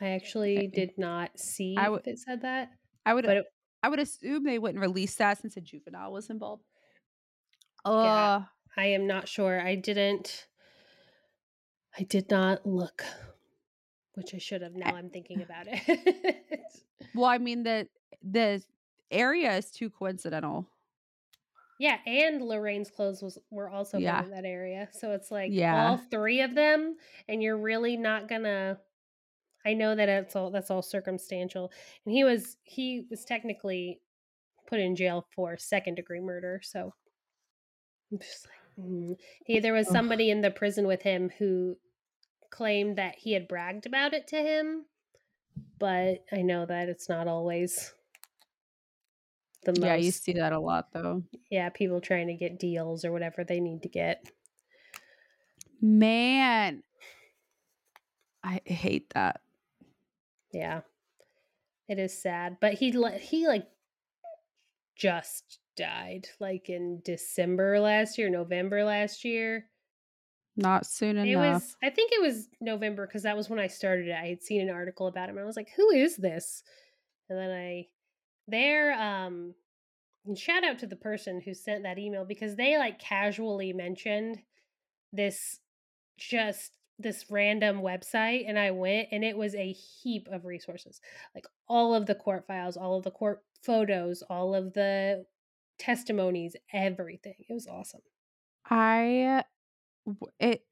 I 0.00 0.08
actually 0.10 0.58
Okay. 0.58 0.66
did 0.68 0.98
not 0.98 1.38
see 1.38 1.74
I 1.78 1.92
if 1.94 2.06
it 2.06 2.18
said 2.18 2.42
that. 2.42 2.70
I 3.04 3.14
would. 3.14 3.24
But 3.24 3.36
it- 3.38 3.46
I 3.82 3.88
would 3.88 3.98
assume 4.00 4.42
they 4.44 4.58
wouldn't 4.58 4.80
release 4.80 5.14
that 5.16 5.38
since 5.38 5.56
a 5.56 5.60
juvenile 5.60 6.12
was 6.12 6.28
involved. 6.30 6.64
Uh, 7.84 8.02
Yeah. 8.04 8.42
I 8.76 8.86
am 8.88 9.06
not 9.06 9.28
sure. 9.28 9.60
I 9.60 9.74
didn't. 9.76 10.46
I 11.98 12.02
did 12.02 12.30
not 12.30 12.66
look, 12.66 13.04
which 14.14 14.34
I 14.34 14.38
should 14.38 14.60
have. 14.62 14.74
Now 14.74 14.94
I'm 14.94 15.08
thinking 15.08 15.40
about 15.42 15.66
it. 15.70 16.60
well, 17.14 17.24
I 17.26 17.38
mean 17.38 17.62
the 17.62 17.88
the 18.22 18.62
area 19.10 19.56
is 19.56 19.70
too 19.70 19.88
coincidental. 19.88 20.68
Yeah, 21.78 21.98
and 22.06 22.40
Lorraine's 22.42 22.90
clothes 22.90 23.22
was 23.22 23.38
were 23.50 23.68
also 23.70 23.98
Yeah. 23.98 24.24
in 24.24 24.30
that 24.30 24.44
area, 24.44 24.88
so 24.92 25.12
it's 25.12 25.30
like 25.30 25.52
Yeah. 25.52 25.88
all 25.90 25.96
three 25.98 26.40
of 26.40 26.54
them, 26.54 26.96
and 27.28 27.42
you're 27.42 27.56
really 27.58 27.96
not 27.96 28.28
gonna. 28.28 28.80
I 29.64 29.74
know 29.74 29.94
that 29.94 30.08
it's 30.08 30.36
all 30.36 30.50
that's 30.50 30.70
all 30.70 30.82
circumstantial, 30.82 31.72
and 32.04 32.14
he 32.14 32.24
was 32.24 32.56
he 32.64 33.06
was 33.10 33.24
technically 33.24 34.00
put 34.66 34.80
in 34.80 34.96
jail 34.96 35.26
for 35.34 35.56
second 35.56 35.94
degree 35.96 36.20
murder, 36.20 36.60
so. 36.62 36.94
I'm 38.12 38.18
just 38.20 38.46
like, 38.46 38.86
mm. 38.86 39.16
He, 39.44 39.58
there 39.58 39.72
was 39.72 39.88
somebody 39.88 40.30
in 40.30 40.40
the 40.40 40.50
prison 40.52 40.86
with 40.86 41.02
him 41.02 41.30
who 41.38 41.76
claimed 42.50 42.96
that 42.98 43.16
he 43.18 43.32
had 43.32 43.48
bragged 43.48 43.84
about 43.86 44.14
it 44.14 44.28
to 44.28 44.36
him 44.36 44.84
but 45.78 46.24
I 46.32 46.42
know 46.42 46.66
that 46.66 46.88
it's 46.88 47.08
not 47.08 47.28
always 47.28 47.92
the 49.66 49.72
most. 49.72 49.84
Yeah, 49.86 49.96
you 49.96 50.10
see 50.10 50.32
that 50.32 50.52
a 50.52 50.58
lot 50.58 50.88
though. 50.92 51.22
Yeah, 51.50 51.68
people 51.68 52.00
trying 52.00 52.28
to 52.28 52.34
get 52.34 52.58
deals 52.58 53.04
or 53.04 53.12
whatever 53.12 53.44
they 53.44 53.60
need 53.60 53.82
to 53.82 53.88
get. 53.88 54.24
Man, 55.82 56.82
I 58.42 58.62
hate 58.64 59.10
that. 59.14 59.40
Yeah, 60.52 60.80
it 61.88 61.98
is 61.98 62.16
sad, 62.16 62.56
but 62.60 62.74
he 62.74 62.90
he 63.20 63.46
like 63.46 63.66
just 64.96 65.58
died 65.76 66.28
like 66.40 66.70
in 66.70 67.02
December 67.04 67.78
last 67.78 68.16
year, 68.16 68.30
November 68.30 68.84
last 68.84 69.24
year. 69.24 69.66
Not 70.56 70.86
soon 70.86 71.18
it 71.18 71.28
enough. 71.28 71.54
was 71.54 71.76
I 71.82 71.90
think 71.90 72.12
it 72.12 72.22
was 72.22 72.48
November 72.60 73.06
because 73.06 73.24
that 73.24 73.36
was 73.36 73.50
when 73.50 73.58
I 73.60 73.66
started 73.66 74.08
it. 74.08 74.16
I 74.18 74.28
had 74.28 74.42
seen 74.42 74.62
an 74.62 74.74
article 74.74 75.06
about 75.06 75.28
him 75.28 75.36
and 75.36 75.44
I 75.44 75.46
was 75.46 75.56
like, 75.56 75.70
who 75.76 75.90
is 75.90 76.16
this? 76.16 76.62
And 77.28 77.38
then 77.38 77.50
I 77.50 77.88
there 78.48 78.92
um 78.92 79.54
and 80.26 80.36
shout 80.36 80.64
out 80.64 80.78
to 80.80 80.86
the 80.86 80.96
person 80.96 81.40
who 81.40 81.54
sent 81.54 81.84
that 81.84 81.98
email 81.98 82.24
because 82.24 82.56
they 82.56 82.78
like 82.78 82.98
casually 82.98 83.72
mentioned 83.72 84.38
this 85.12 85.60
just 86.18 86.76
this 86.98 87.26
random 87.30 87.80
website 87.80 88.44
and 88.48 88.58
I 88.58 88.70
went 88.70 89.08
and 89.12 89.22
it 89.22 89.36
was 89.36 89.54
a 89.54 89.72
heap 89.72 90.28
of 90.32 90.44
resources. 90.44 91.00
Like 91.34 91.46
all 91.68 91.94
of 91.94 92.06
the 92.06 92.14
court 92.14 92.46
files, 92.46 92.76
all 92.76 92.96
of 92.96 93.04
the 93.04 93.10
court 93.10 93.42
photos, 93.62 94.22
all 94.30 94.54
of 94.54 94.72
the 94.72 95.24
testimonies, 95.78 96.56
everything. 96.72 97.34
It 97.48 97.52
was 97.52 97.66
awesome. 97.66 98.00
I 98.68 99.44
it 100.40 100.62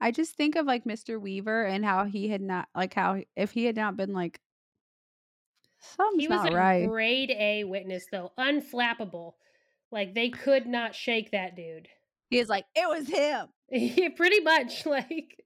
I 0.00 0.10
just 0.10 0.36
think 0.36 0.56
of 0.56 0.66
like 0.66 0.84
Mr. 0.84 1.20
Weaver 1.20 1.64
and 1.64 1.84
how 1.84 2.04
he 2.04 2.28
had 2.28 2.40
not 2.40 2.68
like 2.74 2.94
how 2.94 3.22
if 3.36 3.52
he 3.52 3.66
had 3.66 3.76
not 3.76 3.96
been 3.96 4.12
like 4.12 4.40
something's 5.96 6.22
he 6.22 6.28
was 6.28 6.44
not 6.44 6.52
a 6.52 6.56
right. 6.56 6.88
grade 6.88 7.30
A 7.30 7.64
witness 7.64 8.06
though, 8.10 8.32
unflappable. 8.38 9.32
Like 9.90 10.14
they 10.14 10.30
could 10.30 10.66
not 10.66 10.94
shake 10.94 11.30
that 11.32 11.56
dude. 11.56 11.88
He 12.30 12.38
was 12.38 12.48
like, 12.48 12.64
it 12.74 12.88
was 12.88 13.08
him. 13.08 13.46
yeah, 13.70 14.08
pretty 14.16 14.40
much 14.40 14.86
like 14.86 15.40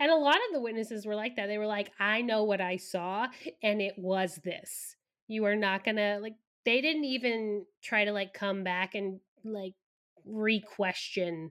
and 0.00 0.10
a 0.10 0.16
lot 0.16 0.36
of 0.36 0.52
the 0.52 0.60
witnesses 0.60 1.06
were 1.06 1.14
like 1.14 1.36
that. 1.36 1.46
They 1.46 1.58
were 1.58 1.66
like, 1.66 1.90
I 2.00 2.22
know 2.22 2.44
what 2.44 2.60
I 2.60 2.76
saw 2.76 3.26
and 3.62 3.80
it 3.80 3.94
was 3.96 4.40
this. 4.44 4.96
You 5.28 5.44
are 5.44 5.56
not 5.56 5.84
gonna 5.84 6.18
like 6.20 6.34
they 6.64 6.80
didn't 6.80 7.04
even 7.04 7.64
try 7.82 8.04
to 8.04 8.12
like 8.12 8.34
come 8.34 8.64
back 8.64 8.94
and 8.94 9.20
like 9.44 9.74
re-question 10.24 11.50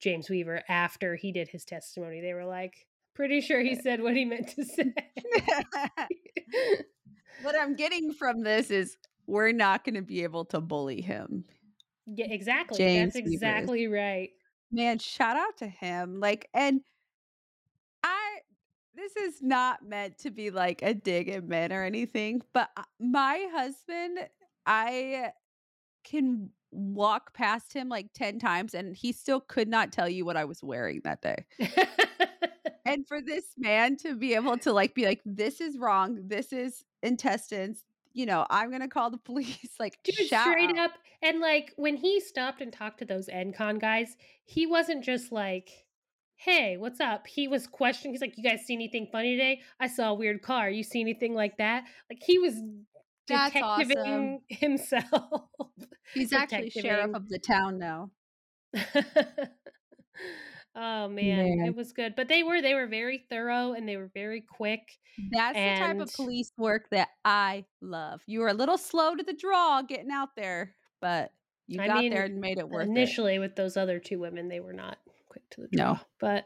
James 0.00 0.28
Weaver 0.28 0.62
after 0.68 1.16
he 1.16 1.32
did 1.32 1.48
his 1.48 1.64
testimony. 1.64 2.20
They 2.20 2.34
were 2.34 2.44
like, 2.44 2.86
pretty 3.14 3.40
sure 3.40 3.60
he 3.60 3.72
eh. 3.72 3.80
said 3.82 4.02
what 4.02 4.14
he 4.14 4.24
meant 4.24 4.48
to 4.48 4.64
say. 4.64 4.94
What 7.42 7.54
I'm 7.58 7.74
getting 7.74 8.12
from 8.12 8.42
this 8.42 8.70
is 8.70 8.96
we're 9.26 9.52
not 9.52 9.84
going 9.84 9.94
to 9.94 10.02
be 10.02 10.22
able 10.22 10.44
to 10.46 10.60
bully 10.60 11.00
him. 11.00 11.44
Yeah, 12.06 12.26
exactly. 12.28 12.78
James 12.78 13.14
That's 13.14 13.26
exactly 13.26 13.86
Weaver. 13.86 13.94
right. 13.94 14.30
Man, 14.70 14.98
shout 14.98 15.36
out 15.36 15.56
to 15.58 15.66
him. 15.66 16.20
Like, 16.20 16.48
and 16.52 16.80
I, 18.02 18.38
this 18.94 19.16
is 19.16 19.40
not 19.40 19.86
meant 19.86 20.18
to 20.18 20.30
be 20.30 20.50
like 20.50 20.82
a 20.82 20.94
dig 20.94 21.28
at 21.28 21.44
men 21.44 21.72
or 21.72 21.84
anything, 21.84 22.42
but 22.52 22.70
uh, 22.76 22.82
my 23.00 23.46
husband, 23.52 24.18
I 24.66 25.32
can 26.04 26.50
walk 26.70 27.32
past 27.34 27.72
him 27.72 27.88
like 27.88 28.12
10 28.14 28.38
times 28.38 28.74
and 28.74 28.96
he 28.96 29.12
still 29.12 29.40
could 29.40 29.68
not 29.68 29.92
tell 29.92 30.08
you 30.08 30.24
what 30.24 30.36
I 30.36 30.44
was 30.44 30.62
wearing 30.62 31.00
that 31.04 31.22
day. 31.22 31.44
and 32.84 33.06
for 33.06 33.20
this 33.20 33.44
man 33.56 33.96
to 33.98 34.14
be 34.14 34.34
able 34.34 34.58
to 34.58 34.72
like 34.72 34.94
be 34.94 35.04
like 35.04 35.20
this 35.24 35.60
is 35.60 35.78
wrong, 35.78 36.18
this 36.26 36.52
is 36.52 36.84
intestines, 37.02 37.84
you 38.12 38.26
know, 38.26 38.46
I'm 38.50 38.70
going 38.70 38.82
to 38.82 38.88
call 38.88 39.10
the 39.10 39.18
police 39.24 39.74
like 39.78 39.98
Dude, 40.04 40.14
straight 40.14 40.70
out. 40.70 40.78
up 40.78 40.90
and 41.22 41.40
like 41.40 41.72
when 41.76 41.96
he 41.96 42.20
stopped 42.20 42.60
and 42.60 42.72
talked 42.72 42.98
to 42.98 43.04
those 43.04 43.28
NCON 43.28 43.80
guys, 43.80 44.16
he 44.44 44.66
wasn't 44.66 45.04
just 45.04 45.32
like 45.32 45.70
hey, 46.36 46.76
what's 46.76 47.00
up? 47.00 47.26
He 47.26 47.48
was 47.48 47.66
questioning. 47.66 48.12
He's 48.12 48.20
like, 48.20 48.36
you 48.36 48.44
guys 48.44 48.66
see 48.66 48.74
anything 48.74 49.08
funny 49.10 49.34
today? 49.34 49.60
I 49.80 49.86
saw 49.86 50.10
a 50.10 50.14
weird 50.14 50.42
car. 50.42 50.68
You 50.68 50.82
see 50.82 51.00
anything 51.00 51.34
like 51.34 51.56
that? 51.56 51.84
Like 52.10 52.20
he 52.22 52.38
was 52.38 52.60
that's 53.26 53.56
awesome. 53.56 54.40
himself. 54.48 55.48
He's 56.12 56.32
actually 56.32 56.70
sheriff 56.70 57.14
of 57.14 57.28
the 57.28 57.38
town 57.38 57.78
now. 57.78 58.10
oh 60.76 61.08
man, 61.08 61.58
man, 61.58 61.66
it 61.66 61.76
was 61.76 61.92
good. 61.92 62.14
But 62.16 62.28
they 62.28 62.42
were 62.42 62.60
they 62.62 62.74
were 62.74 62.86
very 62.86 63.24
thorough 63.30 63.72
and 63.72 63.88
they 63.88 63.96
were 63.96 64.10
very 64.14 64.40
quick. 64.40 64.98
That's 65.30 65.56
and... 65.56 65.76
the 65.76 65.86
type 65.86 66.08
of 66.08 66.14
police 66.14 66.52
work 66.56 66.90
that 66.90 67.08
I 67.24 67.64
love. 67.80 68.22
You 68.26 68.40
were 68.40 68.48
a 68.48 68.54
little 68.54 68.78
slow 68.78 69.14
to 69.14 69.22
the 69.22 69.32
draw 69.32 69.82
getting 69.82 70.10
out 70.10 70.30
there, 70.36 70.74
but 71.00 71.32
you 71.66 71.80
I 71.80 71.86
got 71.86 71.98
mean, 71.98 72.12
there 72.12 72.24
and 72.24 72.40
made 72.40 72.58
it 72.58 72.68
worth 72.68 72.86
initially 72.86 73.36
it. 73.36 73.38
with 73.38 73.56
those 73.56 73.76
other 73.76 73.98
two 73.98 74.18
women, 74.18 74.48
they 74.48 74.60
were 74.60 74.72
not 74.72 74.98
quick 75.28 75.42
to 75.50 75.62
the 75.62 75.68
draw. 75.68 75.92
No. 75.92 76.00
But 76.20 76.44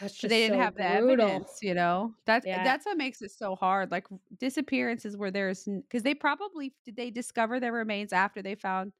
that's 0.00 0.14
just 0.14 0.30
they 0.30 0.40
didn't 0.40 0.56
so 0.56 0.62
have 0.62 0.74
the 0.74 1.00
brutal. 1.00 1.26
evidence, 1.26 1.58
you 1.62 1.74
know. 1.74 2.14
That's 2.26 2.46
yeah. 2.46 2.64
that's 2.64 2.86
what 2.86 2.96
makes 2.96 3.22
it 3.22 3.30
so 3.30 3.54
hard. 3.54 3.90
Like 3.90 4.06
disappearances 4.38 5.16
where 5.16 5.30
there's 5.30 5.64
because 5.64 6.02
they 6.02 6.14
probably 6.14 6.72
did 6.84 6.96
they 6.96 7.10
discover 7.10 7.60
their 7.60 7.72
remains 7.72 8.12
after 8.12 8.42
they 8.42 8.54
found 8.54 8.92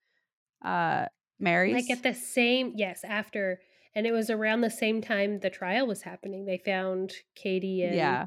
uh 0.65 1.07
Mary's 1.43 1.75
like 1.75 1.91
at 1.91 2.03
the 2.03 2.15
same 2.15 2.73
yes 2.77 3.01
after 3.05 3.61
and 3.95 4.07
it 4.07 4.13
was 4.13 4.31
around 4.31 4.63
the 4.63 4.71
same 4.71 5.03
time 5.03 5.41
the 5.41 5.51
trial 5.51 5.87
was 5.87 6.01
happening. 6.03 6.47
They 6.47 6.59
found 6.59 7.13
Katie 7.35 7.83
and 7.83 7.95
yeah. 7.95 8.27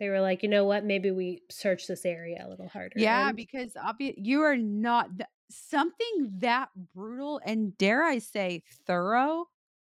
They 0.00 0.08
were 0.08 0.20
like, 0.20 0.42
you 0.42 0.48
know 0.48 0.64
what? 0.64 0.84
Maybe 0.84 1.12
we 1.12 1.42
search 1.52 1.86
this 1.86 2.04
area 2.04 2.44
a 2.44 2.48
little 2.48 2.66
harder. 2.68 2.94
Yeah, 2.98 3.28
and- 3.28 3.36
because 3.36 3.74
obvi- 3.74 4.14
you 4.16 4.40
are 4.42 4.56
not 4.56 5.16
th- 5.16 5.28
something 5.50 6.30
that 6.38 6.70
brutal 6.94 7.40
and 7.44 7.78
dare 7.78 8.02
I 8.02 8.18
say 8.18 8.64
thorough 8.86 9.46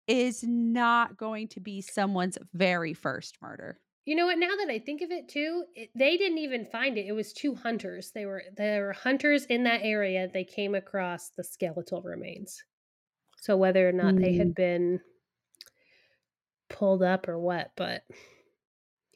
is 0.07 0.41
not 0.43 1.17
going 1.17 1.49
to 1.49 1.59
be 1.59 1.81
someone's 1.81 2.37
very 2.53 2.93
first 2.93 3.37
murder. 3.41 3.79
You 4.05 4.15
know 4.15 4.25
what? 4.25 4.39
Now 4.39 4.55
that 4.57 4.71
I 4.71 4.79
think 4.79 5.01
of 5.01 5.11
it 5.11 5.27
too, 5.27 5.65
it, 5.75 5.89
they 5.95 6.17
didn't 6.17 6.39
even 6.39 6.65
find 6.65 6.97
it. 6.97 7.05
It 7.05 7.11
was 7.11 7.33
two 7.33 7.55
hunters. 7.55 8.11
They 8.13 8.25
were 8.25 8.43
there 8.55 8.85
were 8.85 8.93
hunters 8.93 9.45
in 9.45 9.63
that 9.63 9.81
area. 9.83 10.27
They 10.31 10.43
came 10.43 10.73
across 10.73 11.29
the 11.29 11.43
skeletal 11.43 12.01
remains. 12.01 12.63
So 13.37 13.55
whether 13.55 13.87
or 13.87 13.91
not 13.91 14.15
mm. 14.15 14.21
they 14.23 14.35
had 14.35 14.49
mm. 14.49 14.55
been 14.55 15.01
pulled 16.69 17.03
up 17.03 17.27
or 17.27 17.37
what, 17.37 17.71
but 17.75 18.03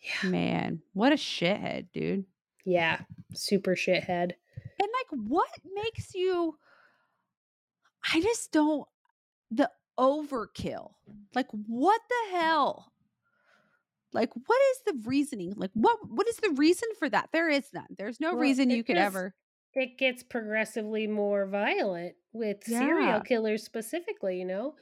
yeah. 0.02 0.30
Man, 0.30 0.82
what 0.94 1.12
a 1.12 1.16
shithead, 1.16 1.88
dude. 1.94 2.26
Yeah, 2.66 3.00
super 3.34 3.76
shithead. 3.76 4.34
And 4.80 4.90
like 5.00 5.22
what 5.28 5.50
makes 5.74 6.14
you 6.14 6.58
I 8.12 8.22
just 8.22 8.52
don't 8.52 8.88
the 9.50 9.70
overkill. 9.98 10.92
Like 11.34 11.48
what 11.52 12.02
the 12.10 12.38
hell? 12.38 12.93
Like 14.14 14.30
what 14.34 14.61
is 14.72 14.78
the 14.86 15.07
reasoning? 15.07 15.53
Like 15.55 15.72
what 15.74 15.97
what 16.07 16.28
is 16.28 16.38
the 16.38 16.51
reason 16.51 16.89
for 16.99 17.09
that? 17.09 17.30
There 17.34 17.49
is 17.49 17.66
none. 17.74 17.88
There's 17.97 18.20
no 18.20 18.34
well, 18.34 18.41
reason 18.41 18.70
you 18.70 18.84
could 18.84 18.97
ever 18.97 19.34
it 19.76 19.97
gets 19.97 20.24
progressively 20.24 21.07
more 21.07 21.45
violent 21.47 22.16
with 22.32 22.57
yeah. 22.68 22.80
serial 22.80 23.22
killers 23.22 23.64
specifically, 23.64 24.39
you 24.39 24.45
know. 24.45 24.76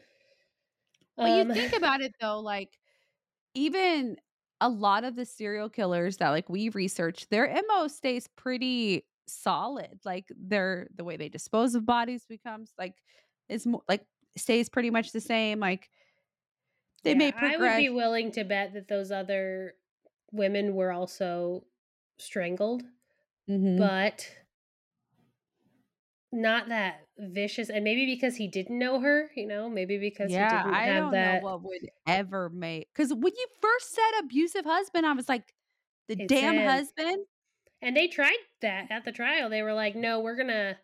Well, 1.17 1.41
um, 1.41 1.49
you 1.49 1.53
think 1.53 1.73
about 1.73 2.01
it 2.01 2.13
though, 2.19 2.39
like 2.39 2.77
even 3.53 4.17
a 4.59 4.69
lot 4.69 5.03
of 5.03 5.15
the 5.15 5.25
serial 5.25 5.69
killers 5.69 6.17
that 6.17 6.29
like 6.29 6.49
we 6.49 6.69
researched, 6.69 7.29
their 7.29 7.47
MO 7.67 7.87
stays 7.87 8.27
pretty 8.35 9.05
solid. 9.27 9.99
Like 10.03 10.25
their 10.37 10.87
the 10.95 11.03
way 11.03 11.17
they 11.17 11.29
dispose 11.29 11.75
of 11.75 11.85
bodies 11.85 12.25
becomes 12.27 12.71
like 12.77 12.95
is 13.49 13.65
more 13.65 13.81
like 13.87 14.05
stays 14.37 14.69
pretty 14.69 14.89
much 14.89 15.11
the 15.11 15.21
same. 15.21 15.59
Like 15.59 15.89
they 17.03 17.11
yeah, 17.11 17.17
may 17.17 17.31
progress. 17.31 17.73
I 17.73 17.75
would 17.75 17.77
be 17.77 17.89
willing 17.89 18.31
to 18.33 18.43
bet 18.43 18.73
that 18.73 18.87
those 18.87 19.11
other 19.11 19.75
women 20.31 20.75
were 20.75 20.91
also 20.91 21.63
strangled, 22.17 22.83
mm-hmm. 23.49 23.77
but 23.77 24.29
not 26.31 26.69
that 26.69 27.01
vicious. 27.17 27.69
And 27.69 27.83
maybe 27.83 28.05
because 28.05 28.35
he 28.35 28.47
didn't 28.47 28.77
know 28.77 28.99
her, 28.99 29.31
you 29.35 29.47
know, 29.47 29.69
maybe 29.69 29.97
because 29.97 30.31
yeah, 30.31 30.49
he 30.49 30.63
didn't 30.63 30.73
I 30.73 30.83
have 30.85 31.03
don't 31.03 31.11
that. 31.11 31.41
know 31.41 31.49
what 31.49 31.63
would 31.63 31.89
ever 32.07 32.49
make. 32.49 32.89
Because 32.93 33.13
when 33.13 33.33
you 33.35 33.47
first 33.61 33.93
said 33.93 34.23
abusive 34.23 34.65
husband, 34.65 35.05
I 35.05 35.13
was 35.13 35.27
like, 35.27 35.53
the 36.07 36.15
it's 36.19 36.27
damn 36.27 36.55
him. 36.55 36.67
husband. 36.67 37.25
And 37.81 37.97
they 37.97 38.07
tried 38.07 38.37
that 38.61 38.91
at 38.91 39.05
the 39.05 39.11
trial. 39.11 39.49
They 39.49 39.63
were 39.63 39.73
like, 39.73 39.95
no, 39.95 40.19
we're 40.19 40.37
gonna 40.37 40.77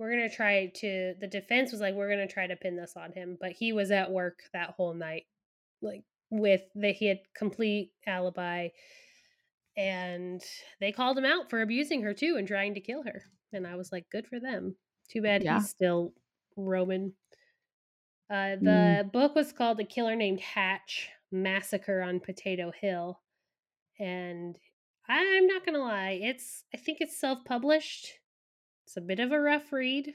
we're 0.00 0.10
going 0.10 0.28
to 0.28 0.34
try 0.34 0.66
to 0.66 1.14
the 1.20 1.26
defense 1.26 1.70
was 1.70 1.80
like 1.80 1.94
we're 1.94 2.08
going 2.08 2.26
to 2.26 2.32
try 2.32 2.46
to 2.46 2.56
pin 2.56 2.74
this 2.74 2.94
on 2.96 3.12
him 3.12 3.36
but 3.38 3.52
he 3.52 3.72
was 3.72 3.90
at 3.90 4.10
work 4.10 4.40
that 4.54 4.70
whole 4.70 4.94
night 4.94 5.26
like 5.82 6.02
with 6.30 6.62
that 6.74 6.94
he 6.94 7.06
had 7.06 7.18
complete 7.34 7.92
alibi 8.06 8.68
and 9.76 10.42
they 10.80 10.92
called 10.92 11.18
him 11.18 11.24
out 11.24 11.50
for 11.50 11.60
abusing 11.60 12.02
her 12.02 12.14
too 12.14 12.36
and 12.38 12.46
trying 12.46 12.74
to 12.74 12.80
kill 12.80 13.02
her 13.02 13.22
and 13.52 13.66
i 13.66 13.76
was 13.76 13.90
like 13.92 14.08
good 14.10 14.26
for 14.26 14.38
them 14.38 14.76
too 15.10 15.22
bad 15.22 15.42
yeah. 15.42 15.58
he's 15.58 15.68
still 15.68 16.12
roman 16.56 17.12
uh, 18.30 18.54
the 18.60 19.02
mm. 19.04 19.12
book 19.12 19.34
was 19.34 19.52
called 19.52 19.80
a 19.80 19.84
killer 19.84 20.14
named 20.14 20.40
hatch 20.40 21.08
massacre 21.32 22.00
on 22.00 22.20
potato 22.20 22.70
hill 22.80 23.20
and 23.98 24.56
I'm 25.10 25.48
not 25.48 25.66
gonna 25.66 25.80
lie, 25.80 26.20
it's 26.22 26.64
I 26.72 26.76
think 26.76 26.98
it's 27.00 27.18
self-published. 27.18 28.12
It's 28.86 28.96
a 28.96 29.00
bit 29.00 29.18
of 29.18 29.32
a 29.32 29.40
rough 29.40 29.72
read. 29.72 30.14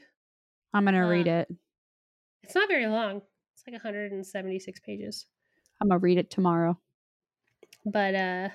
I'm 0.72 0.86
gonna 0.86 1.06
read 1.06 1.28
Uh, 1.28 1.44
it. 1.44 1.54
It's 2.42 2.54
not 2.54 2.68
very 2.68 2.86
long. 2.86 3.20
It's 3.52 3.62
like 3.66 3.74
176 3.74 4.80
pages. 4.80 5.26
I'm 5.80 5.88
gonna 5.88 5.98
read 5.98 6.18
it 6.18 6.30
tomorrow. 6.30 6.78
But 7.84 8.14
uh 8.14 8.48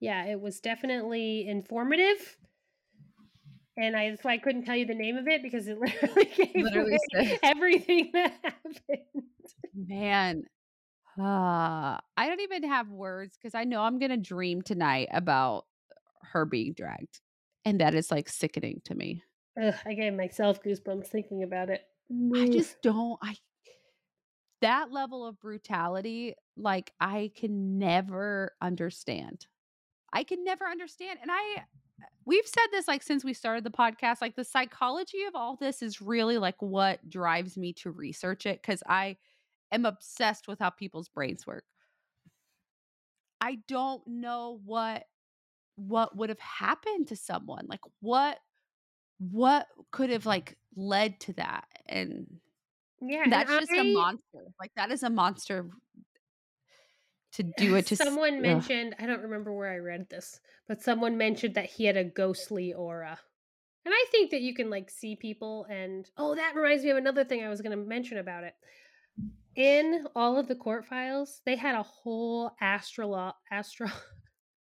yeah, 0.00 0.24
it 0.26 0.40
was 0.40 0.60
definitely 0.60 1.46
informative. 1.48 2.36
And 3.76 3.96
I 3.96 4.10
that's 4.10 4.22
why 4.24 4.34
I 4.34 4.38
couldn't 4.38 4.64
tell 4.64 4.76
you 4.76 4.86
the 4.86 4.94
name 4.94 5.16
of 5.16 5.26
it 5.26 5.42
because 5.42 5.66
it 5.66 5.78
literally 5.80 6.30
gave 6.36 6.54
Literally 6.64 6.98
away 7.14 7.26
said- 7.28 7.38
everything 7.42 8.10
that 8.14 8.32
happened. 8.42 9.24
Man, 9.74 10.44
uh, 11.18 11.98
I 12.16 12.26
don't 12.28 12.40
even 12.40 12.62
have 12.64 12.88
words 12.90 13.36
because 13.36 13.54
I 13.54 13.64
know 13.64 13.80
I'm 13.82 13.98
gonna 13.98 14.16
dream 14.16 14.62
tonight 14.62 15.08
about 15.12 15.64
her 16.32 16.44
being 16.44 16.72
dragged, 16.74 17.20
and 17.64 17.80
that 17.80 17.94
is 17.94 18.10
like 18.10 18.28
sickening 18.28 18.80
to 18.84 18.94
me. 18.94 19.22
Ugh, 19.60 19.74
I 19.84 19.94
gave 19.94 20.14
myself 20.14 20.62
goosebumps 20.62 21.08
thinking 21.08 21.42
about 21.42 21.70
it. 21.70 21.82
I 22.36 22.48
just 22.48 22.80
don't. 22.82 23.18
I 23.22 23.34
that 24.64 24.90
level 24.90 25.26
of 25.26 25.38
brutality, 25.40 26.34
like 26.56 26.92
I 26.98 27.30
can 27.36 27.78
never 27.78 28.52
understand. 28.62 29.46
I 30.12 30.24
can 30.24 30.42
never 30.42 30.64
understand, 30.64 31.18
and 31.20 31.30
I. 31.30 31.56
Uh, 31.58 32.06
we've 32.24 32.46
said 32.46 32.66
this 32.72 32.88
like 32.88 33.02
since 33.02 33.24
we 33.24 33.34
started 33.34 33.62
the 33.62 33.70
podcast. 33.70 34.22
Like 34.22 34.36
the 34.36 34.44
psychology 34.44 35.24
of 35.28 35.34
all 35.34 35.56
this 35.56 35.82
is 35.82 36.00
really 36.00 36.38
like 36.38 36.60
what 36.60 37.06
drives 37.08 37.58
me 37.58 37.74
to 37.74 37.90
research 37.90 38.46
it 38.46 38.62
because 38.62 38.82
I 38.88 39.16
am 39.70 39.84
obsessed 39.84 40.48
with 40.48 40.60
how 40.60 40.70
people's 40.70 41.08
brains 41.08 41.46
work. 41.46 41.64
I 43.40 43.58
don't 43.68 44.02
know 44.06 44.60
what 44.64 45.04
what 45.76 46.16
would 46.16 46.30
have 46.30 46.40
happened 46.40 47.08
to 47.08 47.16
someone. 47.16 47.66
Like 47.68 47.82
what 48.00 48.38
what 49.18 49.66
could 49.90 50.08
have 50.08 50.24
like 50.24 50.56
led 50.74 51.20
to 51.20 51.34
that 51.34 51.66
and 51.86 52.26
yeah, 53.06 53.24
that's 53.28 53.50
just 53.50 53.70
a 53.72 53.80
I- 53.80 53.92
monster. 53.92 54.44
Like 54.60 54.72
that 54.76 54.90
is 54.90 55.02
a 55.02 55.10
monster 55.10 55.68
to 57.32 57.42
do 57.42 57.74
it 57.76 57.86
to 57.86 57.94
s- 57.94 57.98
someone 57.98 58.36
ugh. 58.36 58.40
mentioned 58.42 58.94
i 58.98 59.06
don't 59.06 59.22
remember 59.22 59.52
where 59.52 59.70
i 59.72 59.76
read 59.78 60.08
this 60.08 60.38
but 60.68 60.80
someone 60.82 61.16
mentioned 61.16 61.54
that 61.56 61.66
he 61.66 61.84
had 61.84 61.96
a 61.96 62.04
ghostly 62.04 62.72
aura 62.72 63.18
and 63.84 63.92
i 63.92 64.04
think 64.12 64.30
that 64.30 64.40
you 64.40 64.54
can 64.54 64.70
like 64.70 64.88
see 64.88 65.16
people 65.16 65.66
and 65.68 66.08
oh 66.16 66.34
that 66.36 66.54
reminds 66.54 66.84
me 66.84 66.90
of 66.90 66.96
another 66.96 67.24
thing 67.24 67.42
i 67.42 67.48
was 67.48 67.60
going 67.60 67.76
to 67.76 67.84
mention 67.84 68.18
about 68.18 68.44
it 68.44 68.54
in 69.56 70.06
all 70.14 70.38
of 70.38 70.46
the 70.46 70.54
court 70.54 70.84
files 70.86 71.40
they 71.44 71.56
had 71.56 71.74
a 71.74 71.82
whole 71.82 72.52
astrolo- 72.62 73.34
astro 73.50 73.88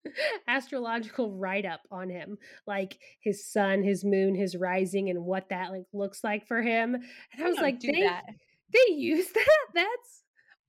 astrological 0.47 1.31
write-up 1.31 1.81
on 1.91 2.09
him 2.09 2.37
like 2.67 2.97
his 3.21 3.45
sun 3.45 3.83
his 3.83 4.03
moon 4.03 4.35
his 4.35 4.55
rising 4.55 5.09
and 5.09 5.23
what 5.23 5.49
that 5.49 5.71
like 5.71 5.85
looks 5.93 6.23
like 6.23 6.47
for 6.47 6.61
him 6.61 6.95
and 6.95 7.43
i 7.43 7.47
was 7.47 7.57
like 7.57 7.79
they, 7.79 8.01
that. 8.01 8.25
they 8.73 8.93
use 8.93 9.27
that 9.33 9.65
that's 9.73 10.23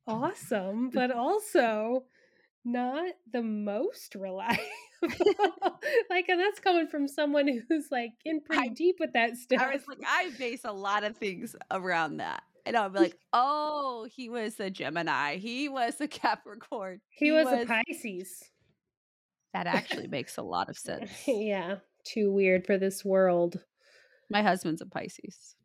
awesome 0.07 0.91
but 0.91 1.11
also 1.11 2.05
not 2.65 3.13
the 3.33 3.43
most 3.43 4.15
reliable 4.15 4.63
like 6.11 6.29
and 6.29 6.41
that's 6.41 6.61
coming 6.61 6.87
from 6.87 7.07
someone 7.07 7.49
who's 7.69 7.89
like 7.91 8.13
in 8.25 8.41
pretty 8.41 8.71
I- 8.71 8.75
deep 8.75 8.97
with 8.99 9.13
that 9.13 9.37
stuff 9.37 9.63
I 9.63 9.73
was 9.73 9.83
like, 9.89 9.99
I 10.07 10.31
base 10.39 10.63
a 10.65 10.73
lot 10.73 11.05
of 11.05 11.17
things 11.17 11.55
around 11.71 12.19
that. 12.19 12.43
And 12.65 12.77
I'll 12.77 12.89
be 12.89 12.99
like, 12.99 13.19
oh, 13.33 14.09
he 14.11 14.29
was 14.29 14.59
a 14.59 14.71
Gemini. 14.71 15.37
He 15.37 15.69
was 15.69 16.01
a 16.01 16.09
Capricorn. 16.09 17.01
he, 17.11 17.31
was, 17.31 17.47
a 17.47 17.65
pisces 17.65 18.43
That 19.57 19.67
actually 19.67 20.07
makes 20.09 20.37
a 20.37 20.43
lot 20.43 20.69
of 20.69 20.77
sense. 20.89 21.11
yeah 21.27 21.77
too 22.05 22.31
weird 22.31 22.65
for 22.67 22.79
this 22.79 23.05
world 23.05 23.59
My 24.31 24.43
husband's 24.43 24.81
a 24.81 24.87
Pisces. 24.87 25.57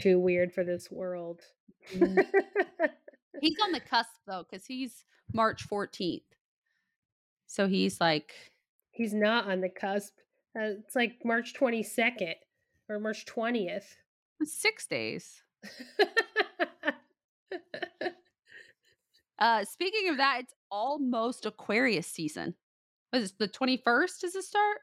too 0.00 0.18
weird 0.20 0.52
for 0.52 0.64
this 0.64 0.90
world 0.90 1.40
Mm. 1.92 2.24
He's 3.42 3.56
on 3.62 3.72
the 3.72 3.80
cusp 3.80 4.08
though, 4.26 4.44
because 4.48 4.64
he's 4.64 5.04
March 5.34 5.68
14th. 5.68 6.22
So 7.46 7.66
he's 7.68 8.00
like, 8.00 8.32
he's 8.90 9.12
not 9.12 9.46
on 9.50 9.60
the 9.60 9.68
cusp 9.68 10.14
uh, 10.58 10.78
it's 10.80 10.94
like 10.96 11.16
march 11.24 11.52
22nd 11.52 12.34
or 12.88 12.98
march 13.00 13.26
20th 13.26 13.84
six 14.44 14.86
days. 14.86 15.42
Uh, 19.38 19.64
speaking 19.64 20.08
of 20.08 20.16
that, 20.16 20.38
it's 20.40 20.54
almost 20.70 21.44
Aquarius 21.44 22.06
season. 22.06 22.54
Was 23.14 23.32
the 23.38 23.48
21st 23.48 24.24
is 24.24 24.32
the 24.32 24.42
start? 24.42 24.78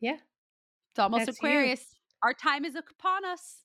yeah 0.00 0.16
It's 0.92 0.98
almost 0.98 1.26
That's 1.26 1.42
you. 1.42 1.48
Aquarius. 1.48 1.84
Our 2.22 2.32
time 2.32 2.64
is 2.64 2.76
upon 2.76 3.24
us. 3.24 3.62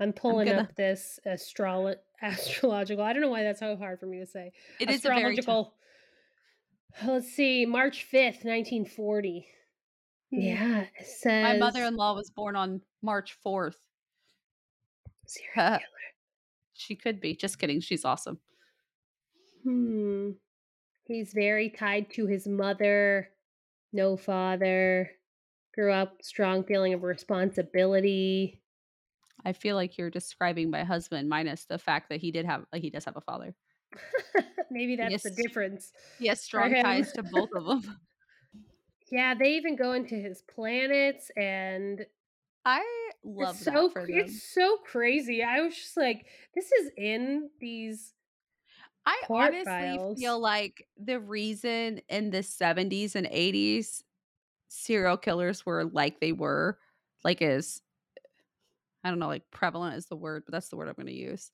I'm 0.00 0.12
pulling 0.12 0.48
gonna- 0.48 0.62
up 0.62 0.74
this 0.76 1.18
astrolo- 1.26 1.96
astrological. 2.22 3.02
I 3.04 3.12
don't 3.12 3.22
know 3.22 3.30
why 3.30 3.42
that's 3.42 3.60
so 3.60 3.76
hard 3.76 4.00
for 4.00 4.06
me 4.06 4.18
to 4.18 4.26
say. 4.26 4.52
It 4.80 4.90
is 4.90 5.04
a 5.04 5.08
very 5.08 5.36
tough- 5.36 5.38
astrological. 5.38 5.74
Let's 7.06 7.32
see, 7.32 7.64
March 7.64 8.06
5th, 8.12 8.44
1940. 8.44 9.46
Yeah, 10.30 10.86
it 10.98 11.06
says 11.06 11.42
My 11.42 11.56
mother-in-law 11.58 12.14
was 12.14 12.30
born 12.30 12.54
on 12.56 12.80
March 13.02 13.36
4th. 13.44 13.76
Serial 15.26 15.78
She 16.74 16.96
could 16.96 17.20
be. 17.20 17.34
Just 17.36 17.58
kidding. 17.58 17.80
She's 17.80 18.04
awesome. 18.04 18.40
Hmm. 19.62 20.30
He's 21.12 21.34
very 21.34 21.68
tied 21.68 22.10
to 22.12 22.26
his 22.26 22.46
mother, 22.48 23.28
no 23.92 24.16
father, 24.16 25.10
grew 25.74 25.92
up 25.92 26.22
strong 26.22 26.64
feeling 26.64 26.94
of 26.94 27.02
responsibility. 27.02 28.62
I 29.44 29.52
feel 29.52 29.76
like 29.76 29.98
you're 29.98 30.08
describing 30.08 30.70
my 30.70 30.84
husband 30.84 31.28
minus 31.28 31.66
the 31.66 31.78
fact 31.78 32.08
that 32.08 32.20
he 32.20 32.30
did 32.30 32.46
have 32.46 32.64
like 32.72 32.80
he 32.80 32.88
does 32.88 33.04
have 33.04 33.16
a 33.18 33.20
father. 33.20 33.54
Maybe 34.70 34.96
that's 34.96 35.22
the 35.22 35.30
difference. 35.30 35.92
He 36.18 36.28
has 36.28 36.40
strong 36.40 36.74
ties 36.74 37.12
to 37.12 37.22
both 37.22 37.50
of 37.54 37.66
them. 37.66 38.00
Yeah, 39.10 39.34
they 39.34 39.56
even 39.56 39.76
go 39.76 39.92
into 39.92 40.14
his 40.14 40.40
planets 40.40 41.30
and 41.36 42.06
I 42.64 42.82
love 43.22 43.56
it's 43.56 43.64
that 43.66 43.74
so 43.74 43.92
it's 44.08 44.54
so 44.54 44.78
crazy. 44.78 45.42
I 45.42 45.60
was 45.60 45.76
just 45.76 45.98
like, 45.98 46.24
this 46.54 46.72
is 46.72 46.90
in 46.96 47.50
these 47.60 48.14
I 49.06 49.20
court 49.22 49.54
honestly 49.54 49.64
files. 49.64 50.18
feel 50.18 50.38
like 50.40 50.88
the 50.96 51.20
reason 51.20 52.00
in 52.08 52.30
the 52.30 52.42
70s 52.42 53.14
and 53.16 53.26
80s 53.30 54.04
serial 54.68 55.16
killers 55.16 55.66
were 55.66 55.84
like 55.84 56.20
they 56.20 56.32
were, 56.32 56.78
like 57.24 57.42
is 57.42 57.82
I 59.04 59.10
don't 59.10 59.18
know, 59.18 59.28
like 59.28 59.50
prevalent 59.50 59.96
is 59.96 60.06
the 60.06 60.16
word, 60.16 60.44
but 60.46 60.52
that's 60.52 60.68
the 60.68 60.76
word 60.76 60.88
I'm 60.88 60.94
going 60.94 61.06
to 61.06 61.12
use. 61.12 61.50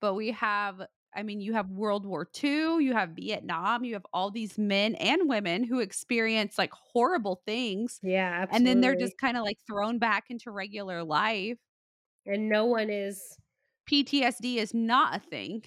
But 0.00 0.14
we 0.14 0.32
have, 0.32 0.82
I 1.14 1.22
mean, 1.22 1.40
you 1.40 1.54
have 1.54 1.70
World 1.70 2.06
War 2.06 2.26
II, 2.26 2.80
you 2.80 2.92
have 2.94 3.10
Vietnam, 3.10 3.84
you 3.84 3.94
have 3.94 4.06
all 4.12 4.30
these 4.30 4.58
men 4.58 4.94
and 4.96 5.28
women 5.28 5.64
who 5.64 5.80
experience 5.80 6.58
like 6.58 6.72
horrible 6.72 7.42
things. 7.46 8.00
yeah, 8.02 8.40
absolutely. 8.42 8.56
And 8.56 8.66
then 8.66 8.80
they're 8.80 8.96
just 8.96 9.18
kind 9.18 9.36
of 9.36 9.44
like 9.44 9.58
thrown 9.66 9.98
back 9.98 10.26
into 10.30 10.50
regular 10.50 11.04
life. 11.04 11.58
and 12.26 12.48
no 12.48 12.64
one 12.64 12.90
is 12.90 13.38
PTSD 13.86 14.56
is 14.56 14.74
not 14.74 15.16
a 15.16 15.20
thing. 15.20 15.64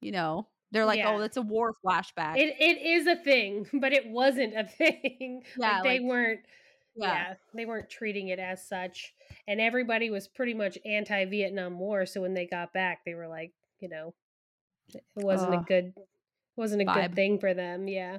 You 0.00 0.12
know, 0.12 0.48
they're 0.72 0.84
like, 0.84 0.98
oh, 0.98 1.10
Yeah. 1.10 1.14
oh, 1.14 1.20
that's 1.20 1.36
a 1.36 1.42
war 1.42 1.74
flashback. 1.84 2.36
it, 2.38 2.54
it 2.58 2.86
is 2.86 3.06
a 3.06 3.16
thing, 3.16 3.66
but 3.80 3.92
it 3.92 4.06
wasn't 4.08 4.54
a 4.56 4.64
thing. 4.78 5.42
Yeah, 5.58 5.72
like 5.74 5.82
they 5.84 5.98
like- 6.00 6.08
weren't 6.08 6.40
yeah. 6.98 7.06
yeah. 7.12 7.34
they 7.54 7.66
weren't 7.66 7.90
treating 7.90 8.28
it 8.28 8.38
as 8.38 8.66
such. 8.66 9.12
And 9.46 9.60
everybody 9.60 10.10
was 10.10 10.28
pretty 10.28 10.54
much 10.54 10.78
anti 10.84 11.24
Vietnam 11.26 11.78
War. 11.78 12.06
So 12.06 12.20
when 12.22 12.34
they 12.34 12.46
got 12.46 12.72
back, 12.72 13.00
they 13.04 13.14
were 13.14 13.28
like, 13.28 13.52
you 13.80 13.88
know, 13.88 14.14
it 14.94 15.02
wasn't 15.16 15.54
a 15.54 15.58
Ugh. 15.58 15.66
good 15.66 15.92
wasn't 16.56 16.82
a 16.82 16.84
Vibe. 16.86 16.94
good 16.94 17.14
thing 17.14 17.38
for 17.38 17.52
them. 17.52 17.86
Yeah. 17.86 18.16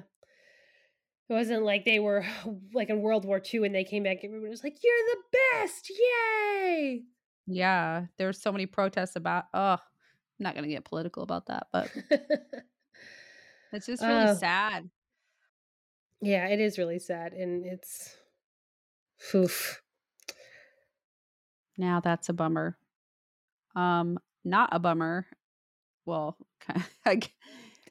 It 1.28 1.32
wasn't 1.34 1.64
like 1.64 1.84
they 1.84 1.98
were 1.98 2.24
like 2.72 2.88
in 2.88 3.00
World 3.00 3.24
War 3.24 3.42
II 3.52 3.66
and 3.66 3.74
they 3.74 3.84
came 3.84 4.04
back, 4.04 4.18
everybody 4.22 4.48
was 4.50 4.62
like, 4.64 4.76
You're 4.82 4.94
the 5.10 5.38
best! 5.60 5.90
Yay! 5.90 7.02
Yeah. 7.46 8.06
There's 8.16 8.40
so 8.40 8.52
many 8.52 8.66
protests 8.66 9.16
about, 9.16 9.44
oh, 9.54 9.78
I'm 10.38 10.44
not 10.44 10.54
going 10.54 10.64
to 10.64 10.70
get 10.70 10.84
political 10.84 11.22
about 11.22 11.46
that, 11.46 11.66
but 11.72 11.90
it's 13.72 13.86
just 13.86 14.02
really 14.02 14.30
Oh. 14.30 14.34
sad. 14.34 14.88
yeah, 16.20 16.46
it 16.48 16.60
is 16.60 16.78
really 16.78 16.98
sad. 16.98 17.32
And 17.32 17.64
it's 17.66 18.16
oof. 19.34 19.82
Now 21.76 22.00
that's 22.00 22.28
a 22.28 22.32
bummer. 22.32 22.76
Um, 23.76 24.18
not 24.44 24.70
a 24.72 24.78
bummer. 24.78 25.26
Well, 26.06 26.36
of, 27.06 27.32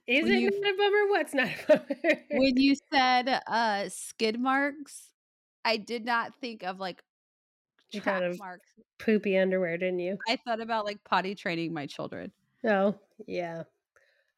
Is 0.08 0.30
it 0.30 0.40
you- 0.40 0.50
not 0.62 0.74
a 0.74 0.78
bummer? 0.78 1.08
What's 1.10 1.34
not 1.34 1.48
a 1.48 1.68
bummer? 1.68 2.22
when 2.32 2.58
you 2.58 2.76
said 2.94 3.42
uh 3.48 3.90
skid 3.90 4.40
marks, 4.40 5.12
I 5.66 5.78
did 5.78 6.06
not 6.06 6.34
think 6.40 6.64
of 6.64 6.80
like 6.80 7.04
You 7.92 8.02
track 8.02 8.24
of- 8.24 8.40
marks. 8.40 8.70
Poopy 9.00 9.38
underwear, 9.38 9.78
didn't 9.78 10.00
you? 10.00 10.18
I 10.28 10.38
thought 10.38 10.60
about 10.62 10.86
like 10.86 11.04
potty 11.04 11.36
training 11.36 11.74
my 11.74 11.86
children. 11.86 12.32
Oh, 12.66 12.96
yeah. 13.28 13.64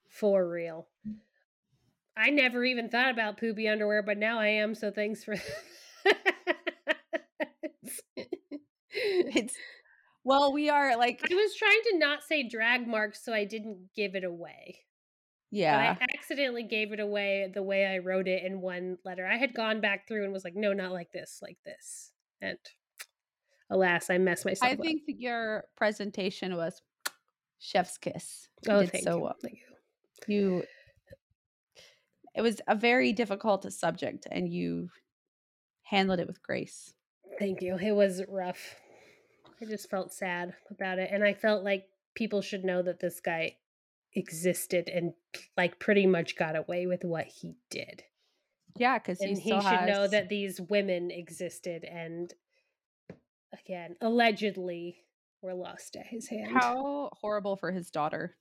For 0.07 0.47
real. 0.47 0.87
I 2.17 2.29
never 2.31 2.65
even 2.65 2.89
thought 2.89 3.11
about 3.11 3.39
poopy 3.39 3.67
underwear, 3.69 4.03
but 4.03 4.17
now 4.17 4.39
I 4.39 4.47
am. 4.47 4.75
So 4.75 4.91
thanks 4.91 5.23
for. 5.23 5.35
it's 8.91 9.55
well, 10.23 10.51
we 10.51 10.69
are 10.69 10.97
like 10.97 11.21
I 11.23 11.33
was 11.33 11.55
trying 11.55 11.81
to 11.91 11.97
not 11.97 12.23
say 12.23 12.47
drag 12.47 12.87
marks, 12.87 13.23
so 13.23 13.33
I 13.33 13.45
didn't 13.45 13.89
give 13.95 14.15
it 14.15 14.23
away. 14.23 14.79
yeah. 15.51 15.93
But 15.93 16.03
I 16.03 16.05
accidentally 16.17 16.63
gave 16.63 16.91
it 16.91 16.99
away 16.99 17.49
the 17.53 17.63
way 17.63 17.85
I 17.85 17.99
wrote 17.99 18.27
it 18.27 18.43
in 18.43 18.61
one 18.61 18.97
letter. 19.05 19.25
I 19.25 19.37
had 19.37 19.53
gone 19.53 19.79
back 19.81 20.07
through 20.07 20.23
and 20.25 20.33
was 20.33 20.43
like, 20.43 20.55
no, 20.55 20.73
not 20.73 20.91
like 20.91 21.11
this, 21.11 21.39
like 21.41 21.57
this. 21.65 22.11
And 22.41 22.57
alas, 23.69 24.09
I 24.09 24.17
messed 24.17 24.45
myself 24.45 24.71
up. 24.71 24.77
I 24.77 24.79
up. 24.79 24.85
think 24.85 25.03
your 25.07 25.65
presentation 25.75 26.55
was 26.55 26.81
chef's 27.59 27.97
kiss. 27.97 28.47
You 28.65 28.73
oh, 28.73 28.81
did 28.81 28.91
thank 28.91 29.03
so 29.03 29.15
you. 29.15 29.21
well. 29.21 29.35
Thank 29.41 29.59
you. 30.27 30.35
You 30.35 30.63
it 32.35 32.41
was 32.41 32.61
a 32.67 32.75
very 32.75 33.11
difficult 33.11 33.71
subject 33.73 34.27
and 34.31 34.47
you 34.47 34.89
handled 35.83 36.19
it 36.19 36.27
with 36.27 36.41
grace. 36.41 36.93
Thank 37.37 37.61
you. 37.61 37.75
It 37.75 37.91
was 37.91 38.21
rough. 38.27 38.75
I 39.61 39.65
just 39.65 39.89
felt 39.89 40.13
sad 40.13 40.53
about 40.71 40.99
it. 40.99 41.09
And 41.11 41.23
I 41.23 41.33
felt 41.33 41.63
like 41.63 41.85
people 42.15 42.41
should 42.41 42.63
know 42.63 42.81
that 42.81 42.99
this 42.99 43.19
guy 43.19 43.57
existed 44.13 44.89
and 44.89 45.13
like 45.57 45.79
pretty 45.79 46.05
much 46.05 46.35
got 46.35 46.55
away 46.55 46.87
with 46.87 47.03
what 47.03 47.25
he 47.25 47.55
did. 47.69 48.03
Yeah, 48.77 48.99
because 48.99 49.19
And 49.19 49.37
he 49.37 49.49
should 49.49 49.85
know 49.85 50.07
that 50.07 50.29
these 50.29 50.61
women 50.61 51.11
existed 51.11 51.83
and 51.83 52.33
again, 53.53 53.95
allegedly 54.01 54.97
were 55.41 55.53
lost 55.53 55.95
at 55.95 56.05
his 56.07 56.27
hand. 56.27 56.51
how 56.53 57.09
horrible 57.21 57.55
for 57.55 57.71
his 57.71 57.89
daughter. 57.89 58.35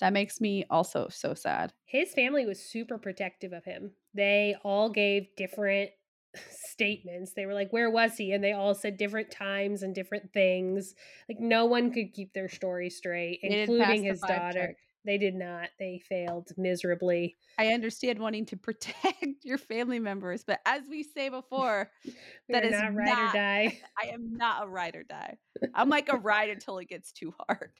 That 0.00 0.12
makes 0.12 0.40
me 0.40 0.64
also 0.68 1.08
so 1.10 1.32
sad. 1.34 1.72
his 1.84 2.12
family 2.12 2.44
was 2.44 2.58
super 2.60 2.98
protective 2.98 3.52
of 3.52 3.64
him. 3.64 3.92
They 4.14 4.56
all 4.64 4.88
gave 4.90 5.28
different 5.36 5.90
statements. 6.50 7.32
They 7.34 7.46
were 7.46 7.54
like, 7.54 7.72
Where 7.72 7.90
was 7.90 8.16
he? 8.16 8.32
And 8.32 8.42
they 8.42 8.52
all 8.52 8.74
said 8.74 8.96
different 8.96 9.30
times 9.30 9.82
and 9.82 9.94
different 9.94 10.32
things. 10.32 10.94
Like, 11.28 11.38
no 11.40 11.66
one 11.66 11.92
could 11.92 12.12
keep 12.14 12.32
their 12.32 12.48
story 12.48 12.90
straight, 12.90 13.40
They 13.42 13.48
didn't 13.50 13.78
pass 13.78 13.88
including 13.90 14.04
his 14.04 14.20
daughter. 14.20 14.66
check. 14.68 14.76
They 15.04 15.18
did 15.18 15.34
not. 15.34 15.68
They 15.78 16.00
failed 16.08 16.50
miserably. 16.56 17.36
I 17.58 17.68
understand 17.68 18.18
wanting 18.18 18.46
to 18.46 18.56
protect 18.68 19.24
your 19.44 19.58
family 19.58 19.98
members, 19.98 20.44
but 20.44 20.60
as 20.64 20.82
we 20.88 21.02
say 21.02 21.28
before, 21.28 21.90
We 22.04 22.14
That 22.54 22.70
not 22.70 22.94
ride 22.94 23.06
not- 23.06 23.34
or 23.34 23.38
die. 23.38 23.80
I 24.02 24.08
am 24.08 24.34
not 24.36 24.64
a 24.64 24.68
ride 24.68 24.96
or 24.96 25.02
die. 25.04 25.38
I'm 25.74 25.88
like 25.88 26.08
a 26.12 26.16
ride 26.16 26.50
until 26.50 26.78
it 26.78 26.88
gets 26.88 27.12
too 27.12 27.34
hard 27.48 27.70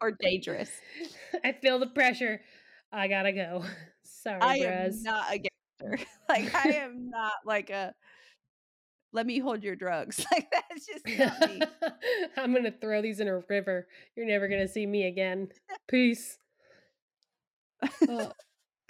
or 0.00 0.12
dangerous. 0.20 0.70
I 1.44 1.52
feel 1.52 1.78
the 1.78 1.86
pressure. 1.88 2.40
I 2.92 3.08
gotta 3.08 3.32
go. 3.32 3.64
Sorry, 4.04 4.40
I 4.40 4.56
am 4.56 5.02
not 5.02 5.32
a 5.34 5.38
gangster. 5.38 6.06
Like 6.28 6.54
I 6.54 6.68
am 6.76 7.10
not 7.10 7.32
like 7.44 7.70
a 7.70 7.94
let 9.12 9.26
me 9.26 9.38
hold 9.38 9.62
your 9.62 9.76
drugs. 9.76 10.24
Like 10.32 10.50
that's 10.50 10.86
just 10.86 11.06
not 11.18 11.50
me. 11.50 11.60
I'm 12.36 12.54
gonna 12.54 12.72
throw 12.72 13.02
these 13.02 13.20
in 13.20 13.28
a 13.28 13.40
river. 13.48 13.86
You're 14.16 14.26
never 14.26 14.48
gonna 14.48 14.68
see 14.68 14.86
me 14.86 15.06
again. 15.06 15.48
Peace. 15.88 16.38
Oh. 18.08 18.32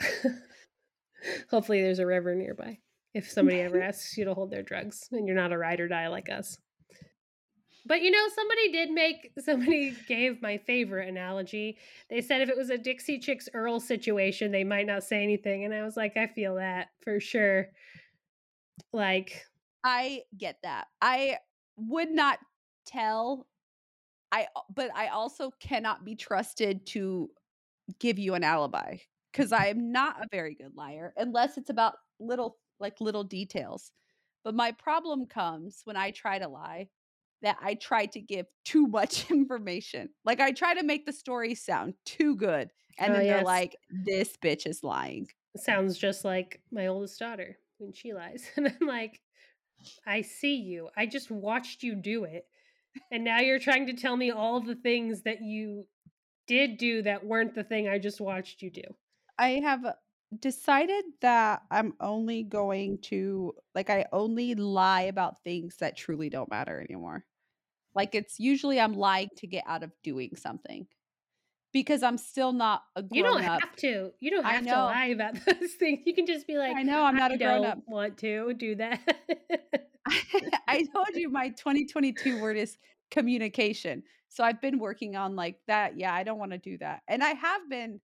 Hopefully, 1.51 1.83
there's 1.83 1.99
a 1.99 2.07
river 2.07 2.35
nearby. 2.35 2.79
If 3.15 3.31
somebody 3.31 3.61
ever 3.61 3.81
asks 3.83 4.17
you 4.17 4.25
to 4.25 4.35
hold 4.35 4.51
their 4.51 4.63
drugs 4.63 5.09
and 5.13 5.27
you're 5.27 5.37
not 5.37 5.53
a 5.53 5.59
ride 5.59 5.81
or 5.81 5.89
die 5.89 6.09
like 6.09 6.31
us. 6.31 6.59
But 7.85 8.03
you 8.03 8.11
know, 8.11 8.29
somebody 8.35 8.71
did 8.71 8.91
make, 8.91 9.33
somebody 9.39 9.97
gave 10.07 10.41
my 10.41 10.59
favorite 10.59 11.09
analogy. 11.09 11.79
They 12.09 12.21
said 12.21 12.41
if 12.41 12.49
it 12.49 12.57
was 12.57 12.71
a 12.71 12.79
Dixie 12.79 13.19
Chicks 13.19 13.49
Earl 13.53 13.81
situation, 13.81 14.53
they 14.53 14.65
might 14.65 14.87
not 14.87 15.03
say 15.03 15.23
anything. 15.23 15.65
And 15.65 15.75
I 15.75 15.83
was 15.83 15.97
like, 15.97 16.17
I 16.17 16.29
feel 16.29 16.55
that 16.57 16.89
for 17.03 17.19
sure. 17.19 17.67
Like, 18.93 19.45
I 19.85 20.25
get 20.37 20.59
that. 20.63 20.89
I 21.01 21.39
would 21.77 22.11
not 22.11 22.39
tell 22.87 23.47
I 24.33 24.49
uh, 24.57 24.63
but 24.75 24.95
I 24.95 25.09
also 25.09 25.51
cannot 25.53 26.05
be 26.05 26.17
trusted 26.17 26.87
to 26.89 27.31
give 28.01 28.19
you 28.19 28.35
an 28.35 28.45
alibi 28.45 28.99
cuz 29.33 29.53
I 29.53 29.67
am 29.69 29.93
not 29.93 30.23
a 30.25 30.29
very 30.31 30.55
good 30.55 30.75
liar 30.77 31.15
unless 31.17 31.59
it's 31.59 31.71
about 31.71 31.97
little 32.21 32.61
like 32.81 33.01
little 33.01 33.25
details. 33.25 33.93
But 34.45 34.55
my 34.55 34.73
problem 34.73 35.27
comes 35.27 35.83
when 35.85 35.97
I 35.97 36.11
try 36.13 36.39
to 36.39 36.49
lie 36.49 36.91
that 37.43 37.59
I 37.61 37.75
try 37.75 38.07
to 38.07 38.21
give 38.21 38.47
too 38.65 38.87
much 38.89 39.31
information. 39.33 40.15
Like 40.25 40.41
I 40.41 40.53
try 40.53 40.75
to 40.75 40.83
make 40.85 41.07
the 41.07 41.13
story 41.13 41.55
sound 41.55 41.95
too 42.07 42.37
good 42.37 42.73
and 42.99 43.15
Oh, 43.15 43.15
then 43.15 43.27
they're 43.27 43.43
like 43.43 43.77
this 43.91 44.37
bitch 44.39 44.67
is 44.67 44.83
lying. 44.85 45.29
sounds 45.57 45.99
just 45.99 46.25
like 46.25 46.63
my 46.71 46.87
oldest 46.87 47.19
daughter 47.19 47.59
when 47.79 47.93
she 47.93 48.15
lies. 48.15 48.51
And 48.57 48.69
I'm 48.69 48.87
like, 48.87 49.21
I 50.07 50.23
see 50.23 50.57
you. 50.57 50.89
I 50.97 51.07
just 51.07 51.31
watched 51.31 51.83
you 51.83 51.95
do 51.95 52.25
it. 52.25 52.47
And 53.11 53.25
now 53.25 53.41
you're 53.41 53.59
trying 53.59 53.87
to 53.87 53.95
tell 53.95 54.17
me 54.17 54.31
all 54.31 54.61
the 54.61 54.75
things 54.75 55.23
that 55.23 55.43
you 55.43 55.87
did 56.47 56.77
do 56.77 57.03
that 57.03 57.25
weren't 57.25 57.55
the 57.55 57.65
thing 57.65 57.89
I 57.89 57.99
just 57.99 58.21
watched 58.21 58.63
you 58.63 58.71
do. 58.71 58.83
I 59.39 59.61
have 59.65 59.85
uh, 59.85 59.93
decided 60.39 61.05
that 61.21 61.63
I'm 61.71 61.95
only 62.01 62.43
going 62.43 62.99
to 63.03 63.55
like 63.75 63.91
I 63.91 64.07
only 64.13 64.55
lie 64.55 65.03
about 65.03 65.43
things 65.43 65.77
that 65.79 65.97
truly 65.97 66.29
don't 66.29 66.51
matter 66.51 66.81
anymore. 66.81 67.25
Like 67.95 68.15
it's 68.15 68.39
usually 68.39 68.81
I'm 68.81 68.95
lying 68.95 69.31
to 69.39 69.47
get 69.47 69.65
out 69.67 69.83
of 69.83 69.93
doing 70.03 70.37
something. 70.37 70.87
Because 71.73 72.03
I'm 72.03 72.19
still 72.19 72.53
not 72.53 72.83
a 72.97 73.03
grown 73.03 73.09
up. 73.09 73.17
You 73.17 73.23
don't 73.23 73.45
up. 73.45 73.61
have 73.63 73.77
to. 73.77 74.13
You 74.21 74.31
don't 74.31 74.45
have 74.45 74.65
to 74.65 74.75
lie 74.75 75.07
about 75.07 75.35
those 75.47 75.73
things. 75.79 76.01
You 76.05 76.15
can 76.15 76.27
just 76.27 76.47
be 76.47 76.59
like, 76.59 76.77
I 76.77 76.83
know 76.83 77.03
I'm 77.03 77.17
not 77.17 77.31
I 77.31 77.35
a 77.35 77.39
grown 77.39 77.63
don't 77.63 77.71
up. 77.71 77.79
want 77.87 78.19
to 78.19 78.53
do 78.53 78.75
that. 78.77 79.01
I 80.69 80.85
told 80.93 81.09
you 81.15 81.31
my 81.31 81.49
2022 81.49 82.41
word 82.41 82.57
is 82.57 82.77
communication. 83.11 84.03
So 84.29 84.45
I've 84.45 84.61
been 84.61 84.79
working 84.79 85.17
on 85.17 85.37
like 85.37 85.57
that. 85.67 85.99
Yeah, 85.99 86.13
I 86.13 86.25
don't 86.25 86.39
want 86.39 86.53
to 86.53 86.59
do 86.59 86.79
that. 86.79 87.03
And 87.09 87.23
I 87.23 87.31
have 87.31 87.69
been 87.71 88.01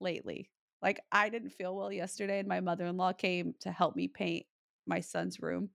lately. 0.00 0.50
Like 0.82 1.00
I 1.10 1.28
didn't 1.30 1.50
feel 1.50 1.74
well 1.74 1.92
yesterday 1.92 2.38
and 2.38 2.48
my 2.48 2.60
mother-in-law 2.60 3.14
came 3.14 3.54
to 3.60 3.72
help 3.72 3.96
me 3.96 4.06
paint 4.08 4.46
my 4.86 5.00
son's 5.00 5.40
room. 5.40 5.70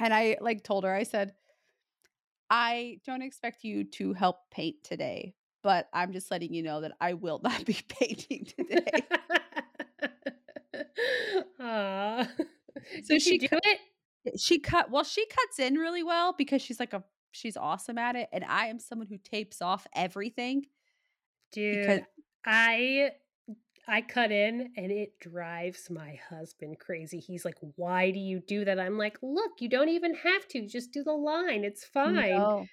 And 0.00 0.12
I 0.12 0.36
like 0.40 0.62
told 0.62 0.84
her 0.84 0.94
I 0.94 1.04
said 1.04 1.32
I 2.50 3.00
don't 3.06 3.22
expect 3.22 3.64
you 3.64 3.84
to 3.84 4.12
help 4.12 4.36
paint 4.50 4.76
today, 4.84 5.34
but 5.64 5.88
I'm 5.92 6.12
just 6.12 6.30
letting 6.30 6.54
you 6.54 6.62
know 6.62 6.82
that 6.82 6.92
I 7.00 7.14
will 7.14 7.40
not 7.42 7.64
be 7.64 7.76
painting 7.88 8.46
today. 8.56 8.86
So 13.04 13.14
Did 13.14 13.22
she 13.22 13.38
do 13.38 13.48
it? 13.50 14.38
she 14.40 14.58
cut 14.58 14.90
well 14.90 15.04
she 15.04 15.24
cuts 15.26 15.58
in 15.58 15.74
really 15.74 16.02
well 16.02 16.34
because 16.36 16.60
she's 16.62 16.78
like 16.80 16.92
a 16.92 17.02
she's 17.32 17.56
awesome 17.56 17.98
at 17.98 18.16
it 18.16 18.28
and 18.32 18.44
I 18.44 18.66
am 18.66 18.78
someone 18.78 19.06
who 19.08 19.18
tapes 19.18 19.62
off 19.62 19.86
everything. 19.94 20.66
Dude, 21.52 21.78
Because- 21.80 22.00
I 22.44 23.10
I 23.88 24.00
cut 24.02 24.32
in 24.32 24.72
and 24.76 24.90
it 24.92 25.18
drives 25.20 25.88
my 25.90 26.18
husband 26.28 26.78
crazy. 26.78 27.18
He's 27.20 27.44
like, 27.44 27.56
"Why 27.76 28.10
do 28.10 28.18
you 28.18 28.40
do 28.40 28.64
that?" 28.64 28.78
I'm 28.78 28.98
like, 28.98 29.18
"Look, 29.22 29.60
you 29.60 29.68
don't 29.68 29.90
even 29.90 30.14
have 30.14 30.46
to. 30.48 30.66
Just 30.66 30.90
do 30.92 31.02
the 31.02 31.12
line. 31.12 31.64
It's 31.64 31.84
fine." 31.84 32.14
No. 32.38 32.66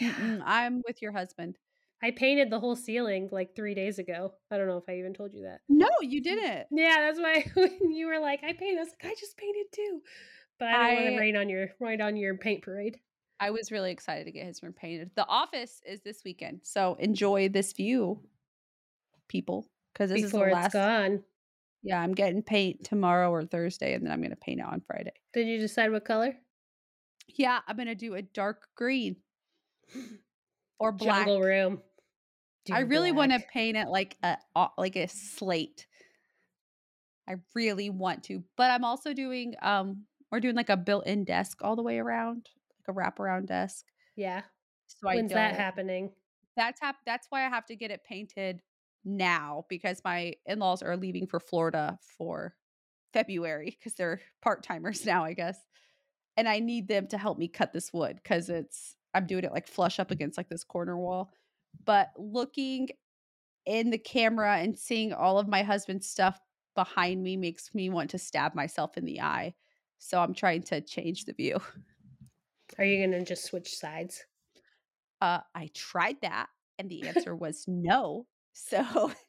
Yeah. 0.00 0.12
Mm-mm, 0.12 0.42
I'm 0.44 0.82
with 0.86 1.02
your 1.02 1.12
husband. 1.12 1.58
I 2.02 2.10
painted 2.10 2.50
the 2.50 2.60
whole 2.60 2.76
ceiling 2.76 3.28
like 3.32 3.56
3 3.56 3.74
days 3.74 3.98
ago. 3.98 4.34
I 4.50 4.58
don't 4.58 4.66
know 4.66 4.76
if 4.76 4.84
I 4.88 4.98
even 4.98 5.14
told 5.14 5.32
you 5.32 5.42
that. 5.44 5.60
No, 5.68 5.88
you 6.02 6.22
didn't. 6.22 6.66
Yeah, 6.70 7.00
that's 7.00 7.18
why 7.18 7.44
when 7.54 7.92
you 7.92 8.06
were 8.06 8.18
like, 8.20 8.40
"I 8.44 8.52
painted." 8.52 8.78
I 8.78 8.82
was 8.82 8.90
like, 8.90 9.12
"I 9.12 9.14
just 9.18 9.36
painted 9.36 9.66
too." 9.72 10.00
But 10.58 10.68
I 10.68 10.94
don't 10.94 11.02
want 11.02 11.14
to 11.14 11.20
rain 11.20 11.36
on 11.36 11.48
your 11.48 11.68
rain 11.80 12.00
on 12.00 12.16
your 12.16 12.36
paint 12.36 12.62
parade. 12.62 12.98
I 13.40 13.50
was 13.50 13.70
really 13.70 13.90
excited 13.92 14.24
to 14.24 14.32
get 14.32 14.46
his 14.46 14.62
room 14.62 14.72
painted. 14.72 15.10
The 15.14 15.26
office 15.26 15.82
is 15.86 16.00
this 16.00 16.22
weekend, 16.24 16.60
so 16.62 16.94
enjoy 16.98 17.48
this 17.48 17.72
view, 17.74 18.20
people, 19.28 19.68
because 19.92 20.10
this 20.10 20.22
before 20.22 20.48
is 20.48 20.52
the 20.54 20.58
it's 20.58 20.64
last. 20.64 20.72
gone. 20.72 21.22
Yeah, 21.82 22.00
I'm 22.00 22.12
getting 22.12 22.42
paint 22.42 22.84
tomorrow 22.84 23.30
or 23.30 23.44
Thursday, 23.44 23.94
and 23.94 24.04
then 24.04 24.12
I'm 24.12 24.22
gonna 24.22 24.36
paint 24.36 24.60
it 24.60 24.66
on 24.66 24.82
Friday. 24.86 25.12
Did 25.32 25.46
you 25.46 25.58
decide 25.58 25.92
what 25.92 26.04
color? 26.04 26.34
Yeah, 27.28 27.60
I'm 27.66 27.76
gonna 27.76 27.94
do 27.94 28.14
a 28.14 28.22
dark 28.22 28.68
green 28.76 29.16
or 30.78 30.92
black. 30.92 31.26
Jungle 31.26 31.40
room. 31.40 31.80
I 32.70 32.80
really 32.80 33.12
want 33.12 33.32
to 33.32 33.40
paint 33.52 33.76
it 33.76 33.88
like 33.88 34.16
a 34.22 34.36
like 34.76 34.96
a 34.96 35.06
slate. 35.06 35.86
I 37.28 37.36
really 37.54 37.90
want 37.90 38.24
to, 38.24 38.42
but 38.56 38.70
I'm 38.70 38.84
also 38.84 39.12
doing 39.12 39.54
um 39.62 40.04
we're 40.30 40.40
doing 40.40 40.56
like 40.56 40.70
a 40.70 40.76
built-in 40.76 41.24
desk 41.24 41.58
all 41.62 41.76
the 41.76 41.82
way 41.82 41.98
around, 41.98 42.48
like 42.78 42.94
a 42.94 42.98
wraparound 42.98 43.46
desk. 43.46 43.84
Yeah. 44.16 44.42
So 44.86 45.08
I 45.08 45.16
When's 45.16 45.32
that 45.32 45.54
happening? 45.54 46.10
That's 46.56 46.80
hap- 46.80 47.04
that's 47.04 47.26
why 47.30 47.46
I 47.46 47.48
have 47.48 47.66
to 47.66 47.76
get 47.76 47.90
it 47.90 48.02
painted 48.04 48.62
now 49.04 49.64
because 49.68 50.00
my 50.04 50.34
in-laws 50.46 50.82
are 50.82 50.96
leaving 50.96 51.26
for 51.26 51.38
Florida 51.38 51.98
for 52.18 52.54
February 53.12 53.76
because 53.78 53.94
they're 53.94 54.20
part-timers 54.42 55.06
now, 55.06 55.24
I 55.24 55.34
guess. 55.34 55.58
And 56.36 56.48
I 56.48 56.58
need 56.58 56.88
them 56.88 57.06
to 57.08 57.18
help 57.18 57.38
me 57.38 57.48
cut 57.48 57.72
this 57.72 57.92
wood 57.92 58.20
because 58.22 58.50
it's 58.50 58.96
I'm 59.16 59.26
doing 59.26 59.44
it 59.44 59.52
like 59.52 59.66
flush 59.66 59.98
up 59.98 60.10
against 60.10 60.36
like 60.36 60.48
this 60.48 60.64
corner 60.64 60.96
wall. 60.96 61.30
But 61.84 62.10
looking 62.16 62.88
in 63.64 63.90
the 63.90 63.98
camera 63.98 64.58
and 64.58 64.78
seeing 64.78 65.12
all 65.12 65.38
of 65.38 65.48
my 65.48 65.62
husband's 65.62 66.08
stuff 66.08 66.38
behind 66.74 67.22
me 67.22 67.36
makes 67.36 67.74
me 67.74 67.88
want 67.90 68.10
to 68.10 68.18
stab 68.18 68.54
myself 68.54 68.96
in 68.96 69.04
the 69.04 69.20
eye. 69.20 69.54
So 69.98 70.20
I'm 70.20 70.34
trying 70.34 70.62
to 70.64 70.80
change 70.80 71.24
the 71.24 71.32
view. 71.32 71.58
Are 72.78 72.84
you 72.84 72.98
going 73.06 73.18
to 73.18 73.24
just 73.24 73.44
switch 73.44 73.76
sides? 73.76 74.24
Uh, 75.20 75.40
I 75.54 75.70
tried 75.74 76.16
that 76.22 76.48
and 76.78 76.90
the 76.90 77.08
answer 77.08 77.34
was 77.36 77.64
no. 77.66 78.26
So 78.52 79.12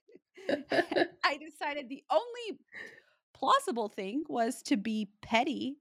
I 0.72 1.38
decided 1.38 1.90
the 1.90 2.04
only 2.10 2.60
plausible 3.34 3.90
thing 3.90 4.24
was 4.28 4.62
to 4.64 4.78
be 4.78 5.10
petty 5.22 5.78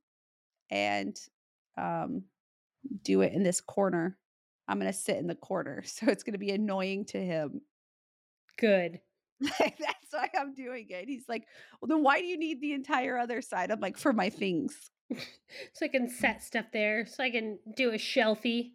and 0.71 1.17
um, 1.79 2.25
do 3.03 3.22
it 3.22 3.32
in 3.32 3.43
this 3.43 3.61
corner. 3.61 4.18
I'm 4.68 4.78
going 4.78 4.93
to 4.93 4.99
sit 4.99 5.16
in 5.16 5.26
the 5.26 5.34
corner. 5.34 5.82
So 5.87 6.07
it's 6.09 6.22
going 6.22 6.32
to 6.34 6.39
be 6.39 6.51
annoying 6.51 7.05
to 7.07 7.18
him. 7.18 7.61
Good. 8.59 9.01
That's 9.41 10.12
why 10.12 10.28
I'm 10.39 10.55
doing 10.55 10.87
it. 10.89 11.09
He's 11.09 11.28
like, 11.28 11.47
well, 11.80 11.89
then 11.89 12.03
why 12.03 12.20
do 12.20 12.26
you 12.26 12.39
need 12.39 12.61
the 12.61 12.72
entire 12.72 13.18
other 13.18 13.43
side? 13.43 13.70
I'm 13.70 13.80
like, 13.80 13.99
for 13.99 14.12
my 14.12 14.30
things. 14.30 14.91
so 15.11 15.84
I 15.84 15.89
can 15.89 16.09
set 16.09 16.43
stuff 16.43 16.66
there, 16.72 17.07
so 17.07 17.22
I 17.22 17.30
can 17.30 17.59
do 17.76 17.91
a 17.91 17.97
shelfie. 17.97 18.72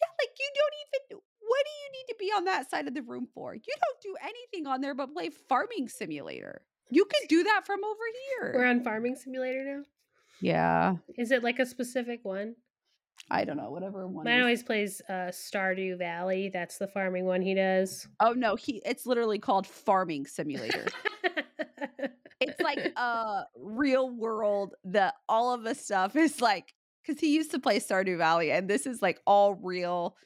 Yeah, 0.00 0.08
like 0.20 0.30
you 0.38 0.50
don't 0.54 0.74
even 1.10 1.22
what 1.52 1.66
do 1.66 1.70
you 1.84 1.92
need 1.92 2.12
to 2.12 2.16
be 2.18 2.32
on 2.36 2.44
that 2.44 2.70
side 2.70 2.88
of 2.88 2.94
the 2.94 3.02
room 3.02 3.28
for? 3.34 3.54
You 3.54 3.60
don't 3.60 4.00
do 4.02 4.16
anything 4.22 4.66
on 4.66 4.80
there 4.80 4.94
but 4.94 5.12
play 5.12 5.28
farming 5.28 5.88
simulator. 5.88 6.62
You 6.90 7.04
could 7.04 7.28
do 7.28 7.42
that 7.44 7.66
from 7.66 7.84
over 7.84 8.04
here. 8.40 8.52
We're 8.54 8.66
on 8.66 8.82
farming 8.82 9.16
simulator 9.16 9.64
now. 9.64 9.82
Yeah. 10.40 10.96
Is 11.18 11.30
it 11.30 11.42
like 11.42 11.58
a 11.58 11.66
specific 11.66 12.20
one? 12.22 12.56
I 13.30 13.44
don't 13.44 13.56
know, 13.56 13.70
whatever 13.70 14.06
one. 14.06 14.24
Mine 14.24 14.40
always 14.40 14.62
plays 14.62 15.00
uh, 15.08 15.30
Stardew 15.30 15.98
Valley. 15.98 16.50
That's 16.52 16.78
the 16.78 16.86
farming 16.86 17.24
one 17.24 17.42
he 17.42 17.54
does. 17.54 18.06
Oh 18.20 18.32
no, 18.32 18.56
he 18.56 18.82
it's 18.84 19.06
literally 19.06 19.38
called 19.38 19.66
Farming 19.66 20.26
Simulator. 20.26 20.86
it's 22.40 22.60
like 22.60 22.92
a 22.96 23.44
real 23.56 24.10
world 24.10 24.74
that 24.84 25.14
all 25.28 25.54
of 25.54 25.62
the 25.62 25.74
stuff 25.74 26.16
is 26.16 26.40
like 26.40 26.74
because 27.04 27.20
he 27.20 27.34
used 27.34 27.50
to 27.52 27.58
play 27.58 27.78
Stardew 27.78 28.18
Valley, 28.18 28.50
and 28.50 28.68
this 28.68 28.86
is 28.86 29.02
like 29.02 29.20
all 29.26 29.54
real, 29.54 30.16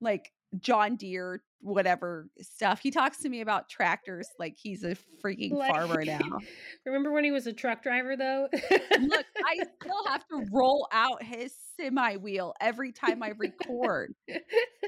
like 0.00 0.30
John 0.60 0.96
Deere, 0.96 1.42
whatever 1.60 2.28
stuff. 2.40 2.80
He 2.80 2.90
talks 2.90 3.18
to 3.18 3.28
me 3.28 3.40
about 3.40 3.68
tractors 3.68 4.28
like 4.38 4.56
he's 4.56 4.84
a 4.84 4.96
freaking 5.24 5.52
like, 5.52 5.70
farmer 5.70 6.04
now. 6.04 6.20
Remember 6.86 7.12
when 7.12 7.24
he 7.24 7.30
was 7.30 7.46
a 7.46 7.52
truck 7.52 7.82
driver 7.82 8.16
though? 8.16 8.48
Look, 8.52 9.26
I 9.44 9.56
still 9.82 10.04
have 10.06 10.26
to 10.28 10.46
roll 10.52 10.88
out 10.92 11.22
his 11.22 11.54
semi 11.78 12.16
wheel 12.16 12.54
every 12.60 12.92
time 12.92 13.22
I 13.22 13.32
record. 13.36 14.14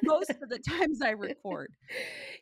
Most 0.03 0.31
of 0.31 0.49
the 0.49 0.59
times 0.69 1.01
I 1.03 1.11
record. 1.11 1.73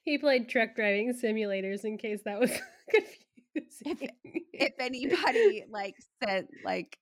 He 0.04 0.18
played 0.18 0.48
truck 0.48 0.74
driving 0.74 1.14
simulators 1.14 1.84
in 1.84 1.98
case 1.98 2.20
that 2.24 2.40
was 2.40 2.50
confusing. 2.90 4.10
If, 4.24 4.42
if 4.52 4.72
anybody 4.78 5.64
like 5.70 5.94
said 6.22 6.48
like 6.64 6.98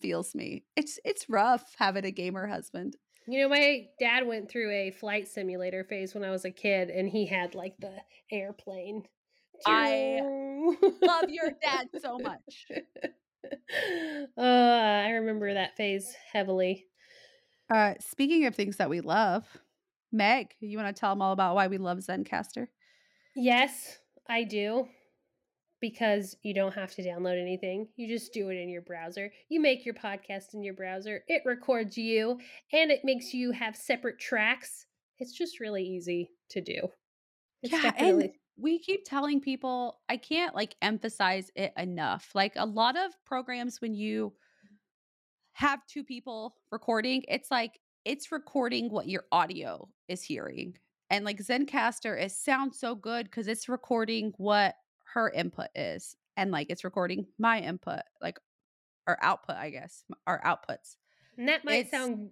feels 0.00 0.34
me. 0.34 0.64
It's 0.76 0.98
it's 1.04 1.30
rough 1.30 1.74
having 1.78 2.04
a 2.04 2.10
gamer 2.10 2.46
husband. 2.46 2.96
You 3.28 3.42
know, 3.42 3.48
my 3.48 3.86
dad 4.00 4.26
went 4.26 4.50
through 4.50 4.72
a 4.72 4.90
flight 4.90 5.28
simulator 5.28 5.84
phase 5.84 6.12
when 6.12 6.24
I 6.24 6.30
was 6.30 6.44
a 6.44 6.50
kid, 6.50 6.90
and 6.90 7.08
he 7.08 7.26
had 7.26 7.54
like 7.54 7.74
the 7.78 7.94
airplane. 8.30 9.04
I 9.64 10.20
love 11.02 11.26
your 11.28 11.52
dad 11.62 11.88
so 12.00 12.18
much. 12.22 12.66
Uh, 14.36 14.40
I 14.40 15.10
remember 15.10 15.52
that 15.52 15.76
phase 15.76 16.14
heavily. 16.32 16.86
Uh, 17.72 17.94
speaking 18.00 18.46
of 18.46 18.54
things 18.54 18.76
that 18.76 18.90
we 18.90 19.00
love, 19.00 19.44
Meg, 20.12 20.54
you 20.60 20.78
want 20.78 20.94
to 20.94 20.98
tell 20.98 21.10
them 21.10 21.22
all 21.22 21.32
about 21.32 21.54
why 21.54 21.66
we 21.66 21.78
love 21.78 21.98
Zencastr? 21.98 22.68
Yes, 23.34 23.98
I 24.28 24.44
do 24.44 24.86
because 25.80 26.36
you 26.42 26.54
don't 26.54 26.74
have 26.74 26.94
to 26.94 27.02
download 27.02 27.40
anything. 27.40 27.88
You 27.96 28.08
just 28.08 28.32
do 28.32 28.50
it 28.50 28.54
in 28.54 28.68
your 28.68 28.82
browser. 28.82 29.32
You 29.48 29.60
make 29.60 29.84
your 29.84 29.94
podcast 29.94 30.54
in 30.54 30.62
your 30.62 30.74
browser. 30.74 31.24
It 31.26 31.42
records 31.44 31.98
you 31.98 32.38
and 32.72 32.90
it 32.90 33.00
makes 33.04 33.34
you 33.34 33.50
have 33.50 33.76
separate 33.76 34.18
tracks. 34.20 34.86
It's 35.18 35.36
just 35.36 35.60
really 35.60 35.82
easy 35.82 36.30
to 36.50 36.60
do. 36.60 36.88
It's 37.62 37.72
yeah, 37.72 37.82
definitely- 37.82 38.24
and 38.24 38.32
we 38.56 38.78
keep 38.78 39.04
telling 39.04 39.40
people 39.40 40.00
I 40.08 40.16
can't 40.16 40.54
like 40.54 40.76
emphasize 40.82 41.50
it 41.54 41.72
enough. 41.76 42.30
Like 42.34 42.52
a 42.56 42.66
lot 42.66 42.96
of 42.96 43.12
programs 43.24 43.80
when 43.80 43.94
you 43.94 44.32
have 45.52 45.86
two 45.86 46.04
people 46.04 46.56
recording, 46.70 47.24
it's 47.28 47.50
like 47.50 47.78
it's 48.04 48.32
recording 48.32 48.90
what 48.90 49.08
your 49.08 49.24
audio 49.32 49.88
is 50.08 50.22
hearing. 50.22 50.76
And 51.10 51.24
like 51.24 51.38
Zencastr, 51.38 52.20
it 52.20 52.32
sounds 52.32 52.78
so 52.78 52.94
good 52.94 53.26
because 53.26 53.46
it's 53.46 53.68
recording 53.68 54.32
what 54.38 54.74
her 55.12 55.30
input 55.30 55.68
is 55.74 56.16
and 56.36 56.50
like 56.50 56.68
it's 56.70 56.84
recording 56.84 57.26
my 57.38 57.60
input 57.60 58.00
like 58.20 58.38
or 59.06 59.18
output 59.22 59.56
i 59.56 59.70
guess 59.70 60.04
our 60.26 60.40
outputs 60.42 60.96
and 61.36 61.48
that 61.48 61.64
might 61.64 61.80
it's, 61.80 61.90
sound 61.90 62.30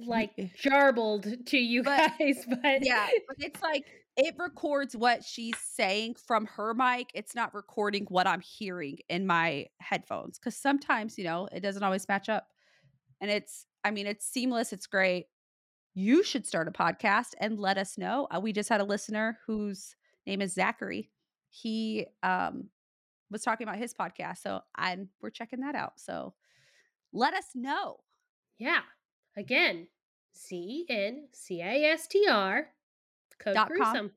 like 0.00 0.30
eh 0.38 0.46
jarbled 0.62 1.46
to 1.46 1.58
you 1.58 1.82
but, 1.82 2.12
guys 2.18 2.44
but 2.62 2.84
yeah 2.84 3.08
but 3.26 3.36
it's 3.38 3.62
like 3.62 3.84
it 4.18 4.34
records 4.38 4.94
what 4.96 5.24
she's 5.24 5.56
saying 5.56 6.14
from 6.14 6.44
her 6.44 6.74
mic 6.74 7.10
it's 7.14 7.34
not 7.34 7.54
recording 7.54 8.04
what 8.08 8.26
i'm 8.26 8.40
hearing 8.40 8.98
in 9.08 9.26
my 9.26 9.66
headphones 9.80 10.38
because 10.38 10.56
sometimes 10.56 11.16
you 11.16 11.24
know 11.24 11.48
it 11.52 11.60
doesn't 11.60 11.82
always 11.82 12.06
match 12.08 12.28
up 12.28 12.48
and 13.20 13.30
it's 13.30 13.64
i 13.84 13.90
mean 13.90 14.06
it's 14.06 14.26
seamless 14.26 14.72
it's 14.72 14.86
great 14.86 15.26
you 15.94 16.22
should 16.22 16.46
start 16.46 16.68
a 16.68 16.72
podcast 16.72 17.32
and 17.40 17.58
let 17.58 17.78
us 17.78 17.96
know 17.96 18.28
uh, 18.30 18.38
we 18.38 18.52
just 18.52 18.68
had 18.68 18.80
a 18.80 18.84
listener 18.84 19.38
whose 19.46 19.96
name 20.26 20.42
is 20.42 20.52
zachary 20.52 21.10
he 21.50 22.06
um 22.22 22.68
was 23.30 23.42
talking 23.42 23.66
about 23.66 23.78
his 23.78 23.94
podcast. 23.94 24.38
So 24.38 24.60
I'm 24.74 25.08
we're 25.20 25.30
checking 25.30 25.60
that 25.60 25.74
out. 25.74 25.94
So 25.96 26.34
let 27.12 27.34
us 27.34 27.46
know. 27.54 27.98
Yeah. 28.58 28.80
Again, 29.36 29.88
C 30.32 30.86
N 30.88 31.28
C 31.32 31.60
A 31.60 31.84
S 31.92 32.06
T 32.06 32.26
R 32.28 32.68
code 33.38 33.54
dot 33.54 33.68
gruesome. 33.68 34.08
Com. 34.08 34.10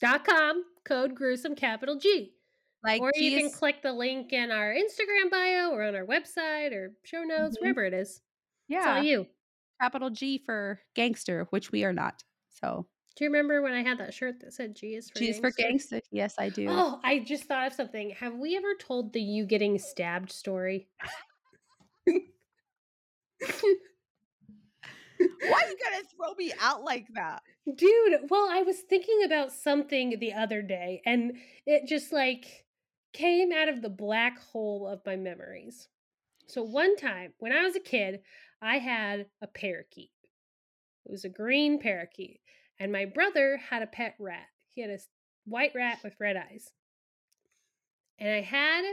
Dot 0.00 0.24
com 0.24 0.64
code 0.84 1.14
gruesome 1.14 1.54
capital 1.54 1.96
G. 1.96 2.32
Like 2.84 3.00
or 3.00 3.12
G 3.16 3.30
you 3.30 3.38
can 3.38 3.50
click 3.50 3.82
the 3.82 3.92
link 3.92 4.32
in 4.32 4.50
our 4.50 4.74
Instagram 4.74 5.30
bio 5.30 5.70
or 5.70 5.84
on 5.84 5.94
our 5.94 6.04
website 6.04 6.72
or 6.72 6.92
show 7.04 7.22
notes, 7.22 7.56
mm-hmm. 7.56 7.64
wherever 7.64 7.84
it 7.84 7.94
is. 7.94 8.20
Yeah. 8.68 8.78
It's 8.78 8.86
all 8.86 9.02
you. 9.02 9.26
Capital 9.80 10.10
G 10.10 10.42
for 10.44 10.80
gangster, 10.94 11.46
which 11.50 11.70
we 11.70 11.84
are 11.84 11.92
not. 11.92 12.22
So 12.50 12.86
do 13.16 13.24
you 13.24 13.30
remember 13.30 13.62
when 13.62 13.74
I 13.74 13.82
had 13.82 13.98
that 13.98 14.14
shirt 14.14 14.40
that 14.40 14.54
said 14.54 14.74
G 14.74 14.94
is 14.94 15.10
for 15.10 15.18
G 15.18 15.30
is 15.30 15.38
for 15.38 15.50
gangster? 15.50 16.00
Yes, 16.10 16.34
I 16.38 16.48
do. 16.48 16.66
Oh, 16.68 16.98
I 17.04 17.20
just 17.20 17.44
thought 17.44 17.66
of 17.66 17.72
something. 17.72 18.10
Have 18.10 18.34
we 18.34 18.56
ever 18.56 18.74
told 18.80 19.12
the 19.12 19.20
you 19.20 19.44
getting 19.46 19.78
stabbed 19.78 20.32
story? 20.32 20.88
Why 25.40 25.62
are 25.62 25.68
you 25.68 25.76
gotta 25.82 26.04
throw 26.16 26.34
me 26.34 26.52
out 26.60 26.82
like 26.84 27.06
that? 27.14 27.42
Dude, 27.66 28.20
well, 28.28 28.48
I 28.50 28.62
was 28.62 28.80
thinking 28.80 29.22
about 29.24 29.52
something 29.52 30.18
the 30.18 30.32
other 30.32 30.62
day 30.62 31.02
and 31.04 31.32
it 31.66 31.86
just 31.86 32.12
like 32.12 32.64
came 33.12 33.52
out 33.52 33.68
of 33.68 33.82
the 33.82 33.90
black 33.90 34.40
hole 34.40 34.88
of 34.88 35.00
my 35.04 35.16
memories. 35.16 35.88
So 36.46 36.62
one 36.62 36.96
time 36.96 37.32
when 37.38 37.52
I 37.52 37.62
was 37.64 37.76
a 37.76 37.80
kid, 37.80 38.20
I 38.60 38.78
had 38.78 39.26
a 39.40 39.46
parakeet. 39.46 40.10
It 41.04 41.10
was 41.10 41.24
a 41.24 41.28
green 41.28 41.78
parakeet. 41.78 42.40
And 42.78 42.92
my 42.92 43.04
brother 43.04 43.58
had 43.70 43.82
a 43.82 43.86
pet 43.86 44.14
rat. 44.18 44.48
He 44.74 44.80
had 44.82 44.90
a 44.90 44.98
white 45.44 45.72
rat 45.74 45.98
with 46.02 46.16
red 46.18 46.36
eyes. 46.36 46.72
And 48.18 48.30
I 48.30 48.40
had, 48.40 48.84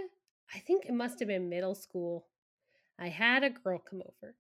I 0.54 0.60
think 0.60 0.86
it 0.86 0.94
must 0.94 1.20
have 1.20 1.28
been 1.28 1.50
middle 1.50 1.76
school. 1.76 2.28
I 3.00 3.10
had 3.10 3.44
a 3.44 3.50
girl 3.50 3.80
come 3.80 4.02
over. 4.02 4.36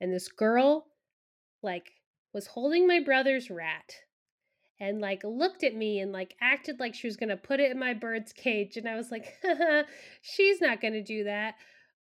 And 0.00 0.12
this 0.12 0.28
girl, 0.28 0.86
like, 1.62 1.92
was 2.32 2.48
holding 2.48 2.86
my 2.86 3.00
brother's 3.00 3.50
rat 3.50 3.94
and 4.80 5.00
like 5.00 5.22
looked 5.24 5.64
at 5.64 5.74
me 5.74 5.98
and 5.98 6.12
like 6.12 6.34
acted 6.40 6.78
like 6.78 6.94
she 6.94 7.06
was 7.06 7.16
going 7.16 7.30
to 7.30 7.36
put 7.36 7.58
it 7.58 7.70
in 7.70 7.78
my 7.78 7.94
bird's 7.94 8.32
cage 8.32 8.76
and 8.76 8.88
i 8.88 8.94
was 8.94 9.10
like 9.10 9.34
she's 10.22 10.60
not 10.60 10.80
going 10.80 10.92
to 10.92 11.02
do 11.02 11.24
that 11.24 11.54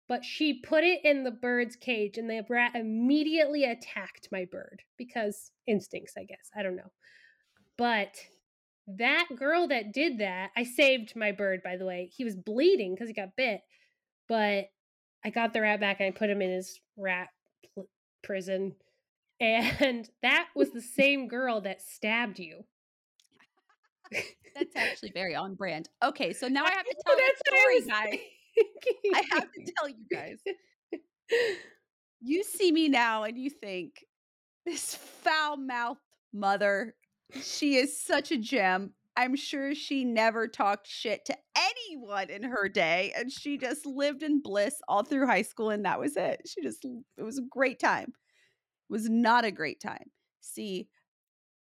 but 0.07 0.23
she 0.23 0.53
put 0.53 0.83
it 0.83 1.03
in 1.03 1.23
the 1.23 1.31
bird's 1.31 1.75
cage 1.75 2.17
and 2.17 2.29
the 2.29 2.45
rat 2.49 2.75
immediately 2.75 3.65
attacked 3.65 4.29
my 4.31 4.45
bird 4.45 4.81
because 4.97 5.51
instincts, 5.65 6.13
I 6.17 6.23
guess. 6.23 6.49
I 6.55 6.63
don't 6.63 6.77
know. 6.77 6.91
But 7.77 8.15
that 8.87 9.27
girl 9.35 9.67
that 9.67 9.93
did 9.93 10.19
that, 10.19 10.51
I 10.55 10.63
saved 10.63 11.15
my 11.15 11.33
bird, 11.33 11.61
by 11.61 11.75
the 11.75 11.85
way. 11.85 12.09
He 12.15 12.23
was 12.23 12.35
bleeding 12.37 12.95
because 12.95 13.09
he 13.09 13.13
got 13.13 13.35
bit, 13.35 13.61
but 14.29 14.69
I 15.25 15.29
got 15.29 15.53
the 15.53 15.61
rat 15.61 15.81
back 15.81 15.99
and 15.99 16.07
I 16.07 16.17
put 16.17 16.29
him 16.29 16.41
in 16.41 16.51
his 16.51 16.79
rat 16.95 17.27
prison. 18.23 18.75
And 19.39 20.09
that 20.23 20.47
was 20.55 20.71
the 20.71 20.81
same 20.81 21.27
girl 21.27 21.61
that 21.61 21.81
stabbed 21.81 22.39
you. 22.39 22.63
That's 24.55 24.75
actually 24.75 25.11
very 25.13 25.35
on 25.35 25.53
brand. 25.53 25.89
Okay, 26.03 26.33
so 26.33 26.47
now 26.47 26.65
I 26.65 26.71
have 26.71 26.85
to 26.85 26.95
tell 27.05 27.15
that 27.15 27.33
story, 27.45 27.81
guys. 27.81 28.19
I 29.13 29.23
have 29.31 29.51
to 29.51 29.71
tell 29.77 29.89
you 29.89 30.05
guys. 30.11 30.39
You 32.19 32.43
see 32.43 32.71
me 32.71 32.89
now 32.89 33.23
and 33.23 33.37
you 33.37 33.49
think, 33.49 34.03
this 34.65 34.95
foul 34.95 35.55
mouthed 35.55 36.01
mother, 36.33 36.95
she 37.41 37.75
is 37.75 38.01
such 38.01 38.31
a 38.31 38.37
gem. 38.37 38.93
I'm 39.15 39.35
sure 39.35 39.73
she 39.75 40.03
never 40.03 40.47
talked 40.47 40.87
shit 40.87 41.25
to 41.25 41.37
anyone 41.55 42.29
in 42.29 42.43
her 42.43 42.67
day 42.69 43.13
and 43.15 43.31
she 43.31 43.57
just 43.57 43.85
lived 43.85 44.23
in 44.23 44.41
bliss 44.41 44.81
all 44.87 45.03
through 45.03 45.27
high 45.27 45.43
school 45.43 45.69
and 45.69 45.85
that 45.85 45.99
was 45.99 46.17
it. 46.17 46.41
She 46.47 46.61
just 46.61 46.85
it 47.17 47.23
was 47.23 47.37
a 47.37 47.43
great 47.43 47.79
time. 47.79 48.13
Was 48.89 49.09
not 49.09 49.45
a 49.45 49.51
great 49.51 49.79
time. 49.81 50.11
See, 50.41 50.87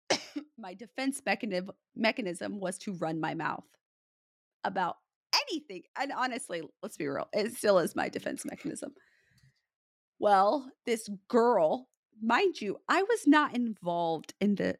my 0.58 0.74
defense 0.74 1.22
mechanism 1.26 1.72
mechanism 1.96 2.60
was 2.60 2.78
to 2.80 2.94
run 2.94 3.20
my 3.20 3.34
mouth 3.34 3.66
about 4.64 4.98
anything. 5.50 5.84
And 6.00 6.12
honestly, 6.12 6.62
let's 6.82 6.98
be 6.98 7.08
real, 7.08 7.28
it 7.34 7.54
still 7.56 7.80
is 7.80 7.96
my 7.96 8.10
defense 8.10 8.46
mechanism. 8.46 8.94
Well, 10.20 10.72
this 10.86 11.10
girl, 11.28 11.88
mind 12.22 12.60
you, 12.60 12.78
I 12.90 13.04
was 13.04 13.26
not 13.26 13.56
involved 13.56 14.34
in 14.42 14.56
the 14.56 14.76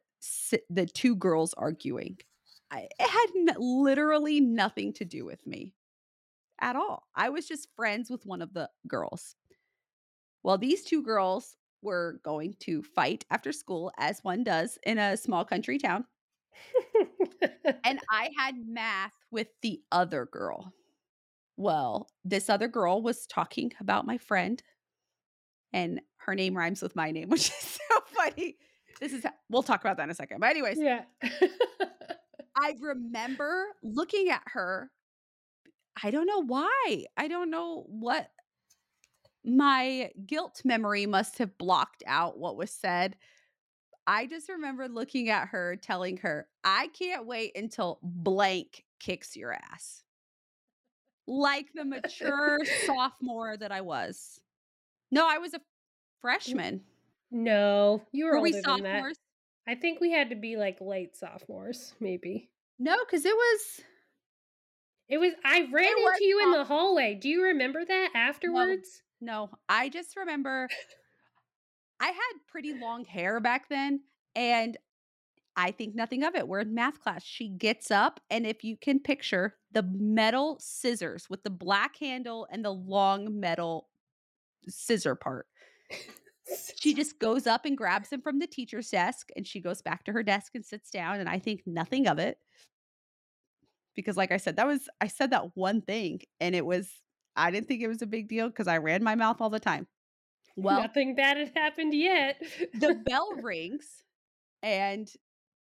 the 0.68 0.84
two 0.86 1.16
girls 1.16 1.54
arguing. 1.54 2.18
I, 2.70 2.88
it 2.98 3.10
had 3.10 3.26
n- 3.34 3.56
literally 3.58 4.38
nothing 4.40 4.92
to 4.94 5.04
do 5.04 5.24
with 5.24 5.44
me 5.46 5.74
at 6.60 6.76
all. 6.76 7.04
I 7.14 7.30
was 7.30 7.48
just 7.48 7.68
friends 7.74 8.10
with 8.10 8.26
one 8.26 8.42
of 8.42 8.52
the 8.52 8.68
girls. 8.86 9.34
Well, 10.42 10.58
these 10.58 10.84
two 10.84 11.02
girls 11.02 11.56
were 11.82 12.20
going 12.24 12.54
to 12.60 12.82
fight 12.82 13.24
after 13.30 13.52
school, 13.52 13.92
as 13.98 14.22
one 14.22 14.44
does 14.44 14.78
in 14.84 14.98
a 14.98 15.16
small 15.16 15.44
country 15.44 15.78
town. 15.78 16.04
and 17.84 18.00
I 18.10 18.30
had 18.36 18.54
math 18.66 19.12
with 19.30 19.48
the 19.62 19.80
other 19.92 20.26
girl. 20.26 20.72
Well, 21.56 22.08
this 22.24 22.48
other 22.48 22.68
girl 22.68 23.02
was 23.02 23.26
talking 23.26 23.72
about 23.80 24.06
my 24.06 24.18
friend, 24.18 24.62
and 25.72 26.00
her 26.18 26.34
name 26.34 26.56
rhymes 26.56 26.82
with 26.82 26.96
my 26.96 27.10
name, 27.10 27.28
which 27.30 27.48
is 27.48 27.78
so 27.90 28.00
funny. 28.14 28.56
This 29.00 29.12
is, 29.12 29.24
we'll 29.48 29.62
talk 29.62 29.80
about 29.80 29.96
that 29.96 30.04
in 30.04 30.10
a 30.10 30.14
second. 30.14 30.40
But, 30.40 30.50
anyways, 30.50 30.78
yeah. 30.78 31.02
I 32.56 32.74
remember 32.80 33.66
looking 33.82 34.28
at 34.28 34.42
her. 34.46 34.90
I 36.02 36.10
don't 36.10 36.26
know 36.26 36.42
why. 36.42 37.04
I 37.16 37.28
don't 37.28 37.50
know 37.50 37.84
what 37.88 38.30
my 39.44 40.10
guilt 40.26 40.62
memory 40.64 41.06
must 41.06 41.38
have 41.38 41.56
blocked 41.58 42.02
out 42.06 42.38
what 42.38 42.56
was 42.56 42.70
said. 42.70 43.16
I 44.06 44.26
just 44.26 44.48
remember 44.48 44.88
looking 44.88 45.28
at 45.28 45.48
her, 45.48 45.76
telling 45.76 46.16
her, 46.18 46.48
I 46.64 46.88
can't 46.88 47.26
wait 47.26 47.56
until 47.56 47.98
blank 48.02 48.84
kicks 48.98 49.36
your 49.36 49.52
ass. 49.52 50.02
Like 51.26 51.68
the 51.74 51.84
mature 51.84 52.58
sophomore 52.86 53.56
that 53.56 53.70
I 53.72 53.82
was. 53.82 54.40
No, 55.12 55.26
I 55.28 55.38
was 55.38 55.54
a 55.54 55.60
freshman. 56.20 56.82
No, 57.30 58.02
you 58.10 58.24
were, 58.24 58.32
Were 58.32 58.38
older 58.38 58.42
we 58.42 58.52
than 58.52 58.62
that. 58.62 58.68
sophomores? 58.82 59.16
I 59.68 59.74
think 59.76 60.00
we 60.00 60.10
had 60.10 60.30
to 60.30 60.36
be 60.36 60.56
like 60.56 60.78
late 60.80 61.16
sophomores, 61.16 61.94
maybe. 62.00 62.50
No, 62.78 62.96
because 63.04 63.24
it 63.24 63.34
was 63.36 63.80
It 65.08 65.18
was. 65.18 65.32
I 65.44 65.68
ran 65.70 65.92
into 65.96 66.24
you 66.24 66.42
in 66.42 66.50
the 66.52 66.64
hallway. 66.64 67.14
Do 67.14 67.28
you 67.28 67.44
remember 67.44 67.84
that 67.84 68.10
afterwards? 68.14 69.02
No. 69.20 69.50
I 69.68 69.88
just 69.88 70.16
remember 70.16 70.68
I 72.00 72.06
had 72.06 72.32
pretty 72.48 72.74
long 72.74 73.04
hair 73.04 73.40
back 73.40 73.68
then, 73.68 74.00
and 74.34 74.76
I 75.56 75.70
think 75.72 75.94
nothing 75.94 76.24
of 76.24 76.34
it. 76.34 76.48
We're 76.48 76.60
in 76.60 76.74
math 76.74 77.00
class. 77.00 77.22
She 77.22 77.48
gets 77.48 77.90
up, 77.90 78.20
and 78.30 78.46
if 78.46 78.64
you 78.64 78.76
can 78.76 79.00
picture 79.00 79.56
the 79.72 79.82
metal 79.82 80.56
scissors 80.60 81.28
with 81.28 81.42
the 81.42 81.50
black 81.50 81.96
handle 81.96 82.46
and 82.50 82.64
the 82.64 82.72
long 82.72 83.38
metal 83.38 83.88
scissor 84.68 85.14
part, 85.14 85.46
she 86.80 86.94
just 86.94 87.18
goes 87.18 87.46
up 87.46 87.64
and 87.66 87.76
grabs 87.76 88.08
them 88.08 88.22
from 88.22 88.38
the 88.38 88.46
teacher's 88.46 88.88
desk 88.88 89.28
and 89.36 89.46
she 89.46 89.60
goes 89.60 89.82
back 89.82 90.04
to 90.04 90.12
her 90.12 90.22
desk 90.22 90.52
and 90.54 90.64
sits 90.64 90.90
down. 90.90 91.20
And 91.20 91.28
I 91.28 91.38
think 91.38 91.62
nothing 91.66 92.08
of 92.08 92.18
it. 92.18 92.38
Because, 93.94 94.16
like 94.16 94.32
I 94.32 94.36
said, 94.38 94.56
that 94.56 94.66
was, 94.66 94.88
I 95.00 95.08
said 95.08 95.30
that 95.30 95.56
one 95.56 95.82
thing 95.82 96.20
and 96.40 96.54
it 96.54 96.64
was, 96.64 96.90
I 97.40 97.50
didn't 97.50 97.68
think 97.68 97.82
it 97.82 97.88
was 97.88 98.02
a 98.02 98.06
big 98.06 98.28
deal 98.28 98.48
because 98.48 98.68
I 98.68 98.78
ran 98.78 99.02
my 99.02 99.14
mouth 99.14 99.40
all 99.40 99.50
the 99.50 99.60
time. 99.60 99.86
Well, 100.56 100.80
Nothing 100.82 101.14
bad 101.14 101.36
had 101.38 101.52
happened 101.56 101.94
yet. 101.94 102.42
the 102.74 102.94
bell 103.06 103.32
rings 103.42 104.04
and 104.62 105.10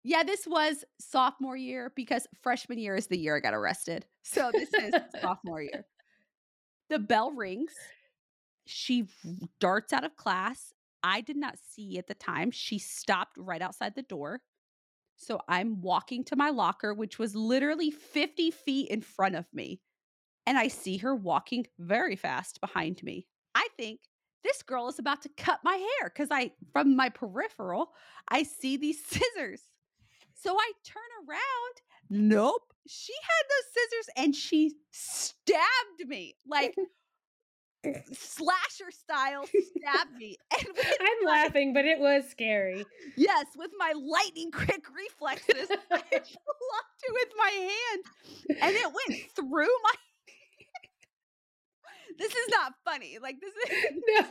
yeah 0.02 0.24
this 0.24 0.44
was 0.44 0.84
sophomore 0.98 1.56
year 1.56 1.92
because 1.94 2.26
freshman 2.42 2.78
year 2.78 2.96
is 2.96 3.06
the 3.06 3.16
year 3.16 3.36
i 3.36 3.40
got 3.40 3.54
arrested. 3.54 4.04
So 4.24 4.50
this 4.52 4.72
is 4.74 4.92
sophomore 5.20 5.62
year. 5.62 5.86
The 6.90 6.98
bell 6.98 7.30
rings. 7.32 7.72
She 8.66 9.06
darts 9.60 9.92
out 9.92 10.04
of 10.04 10.16
class. 10.16 10.72
I 11.02 11.20
did 11.20 11.36
not 11.36 11.56
see 11.58 11.98
at 11.98 12.06
the 12.06 12.14
time. 12.14 12.50
She 12.50 12.78
stopped 12.78 13.36
right 13.36 13.62
outside 13.62 13.94
the 13.94 14.02
door. 14.02 14.40
So 15.16 15.38
i'm 15.48 15.80
walking 15.80 16.24
to 16.24 16.36
my 16.36 16.50
locker 16.50 16.92
which 16.94 17.18
was 17.20 17.36
literally 17.36 17.90
50 17.92 18.50
feet 18.50 18.88
in 18.90 19.00
front 19.02 19.36
of 19.36 19.46
me 19.52 19.80
and 20.46 20.58
i 20.58 20.68
see 20.68 20.96
her 20.98 21.14
walking 21.14 21.66
very 21.78 22.16
fast 22.16 22.60
behind 22.60 23.02
me 23.02 23.26
i 23.54 23.66
think 23.76 24.00
this 24.44 24.62
girl 24.62 24.88
is 24.88 24.98
about 24.98 25.22
to 25.22 25.28
cut 25.36 25.60
my 25.62 25.76
hair 25.76 26.08
because 26.08 26.26
I, 26.32 26.50
from 26.72 26.96
my 26.96 27.10
peripheral, 27.10 27.92
I 28.28 28.42
see 28.42 28.76
these 28.76 28.98
scissors. 29.06 29.62
So 30.34 30.56
I 30.58 30.72
turn 30.84 31.28
around. 31.28 31.74
Nope. 32.10 32.62
She 32.88 33.12
had 33.12 33.44
those 33.48 33.72
scissors 33.72 34.14
and 34.16 34.34
she 34.34 34.74
stabbed 34.90 36.08
me 36.08 36.34
like 36.44 36.74
slasher 38.12 38.90
style, 38.90 39.46
stabbed 39.46 40.12
me. 40.18 40.36
And 40.58 40.66
I'm 41.00 41.24
my- 41.24 41.30
laughing, 41.30 41.72
but 41.72 41.84
it 41.84 42.00
was 42.00 42.24
scary. 42.28 42.84
Yes, 43.16 43.46
with 43.56 43.70
my 43.78 43.92
lightning 43.96 44.50
quick 44.50 44.82
reflexes, 44.92 45.68
I 45.70 46.02
blocked 46.10 47.02
it 47.04 47.12
with 47.12 47.28
my 47.38 47.50
hand 47.50 48.60
and 48.60 48.74
it 48.74 48.86
went 48.86 49.20
through 49.36 49.66
my. 49.84 49.94
This 52.18 52.30
is 52.32 52.48
not 52.50 52.72
funny. 52.84 53.18
Like, 53.20 53.36
this 53.40 53.52
is. 53.54 53.92
No, 54.16 54.22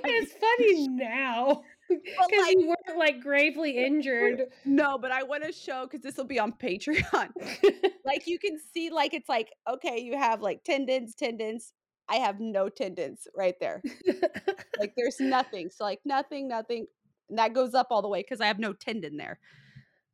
funny. 0.00 0.14
it's 0.14 0.32
funny 0.32 0.88
now 0.88 1.62
because 1.88 2.30
like- 2.42 2.56
you 2.58 2.68
weren't 2.68 2.98
like 2.98 3.20
gravely 3.20 3.84
injured. 3.84 4.42
No, 4.64 4.98
but 4.98 5.10
I 5.12 5.22
want 5.22 5.44
to 5.44 5.52
show 5.52 5.84
because 5.86 6.02
this 6.02 6.16
will 6.16 6.24
be 6.24 6.38
on 6.38 6.52
Patreon. 6.52 7.28
like 8.04 8.26
you 8.26 8.38
can 8.38 8.58
see, 8.72 8.90
like 8.90 9.14
it's 9.14 9.28
like 9.28 9.48
okay, 9.70 10.00
you 10.00 10.16
have 10.16 10.40
like 10.40 10.64
tendons, 10.64 11.14
tendons. 11.14 11.72
I 12.08 12.16
have 12.16 12.38
no 12.40 12.68
tendons 12.68 13.26
right 13.36 13.56
there. 13.60 13.82
Like 14.78 14.94
there's 14.96 15.18
nothing. 15.18 15.70
So 15.70 15.84
like 15.84 16.00
nothing, 16.04 16.46
nothing. 16.48 16.86
And 17.28 17.38
that 17.38 17.52
goes 17.54 17.74
up 17.74 17.88
all 17.90 18.02
the 18.02 18.08
way 18.08 18.20
because 18.22 18.40
I 18.40 18.46
have 18.46 18.58
no 18.60 18.72
tendon 18.72 19.16
there. 19.16 19.40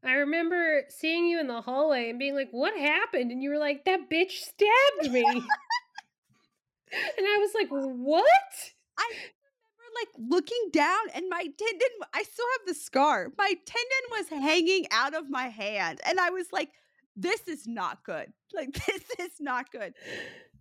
I 0.05 0.15
remember 0.15 0.83
seeing 0.89 1.27
you 1.29 1.39
in 1.39 1.47
the 1.47 1.61
hallway 1.61 2.11
and 2.11 2.19
being 2.19 2.35
like, 2.35 2.49
"What 2.51 2.77
happened?" 2.77 3.31
And 3.31 3.43
you 3.43 3.51
were 3.51 3.59
like, 3.59 3.85
"That 3.85 4.11
bitch 4.11 4.33
stabbed 4.33 5.13
me." 5.13 5.23
And 6.93 7.27
I 7.27 7.39
was 7.39 7.53
like, 7.55 7.69
"What?" 7.69 8.27
I 8.99 9.09
remember 9.09 9.93
like 10.01 10.31
looking 10.31 10.71
down 10.73 11.01
and 11.15 11.29
my 11.29 11.43
tendon. 11.43 11.89
I 12.15 12.23
still 12.23 12.47
have 12.59 12.67
the 12.67 12.81
scar. 12.81 13.29
My 13.37 13.49
tendon 13.49 14.11
was 14.11 14.29
hanging 14.29 14.87
out 14.91 15.15
of 15.15 15.31
my 15.31 15.49
hand, 15.49 16.01
and 16.07 16.19
I 16.21 16.31
was 16.31 16.47
like, 16.53 16.71
"This 17.17 17.47
is 17.49 17.67
not 17.67 18.05
good. 18.05 18.33
Like 18.55 18.73
this 18.87 19.03
is 19.19 19.41
not 19.41 19.71
good." 19.71 19.95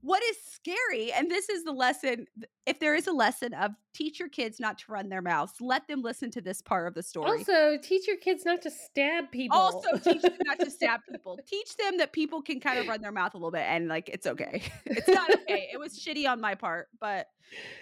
What 0.01 0.23
is 0.23 0.37
scary 0.51 1.11
and 1.11 1.29
this 1.29 1.47
is 1.49 1.63
the 1.63 1.71
lesson 1.71 2.25
if 2.65 2.79
there 2.79 2.95
is 2.95 3.07
a 3.07 3.11
lesson 3.11 3.53
of 3.53 3.71
teach 3.93 4.19
your 4.19 4.29
kids 4.29 4.59
not 4.59 4.77
to 4.77 4.85
run 4.91 5.09
their 5.09 5.21
mouths 5.21 5.53
let 5.59 5.87
them 5.87 6.01
listen 6.01 6.31
to 6.31 6.41
this 6.41 6.61
part 6.61 6.87
of 6.87 6.93
the 6.93 7.03
story. 7.03 7.39
Also, 7.39 7.77
teach 7.77 8.07
your 8.07 8.17
kids 8.17 8.45
not 8.45 8.61
to 8.61 8.71
stab 8.71 9.31
people. 9.31 9.57
also 9.57 9.97
teach 9.97 10.21
them 10.21 10.37
not 10.45 10.59
to 10.59 10.71
stab 10.71 11.01
people. 11.09 11.39
Teach 11.47 11.75
them 11.77 11.97
that 11.97 12.13
people 12.13 12.41
can 12.41 12.59
kind 12.59 12.79
of 12.79 12.87
run 12.87 13.01
their 13.01 13.11
mouth 13.11 13.33
a 13.33 13.37
little 13.37 13.51
bit 13.51 13.65
and 13.67 13.87
like 13.87 14.09
it's 14.09 14.27
okay. 14.27 14.63
It's 14.85 15.07
not 15.07 15.33
okay. 15.33 15.69
It 15.71 15.79
was 15.79 15.99
shitty 15.99 16.27
on 16.27 16.41
my 16.41 16.55
part 16.55 16.87
but 16.99 17.27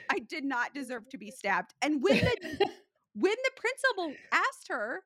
i 0.09 0.19
did 0.19 0.43
not 0.43 0.73
deserve 0.73 1.07
to 1.09 1.17
be 1.17 1.31
stabbed. 1.31 1.73
And 1.81 2.01
when 2.01 2.17
the 2.17 2.69
when 3.13 3.35
the 3.43 3.51
principal 3.55 4.13
asked 4.31 4.67
her 4.69 5.03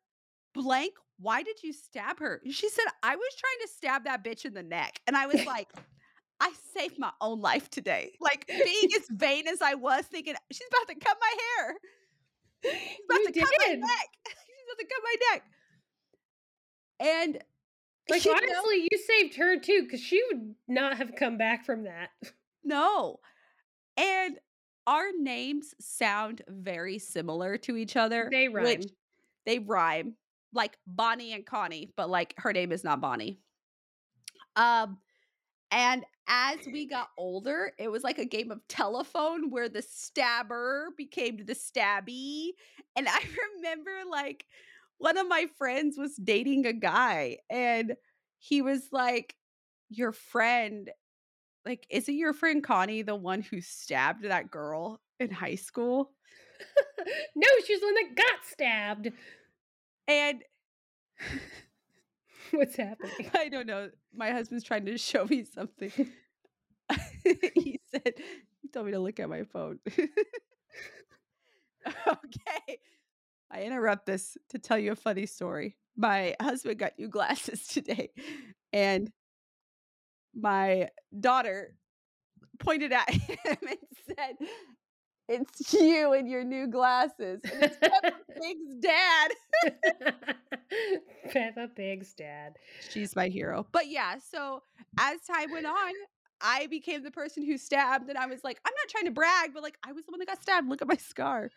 blank 0.53 0.93
why 1.19 1.43
did 1.43 1.61
you 1.63 1.73
stab 1.73 2.19
her? 2.19 2.41
She 2.49 2.69
said 2.69 2.85
i 3.03 3.15
was 3.15 3.29
trying 3.37 3.67
to 3.67 3.73
stab 3.73 4.03
that 4.05 4.23
bitch 4.23 4.45
in 4.45 4.53
the 4.53 4.63
neck. 4.63 4.99
And 5.05 5.15
i 5.15 5.27
was 5.27 5.45
like 5.45 5.69
I 6.39 6.51
saved 6.75 6.99
my 6.99 7.11
own 7.21 7.41
life 7.41 7.69
today. 7.69 8.13
Like 8.19 8.45
being 8.47 8.89
as 8.97 9.07
vain 9.09 9.47
as 9.47 9.61
I 9.61 9.75
was, 9.75 10.05
thinking 10.05 10.35
she's 10.51 10.67
about 10.69 10.93
to 10.93 10.99
cut 11.05 11.17
my 11.19 11.35
hair. 11.57 11.75
She's 12.63 12.97
about 13.09 13.19
You 13.19 13.31
to 13.31 13.39
cut 13.39 13.49
my 13.67 13.73
neck. 13.75 14.09
She's 14.27 14.65
about 14.67 14.79
to 14.79 14.85
cut 14.85 15.03
my 15.03 15.15
neck. 15.31 15.43
And 16.99 17.43
like 18.09 18.25
you 18.25 18.31
know- 18.31 18.37
honestly, 18.41 18.87
you 18.91 18.97
saved 18.97 19.35
her 19.35 19.59
too, 19.59 19.83
because 19.83 19.99
she 20.01 20.21
would 20.31 20.55
not 20.67 20.97
have 20.97 21.15
come 21.15 21.37
back 21.37 21.65
from 21.65 21.83
that. 21.83 22.09
no. 22.63 23.19
And 23.97 24.39
our 24.87 25.07
names 25.17 25.75
sound 25.79 26.41
very 26.47 26.99
similar 26.99 27.57
to 27.59 27.77
each 27.77 27.95
other. 27.95 28.27
They 28.31 28.47
rhyme. 28.47 28.81
they 29.45 29.59
rhyme 29.59 30.15
like 30.53 30.77
Bonnie 30.87 31.33
and 31.33 31.45
Connie, 31.45 31.91
but 31.95 32.09
like 32.09 32.33
her 32.37 32.53
name 32.53 32.71
is 32.71 32.83
not 32.83 33.01
Bonnie. 33.01 33.39
Um, 34.55 34.97
and 35.71 36.05
as 36.27 36.59
we 36.71 36.87
got 36.87 37.09
older, 37.17 37.71
it 37.77 37.91
was 37.91 38.03
like 38.03 38.17
a 38.17 38.25
game 38.25 38.51
of 38.51 38.65
telephone 38.67 39.49
where 39.49 39.69
the 39.69 39.81
stabber 39.81 40.89
became 40.97 41.45
the 41.45 41.55
stabby. 41.55 42.51
And 42.95 43.07
I 43.07 43.19
remember 43.57 43.91
like 44.09 44.45
one 44.97 45.17
of 45.17 45.27
my 45.27 45.47
friends 45.57 45.97
was 45.97 46.15
dating 46.15 46.65
a 46.65 46.73
guy 46.73 47.37
and 47.49 47.93
he 48.39 48.61
was 48.61 48.89
like, 48.91 49.35
Your 49.89 50.11
friend, 50.11 50.89
like, 51.65 51.85
isn't 51.89 52.15
your 52.15 52.33
friend 52.33 52.63
Connie 52.63 53.01
the 53.01 53.15
one 53.15 53.41
who 53.41 53.61
stabbed 53.61 54.23
that 54.23 54.51
girl 54.51 55.01
in 55.19 55.31
high 55.31 55.55
school? 55.55 56.11
no, 57.35 57.47
she's 57.65 57.79
the 57.79 57.85
one 57.87 57.95
that 57.95 58.15
got 58.15 58.45
stabbed. 58.49 59.11
And 60.07 60.43
What's 62.53 62.75
happening? 62.75 63.31
I 63.33 63.49
don't 63.49 63.67
know. 63.67 63.89
My 64.13 64.31
husband's 64.31 64.63
trying 64.63 64.85
to 64.85 64.97
show 64.97 65.25
me 65.25 65.43
something. 65.43 65.91
he 67.55 67.79
said, 67.91 68.13
he 68.61 68.67
told 68.69 68.85
me 68.85 68.91
to 68.91 68.99
look 68.99 69.19
at 69.19 69.29
my 69.29 69.43
phone. 69.43 69.79
okay. 71.87 72.79
I 73.51 73.63
interrupt 73.63 74.05
this 74.05 74.37
to 74.49 74.59
tell 74.59 74.77
you 74.77 74.91
a 74.91 74.95
funny 74.95 75.25
story. 75.25 75.77
My 75.95 76.35
husband 76.41 76.79
got 76.79 76.97
new 76.97 77.07
glasses 77.07 77.67
today, 77.67 78.09
and 78.71 79.11
my 80.35 80.89
daughter 81.17 81.75
pointed 82.59 82.91
at 82.91 83.09
him 83.09 83.57
and 83.67 83.77
said, 84.07 84.35
It's 85.33 85.73
you 85.73 86.13
and 86.13 86.29
your 86.29 86.43
new 86.43 86.67
glasses. 86.67 87.41
And 87.51 87.63
it's 87.63 87.77
Peppa 87.77 88.11
Pig's 88.41 88.75
dad. 88.79 89.31
Peppa 91.31 91.67
Pig's 91.69 92.13
dad. 92.13 92.57
She's 92.89 93.15
my 93.15 93.27
hero. 93.27 93.65
But 93.71 93.87
yeah, 93.87 94.17
so 94.17 94.61
as 94.99 95.21
time 95.21 95.51
went 95.51 95.65
on, 95.65 95.93
I 96.41 96.67
became 96.67 97.03
the 97.03 97.11
person 97.11 97.45
who 97.45 97.57
stabbed, 97.57 98.09
and 98.09 98.17
I 98.17 98.25
was 98.25 98.43
like, 98.43 98.59
I'm 98.65 98.73
not 98.73 98.89
trying 98.89 99.05
to 99.05 99.11
brag, 99.11 99.51
but 99.53 99.63
like, 99.63 99.77
I 99.83 99.93
was 99.93 100.05
the 100.05 100.11
one 100.11 100.19
that 100.19 100.27
got 100.27 100.41
stabbed. 100.41 100.67
Look 100.67 100.81
at 100.81 100.87
my 100.87 100.97
scar. 100.97 101.49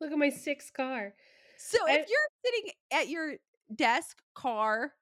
Look 0.00 0.12
at 0.12 0.18
my 0.18 0.30
six 0.30 0.66
scar. 0.66 1.14
So 1.58 1.78
if 1.88 2.08
you're 2.08 2.28
sitting 2.44 2.70
at 2.92 3.08
your 3.08 3.34
desk, 3.74 4.16
car, 4.34 4.92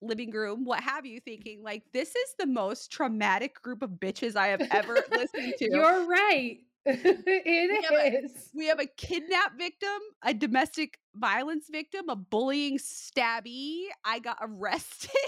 living 0.00 0.30
room, 0.30 0.64
what 0.64 0.80
have 0.80 1.04
you, 1.04 1.20
thinking 1.20 1.62
like 1.62 1.82
this 1.92 2.10
is 2.10 2.34
the 2.38 2.46
most 2.46 2.90
traumatic 2.92 3.60
group 3.60 3.82
of 3.82 3.90
bitches 3.90 4.36
I 4.36 4.48
have 4.48 4.62
ever 4.70 4.98
listened 5.10 5.54
to. 5.58 5.68
You're 5.70 6.06
right. 6.06 6.58
it 6.88 7.24
we 7.26 7.82
have, 7.82 8.24
is. 8.24 8.30
a, 8.32 8.34
we 8.54 8.66
have 8.66 8.78
a 8.80 8.86
kidnap 8.86 9.58
victim, 9.58 9.98
a 10.22 10.32
domestic 10.32 10.98
violence 11.14 11.66
victim, 11.70 12.08
a 12.08 12.16
bullying 12.16 12.78
stabby. 12.78 13.86
I 14.04 14.18
got 14.20 14.38
arrested. 14.40 15.10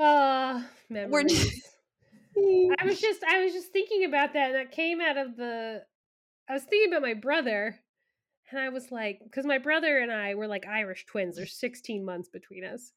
Ah, 0.00 0.66
We're 0.90 1.08
memories. 1.08 1.32
just- 1.44 1.68
I 2.80 2.84
was 2.84 3.00
just 3.00 3.22
I 3.24 3.44
was 3.44 3.52
just 3.52 3.72
thinking 3.72 4.04
about 4.06 4.32
that 4.32 4.46
and 4.50 4.54
that 4.56 4.72
came 4.72 5.00
out 5.00 5.16
of 5.16 5.36
the 5.36 5.84
I 6.48 6.52
was 6.54 6.64
thinking 6.64 6.92
about 6.92 7.02
my 7.02 7.14
brother 7.14 7.78
and 8.50 8.60
I 8.60 8.70
was 8.70 8.90
like 8.90 9.20
cuz 9.32 9.46
my 9.46 9.58
brother 9.58 9.98
and 9.98 10.10
I 10.10 10.34
were 10.34 10.48
like 10.48 10.66
Irish 10.66 11.06
twins 11.06 11.36
there's 11.36 11.54
16 11.56 12.04
months 12.04 12.28
between 12.28 12.64
us. 12.64 12.92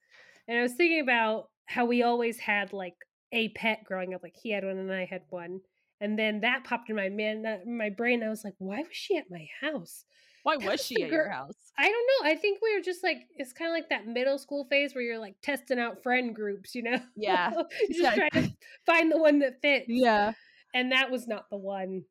And 0.47 0.57
I 0.57 0.63
was 0.63 0.73
thinking 0.73 1.01
about 1.01 1.51
how 1.65 1.85
we 1.85 2.01
always 2.01 2.39
had 2.39 2.73
like 2.73 2.95
a 3.31 3.49
pet 3.49 3.83
growing 3.83 4.15
up 4.15 4.23
like 4.23 4.35
he 4.35 4.49
had 4.49 4.65
one 4.65 4.77
and 4.79 4.91
I 4.91 5.05
had 5.05 5.21
one. 5.29 5.61
And 5.99 6.17
then 6.17 6.41
that 6.41 6.63
popped 6.63 6.89
in 6.89 6.95
my 6.95 7.09
man 7.09 7.45
uh, 7.45 7.57
my 7.69 7.89
brain 7.89 8.23
I 8.23 8.29
was 8.29 8.43
like 8.43 8.55
why 8.59 8.77
was 8.79 8.87
she 8.91 9.17
at 9.17 9.31
my 9.31 9.47
house? 9.61 10.05
Why 10.43 10.55
was 10.57 10.65
was 10.65 10.85
she 10.85 11.01
at 11.03 11.09
your 11.09 11.29
house? 11.29 11.55
I 11.77 11.83
don't 11.89 11.91
know. 12.25 12.31
I 12.31 12.35
think 12.35 12.59
we 12.61 12.75
were 12.75 12.81
just 12.83 13.03
like 13.03 13.17
it's 13.35 13.53
kind 13.53 13.69
of 13.69 13.73
like 13.75 13.89
that 13.89 14.07
middle 14.07 14.37
school 14.37 14.65
phase 14.69 14.95
where 14.95 15.03
you're 15.03 15.19
like 15.19 15.35
testing 15.41 15.79
out 15.79 16.01
friend 16.03 16.33
groups, 16.35 16.73
you 16.75 16.83
know? 16.83 16.99
Yeah. 17.15 17.51
Just 17.87 17.99
Yeah. 17.99 18.15
trying 18.15 18.31
to 18.31 18.51
find 18.85 19.11
the 19.11 19.17
one 19.17 19.39
that 19.39 19.61
fits. 19.61 19.85
Yeah. 19.87 20.33
And 20.73 20.91
that 20.91 21.11
was 21.11 21.27
not 21.27 21.49
the 21.49 21.57
one. 21.57 22.03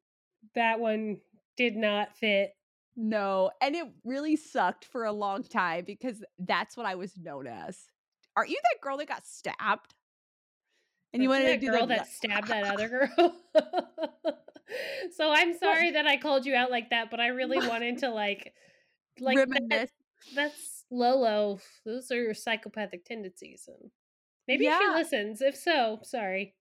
That 0.55 0.79
one 0.81 1.19
did 1.57 1.75
not 1.77 2.17
fit. 2.17 2.53
No. 2.97 3.51
And 3.61 3.75
it 3.75 3.87
really 4.05 4.37
sucked 4.37 4.85
for 4.85 5.05
a 5.05 5.13
long 5.13 5.43
time 5.43 5.85
because 5.85 6.23
that's 6.39 6.77
what 6.77 6.87
I 6.87 6.95
was 6.95 7.17
known 7.19 7.47
as. 7.47 7.79
Aren't 8.37 8.51
you 8.51 8.61
that 8.63 8.81
girl 8.81 8.97
that 8.99 9.09
got 9.09 9.27
stabbed? 9.27 9.95
And 11.13 11.23
you 11.23 11.29
wanted 11.29 11.49
that 11.49 11.61
to 11.61 11.67
do 11.67 11.71
girl 11.71 11.87
the 11.87 11.95
that 11.95 12.09
stabbed 12.09 12.49
that 12.49 12.65
other 12.65 12.89
girl. 13.17 13.37
so 15.17 15.31
I'm 15.31 15.57
sorry 15.57 15.93
that 15.93 16.07
I 16.07 16.17
called 16.17 16.47
you 16.47 16.55
out 16.55 16.71
like 16.71 16.91
that, 16.91 17.11
but 17.11 17.21
I 17.21 17.29
really 17.29 17.59
wanted 17.69 17.99
to 17.99 18.11
like 18.11 18.53
like 19.21 19.39
that, 19.71 19.91
that's 20.35 20.85
Lolo. 20.91 21.61
Those 21.85 22.11
are 22.11 22.23
your 22.23 22.35
psychopathic 22.35 23.05
tendencies. 23.05 23.69
And 23.69 23.91
maybe 24.47 24.67
she 24.67 24.89
listens. 24.95 25.41
If 25.41 25.57
so, 25.57 26.01
sorry. 26.03 26.55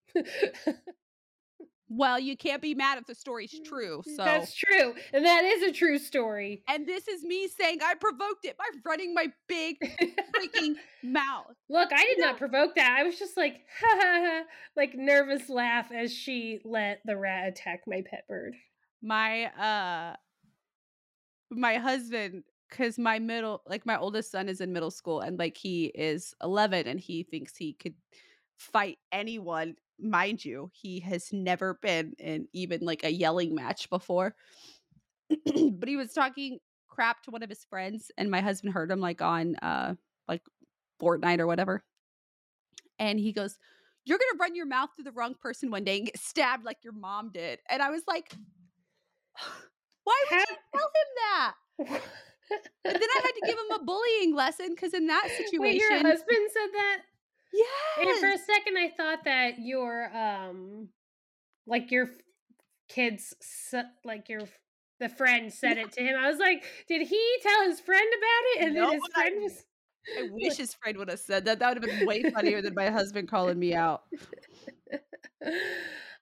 Well, 1.87 2.19
you 2.19 2.35
can't 2.35 2.61
be 2.61 2.73
mad 2.73 2.97
if 2.97 3.05
the 3.05 3.13
story's 3.15 3.59
true. 3.63 4.01
So 4.05 4.23
That's 4.23 4.53
true. 4.55 4.93
And 5.13 5.23
that 5.23 5.43
is 5.43 5.63
a 5.63 5.71
true 5.71 5.99
story. 5.99 6.63
and 6.67 6.87
this 6.87 7.07
is 7.07 7.23
me 7.23 7.47
saying 7.47 7.79
I 7.83 7.93
provoked 7.95 8.43
it 8.45 8.57
by 8.57 8.65
running 8.83 9.13
my 9.13 9.27
big 9.47 9.77
freaking 10.35 10.73
mouth. 11.03 11.53
Look, 11.69 11.89
I 11.93 12.03
did 12.03 12.17
Yeah. 12.17 12.25
not 12.25 12.37
provoke 12.37 12.75
that. 12.75 12.95
I 12.99 13.03
was 13.03 13.19
just 13.19 13.37
like, 13.37 13.61
ha 13.79 13.99
ha 14.01 14.21
ha, 14.25 14.41
like 14.75 14.95
nervous 14.95 15.47
laugh 15.49 15.91
as 15.91 16.11
she 16.13 16.59
let 16.65 17.01
the 17.05 17.15
rat 17.17 17.47
attack 17.47 17.81
my 17.85 18.01
pet 18.09 18.27
bird. 18.27 18.55
My 19.03 19.45
uh 19.45 20.15
my 21.51 21.75
husband 21.75 22.43
cuz 22.71 22.97
my 22.97 23.19
middle 23.19 23.61
like 23.67 23.85
my 23.85 23.97
oldest 23.97 24.31
son 24.31 24.49
is 24.49 24.59
in 24.61 24.73
middle 24.73 24.89
school 24.89 25.19
and 25.21 25.37
like 25.37 25.55
he 25.55 25.85
is 25.93 26.33
11 26.41 26.87
and 26.87 26.99
he 26.99 27.21
thinks 27.23 27.55
he 27.55 27.73
could 27.73 27.93
fight 28.57 28.97
anyone 29.11 29.75
mind 29.99 30.43
you 30.43 30.69
he 30.73 30.99
has 30.99 31.31
never 31.31 31.79
been 31.81 32.13
in 32.19 32.47
even 32.53 32.81
like 32.81 33.03
a 33.03 33.11
yelling 33.11 33.55
match 33.55 33.89
before. 33.89 34.35
But 35.45 35.89
he 35.89 35.95
was 35.95 36.13
talking 36.13 36.59
crap 36.87 37.23
to 37.23 37.31
one 37.31 37.43
of 37.43 37.49
his 37.49 37.65
friends 37.65 38.11
and 38.17 38.29
my 38.29 38.41
husband 38.41 38.73
heard 38.73 38.91
him 38.91 38.99
like 38.99 39.21
on 39.21 39.55
uh 39.57 39.95
like 40.27 40.41
Fortnite 41.01 41.39
or 41.39 41.47
whatever. 41.47 41.83
And 42.99 43.19
he 43.19 43.33
goes 43.33 43.57
you're 44.05 44.19
gonna 44.19 44.39
run 44.39 44.55
your 44.55 44.67
mouth 44.67 44.89
to 44.97 45.03
the 45.03 45.11
wrong 45.11 45.33
person 45.33 45.71
one 45.71 45.83
day 45.83 45.97
and 45.97 46.05
get 46.05 46.19
stabbed 46.19 46.63
like 46.63 46.77
your 46.83 46.93
mom 46.93 47.31
did. 47.33 47.59
And 47.69 47.81
i 47.81 47.89
was 47.89 48.03
like 48.07 48.33
why 50.03 50.23
would 50.31 50.39
you 50.39 50.55
tell 50.73 50.89
him 50.99 51.09
that? 51.17 51.53
And 52.85 52.93
then 52.93 53.01
i 53.01 53.21
had 53.23 53.31
to 53.31 53.41
give 53.45 53.57
him 53.57 53.81
a 53.81 53.83
bullying 53.83 54.35
lesson 54.35 54.69
because 54.69 54.93
in 54.93 55.07
that 55.07 55.27
situation 55.29 55.59
Wait, 55.59 55.81
your 55.81 55.97
husband 55.97 56.49
said 56.53 56.69
that? 56.73 57.01
Yes 57.55 58.09
And 58.09 58.19
for 58.19 58.29
a 58.29 58.37
second, 58.37 58.77
I 58.77 58.89
thought 58.89 59.23
that 59.25 59.59
your 59.59 60.15
um, 60.15 60.89
like 61.67 61.91
your 61.91 62.09
kids, 62.89 63.33
like 64.03 64.29
your 64.29 64.41
the 64.99 65.09
friend 65.09 65.51
said 65.53 65.77
it 65.77 65.91
to 65.93 66.01
him. 66.01 66.15
I 66.17 66.29
was 66.29 66.39
like, 66.39 66.63
did 66.87 67.07
he 67.07 67.37
tell 67.41 67.63
his 67.67 67.79
friend 67.79 68.07
about 68.17 68.43
it? 68.55 68.67
And 68.67 68.75
No, 68.75 68.89
then 68.89 68.91
his 68.91 69.07
friend 69.07 69.35
was. 69.43 69.65
i 70.17 70.21
wish 70.23 70.57
his 70.57 70.73
friend 70.75 70.97
would 70.97 71.09
have 71.09 71.19
said 71.19 71.45
that 71.45 71.59
that 71.59 71.67
would 71.69 71.77
have 71.77 71.83
been 71.91 72.03
way 72.03 72.25
funnier 72.33 72.61
than 72.61 72.73
my 72.75 72.89
husband 72.89 73.27
calling 73.29 73.59
me 73.59 73.73
out 73.73 74.03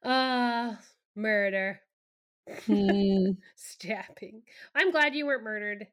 uh 0.04 0.76
murder, 1.16 1.82
Hmm. 2.68 3.34
stabbing. 3.56 4.44
I'm 4.76 4.92
glad 4.92 5.16
you 5.16 5.26
weren't 5.26 5.44
murdered 5.44 5.88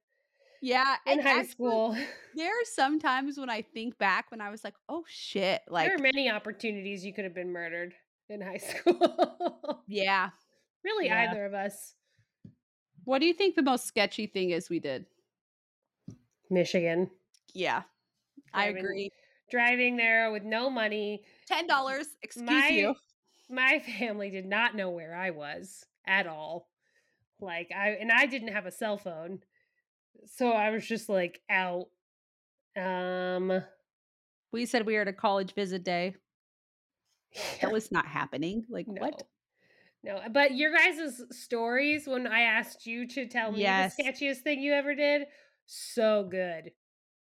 yeah 0.62 0.96
in 1.06 1.14
and 1.18 1.22
high 1.22 1.30
actually, 1.40 1.48
school. 1.48 1.96
there 2.36 2.50
are 2.50 2.64
some 2.64 2.98
times 3.00 3.38
when 3.38 3.48
i 3.50 3.62
think 3.62 3.96
back 3.98 4.30
when 4.30 4.40
i 4.40 4.50
was 4.50 4.62
like 4.64 4.74
oh 4.88 5.04
shit 5.08 5.62
like 5.68 5.86
there 5.86 5.96
are 5.96 5.98
many 5.98 6.30
opportunities 6.30 7.04
you 7.04 7.12
could 7.14 7.24
have 7.24 7.34
been 7.34 7.52
murdered 7.52 7.94
in 8.28 8.40
high 8.40 8.56
school. 8.58 9.82
yeah 9.88 10.30
really, 10.84 11.06
Yeah. 11.06 11.28
either 11.30 11.44
of 11.46 11.52
us. 11.54 11.94
what 13.04 13.18
do 13.20 13.26
you 13.26 13.34
think 13.34 13.54
the 13.56 13.62
most 13.62 13.86
sketchy 13.86 14.26
thing 14.26 14.50
is 14.50 14.70
we 14.70 14.80
did 14.80 15.06
Michigan. 16.50 17.10
yeah 17.54 17.82
i 18.52 18.66
agree 18.66 19.10
Driving 19.50 19.96
there 19.96 20.30
with 20.30 20.44
no 20.44 20.70
money. 20.70 21.24
ten 21.48 21.66
dollars 21.66 22.06
excuse 22.22 22.46
my, 22.48 22.68
you 22.68 22.94
My 23.48 23.80
family 23.98 24.30
did 24.30 24.46
not 24.46 24.76
know 24.76 24.90
where 24.90 25.12
I 25.12 25.30
was 25.30 25.84
at 26.06 26.28
all. 26.28 26.68
Like 27.40 27.72
I 27.76 27.96
and 28.00 28.12
I 28.12 28.26
didn't 28.26 28.52
have 28.52 28.66
a 28.66 28.70
cell 28.70 28.96
phone. 28.96 29.40
So 30.26 30.50
I 30.52 30.70
was 30.70 30.86
just 30.86 31.08
like 31.08 31.40
out. 31.50 31.86
Um 32.76 33.62
we 34.52 34.66
said 34.66 34.86
we 34.86 34.94
were 34.94 35.02
at 35.02 35.08
a 35.08 35.12
college 35.12 35.54
visit 35.54 35.84
day 35.84 36.14
that 37.60 37.70
was 37.72 37.92
not 37.92 38.06
happening 38.06 38.64
like 38.68 38.86
no. 38.88 39.00
what 39.00 39.22
No, 40.02 40.20
but 40.32 40.56
your 40.56 40.72
guys' 40.74 41.22
stories 41.30 42.06
when 42.06 42.26
I 42.26 42.40
asked 42.42 42.86
you 42.86 43.06
to 43.08 43.26
tell 43.26 43.52
me 43.52 43.60
Yes. 43.60 43.96
the 43.96 44.04
sketchiest 44.04 44.38
thing 44.38 44.60
you 44.60 44.72
ever 44.72 44.94
did, 44.94 45.22
so 45.66 46.26
good. 46.30 46.72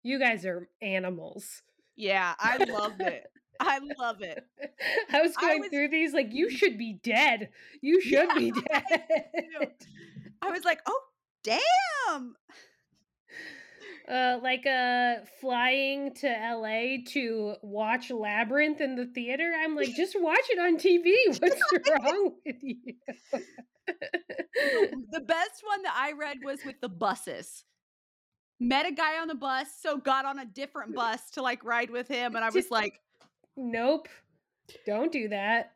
You 0.02 0.18
guys 0.18 0.44
are 0.44 0.68
animals. 0.82 1.62
yeah 1.96 2.34
i 2.40 2.56
loved 2.64 3.00
it 3.00 3.22
i 3.60 3.78
love 3.98 4.20
it 4.20 4.44
I 5.12 5.22
was 5.22 5.32
I 5.38 5.40
going 5.42 5.60
was- 5.60 5.70
through 5.70 5.88
these 5.88 6.12
like 6.12 6.32
you 6.32 6.50
should 6.50 6.76
be 6.76 6.98
dead. 7.02 7.50
You 7.80 8.00
should 8.00 8.28
be 8.36 8.52
Yeah, 8.70 8.82
dead. 8.90 9.70
i 10.42 10.50
was 10.50 10.64
like 10.64 10.80
oh 10.86 11.00
damn 11.44 12.34
uh 14.08 14.38
like 14.42 14.66
uh 14.66 15.16
flying 15.40 16.12
to 16.14 16.26
LA 16.28 16.98
to 17.12 17.54
watch 17.62 18.10
Labyrinth 18.10 18.80
in 18.80 18.96
the 18.96 19.06
theater. 19.06 19.50
I'm 19.62 19.74
like 19.74 19.94
just 19.96 20.14
watch 20.20 20.44
it 20.50 20.58
on 20.58 20.76
TV. 20.78 21.12
What's 21.40 21.90
wrong 21.90 22.32
with 22.44 22.56
you? 22.62 22.94
the 25.10 25.20
best 25.20 25.62
one 25.64 25.82
that 25.82 25.94
I 25.96 26.12
read 26.12 26.38
was 26.44 26.64
with 26.64 26.80
the 26.80 26.88
buses. 26.88 27.64
met 28.60 28.86
a 28.86 28.92
guy 28.92 29.18
on 29.20 29.28
the 29.28 29.34
bus, 29.34 29.68
so 29.80 29.96
got 29.96 30.24
on 30.24 30.38
a 30.38 30.44
different 30.46 30.94
bus 30.94 31.30
to 31.32 31.42
like 31.42 31.64
ride 31.64 31.90
with 31.90 32.08
him. 32.08 32.36
And 32.36 32.44
I 32.44 32.50
was 32.50 32.70
like, 32.70 33.00
Nope. 33.56 34.08
Don't 34.86 35.12
do 35.12 35.28
that. 35.28 35.72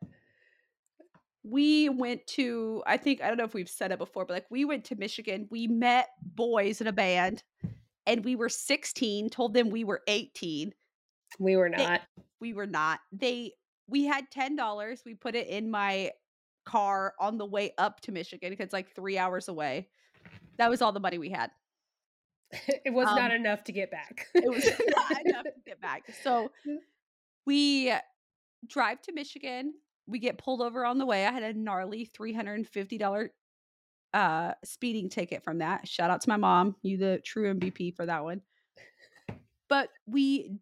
We 1.44 1.88
went 1.88 2.26
to, 2.28 2.82
I 2.86 2.96
think, 2.96 3.22
I 3.22 3.28
don't 3.28 3.36
know 3.36 3.44
if 3.44 3.54
we've 3.54 3.68
said 3.68 3.92
it 3.92 3.98
before, 3.98 4.24
but 4.24 4.34
like 4.34 4.46
we 4.50 4.64
went 4.64 4.84
to 4.86 4.96
Michigan. 4.96 5.46
We 5.50 5.66
met 5.66 6.08
boys 6.22 6.80
in 6.80 6.86
a 6.86 6.92
band 6.92 7.42
and 8.06 8.24
we 8.24 8.36
were 8.36 8.48
16, 8.48 9.30
told 9.30 9.54
them 9.54 9.70
we 9.70 9.84
were 9.84 10.02
18. 10.08 10.72
We 11.38 11.56
were 11.56 11.70
They- 11.70 11.76
not. 11.86 12.02
We 12.40 12.52
were 12.52 12.66
not. 12.66 13.00
They, 13.12 13.52
we 13.88 14.04
had 14.04 14.30
$10. 14.30 14.98
We 15.04 15.14
put 15.14 15.34
it 15.34 15.48
in 15.48 15.70
my 15.70 16.12
car 16.64 17.14
on 17.18 17.38
the 17.38 17.46
way 17.46 17.72
up 17.78 18.00
to 18.02 18.12
Michigan 18.12 18.50
because 18.50 18.64
it's 18.64 18.72
like 18.72 18.94
three 18.94 19.16
hours 19.18 19.48
away. 19.48 19.88
That 20.58 20.70
was 20.70 20.82
all 20.82 20.92
the 20.92 21.00
money 21.00 21.18
we 21.18 21.30
had. 21.30 21.50
it 22.84 22.92
was 22.92 23.06
not 23.06 23.30
Um, 23.30 23.36
enough 23.36 23.64
to 23.64 23.72
get 23.72 23.90
back. 23.90 24.26
it 24.34 24.48
was 24.48 24.64
not 24.96 25.26
enough 25.26 25.44
to 25.44 25.60
get 25.66 25.80
back. 25.80 26.02
So 26.22 26.50
we 27.46 27.92
drive 28.66 29.00
to 29.02 29.12
Michigan. 29.12 29.74
We 30.08 30.18
get 30.18 30.38
pulled 30.38 30.62
over 30.62 30.84
on 30.84 30.98
the 30.98 31.06
way. 31.06 31.26
I 31.26 31.32
had 31.32 31.42
a 31.42 31.52
gnarly 31.52 32.10
$350 32.18 33.28
uh 34.14 34.54
speeding 34.64 35.10
ticket 35.10 35.44
from 35.44 35.58
that. 35.58 35.86
Shout 35.86 36.10
out 36.10 36.22
to 36.22 36.28
my 36.30 36.36
mom. 36.36 36.76
You 36.82 36.96
the 36.96 37.20
true 37.24 37.52
MVP 37.52 37.94
for 37.94 38.06
that 38.06 38.24
one. 38.24 38.40
But 39.68 39.90
we 40.06 40.58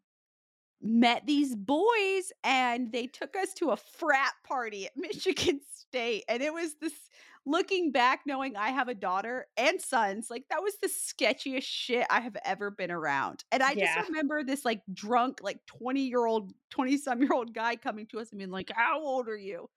met 0.80 1.26
these 1.26 1.56
boys 1.56 2.32
and 2.44 2.92
they 2.92 3.06
took 3.06 3.34
us 3.36 3.54
to 3.54 3.70
a 3.70 3.76
frat 3.76 4.34
party 4.44 4.86
at 4.86 4.92
Michigan 4.96 5.60
State 5.68 6.24
and 6.28 6.42
it 6.42 6.52
was 6.52 6.76
this 6.80 7.08
looking 7.46 7.92
back 7.92 8.20
knowing 8.26 8.56
I 8.56 8.70
have 8.70 8.88
a 8.88 8.94
daughter 8.94 9.46
and 9.56 9.80
sons 9.80 10.28
like 10.30 10.44
that 10.50 10.62
was 10.62 10.76
the 10.82 10.88
sketchiest 10.88 11.62
shit 11.62 12.06
I 12.10 12.20
have 12.20 12.36
ever 12.44 12.70
been 12.70 12.90
around. 12.90 13.44
And 13.52 13.62
I 13.62 13.74
Yeah. 13.74 13.76
just 13.76 13.96
remember 13.96 14.42
this 14.44 14.64
like 14.64 14.82
drunk 14.92 15.38
like 15.42 15.64
20 15.66 16.02
year 16.02 16.26
old 16.26 16.52
20 16.70 16.96
some 16.98 17.20
year 17.22 17.32
old 17.32 17.54
guy 17.54 17.76
coming 17.76 18.06
to 18.08 18.20
us 18.20 18.30
and 18.30 18.38
being 18.38 18.50
like 18.50 18.70
how 18.74 19.00
old 19.00 19.28
are 19.28 19.36
you? 19.36 19.70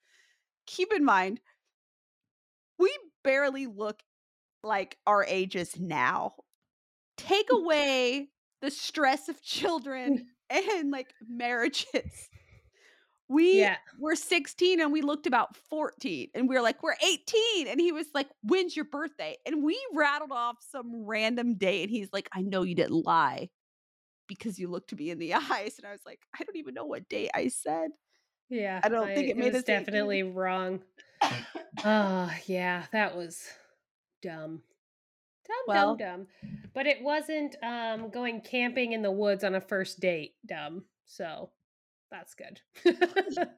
Keep 0.67 0.93
in 0.93 1.05
mind 1.05 1.41
we 2.77 2.95
barely 3.23 3.67
look 3.67 4.01
like 4.63 4.97
our 5.07 5.25
ages 5.25 5.79
now. 5.79 6.35
Take 7.17 7.49
away 7.51 8.31
the 8.61 8.71
stress 8.71 9.29
of 9.29 9.41
children 9.43 10.27
and 10.49 10.91
like 10.91 11.13
marriages. 11.27 12.29
We 13.31 13.59
yeah. 13.59 13.75
were 13.99 14.15
16 14.15 14.81
and 14.81 14.91
we 14.91 15.03
looked 15.03 15.27
about 15.27 15.55
14 15.69 16.29
and 16.33 16.49
we 16.49 16.55
were 16.55 16.63
like, 16.63 16.81
we're 16.81 16.95
18. 17.03 17.67
And 17.67 17.79
he 17.79 17.91
was 17.91 18.07
like, 18.15 18.27
when's 18.41 18.75
your 18.75 18.85
birthday? 18.85 19.37
And 19.45 19.63
we 19.63 19.79
rattled 19.93 20.31
off 20.31 20.57
some 20.71 21.05
random 21.05 21.53
date 21.53 21.83
and 21.83 21.91
he's 21.91 22.09
like, 22.11 22.27
I 22.33 22.41
know 22.41 22.63
you 22.63 22.73
didn't 22.73 23.05
lie 23.05 23.49
because 24.27 24.57
you 24.57 24.67
looked 24.67 24.95
me 24.95 25.11
in 25.11 25.19
the 25.19 25.33
eyes. 25.35 25.75
And 25.77 25.85
I 25.85 25.91
was 25.91 26.01
like, 26.07 26.21
I 26.39 26.43
don't 26.43 26.55
even 26.55 26.73
know 26.73 26.85
what 26.85 27.07
date 27.07 27.29
I 27.35 27.49
said. 27.49 27.91
Yeah. 28.49 28.79
I 28.83 28.89
don't 28.89 29.07
think 29.13 29.29
it 29.29 29.37
made 29.37 29.53
was 29.53 29.63
us 29.63 29.69
18. 29.69 29.85
definitely 29.85 30.23
wrong. 30.23 30.79
Oh, 31.85 32.31
yeah. 32.47 32.85
That 32.91 33.15
was 33.15 33.47
dumb. 34.23 34.63
Dumb, 35.49 35.63
Well- 35.67 35.95
dumb, 35.95 36.27
dumb. 36.43 36.51
But 36.73 36.85
it 36.87 37.01
wasn't 37.01 37.55
um 37.63 38.09
going 38.11 38.39
camping 38.41 38.93
in 38.93 39.01
the 39.01 39.11
woods 39.11 39.43
on 39.43 39.55
a 39.55 39.61
first 39.61 39.99
date 39.99 40.35
dumb. 40.45 40.85
So 41.05 41.49
that's 42.11 42.35
good. 42.35 42.61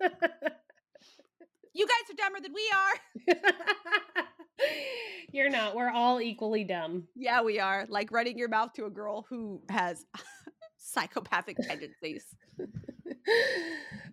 You 1.74 1.88
guys 1.88 2.14
are 2.14 2.18
dumber 2.18 2.42
than 2.42 2.54
we 2.54 2.70
are. 2.76 4.26
You're 5.32 5.50
not. 5.50 5.74
We're 5.74 5.90
all 5.90 6.20
equally 6.20 6.66
dumb. 6.66 7.08
Yeah, 7.16 7.42
we 7.44 7.62
are. 7.62 7.86
Like 7.88 8.12
running 8.12 8.38
your 8.38 8.50
mouth 8.50 8.74
to 8.74 8.86
a 8.86 8.90
girl 8.90 9.26
who 9.30 9.62
has 9.70 10.06
psychopathic 10.78 11.56
tendencies. 11.62 12.26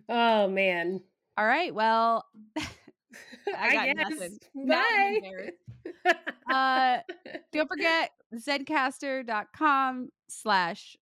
oh 0.07 0.47
man. 0.47 1.01
All 1.37 1.45
right. 1.45 1.75
Well, 1.75 2.23
I 3.57 3.73
got 3.73 3.85
guess. 3.97 4.09
nothing. 4.09 4.39
Now 4.55 4.83
Bye. 4.83 5.19
embarrassed. 5.23 5.57
uh 6.51 6.97
don't 7.51 7.67
forget 7.67 8.11
zencastr.com 8.35 10.09
slash 10.27 10.97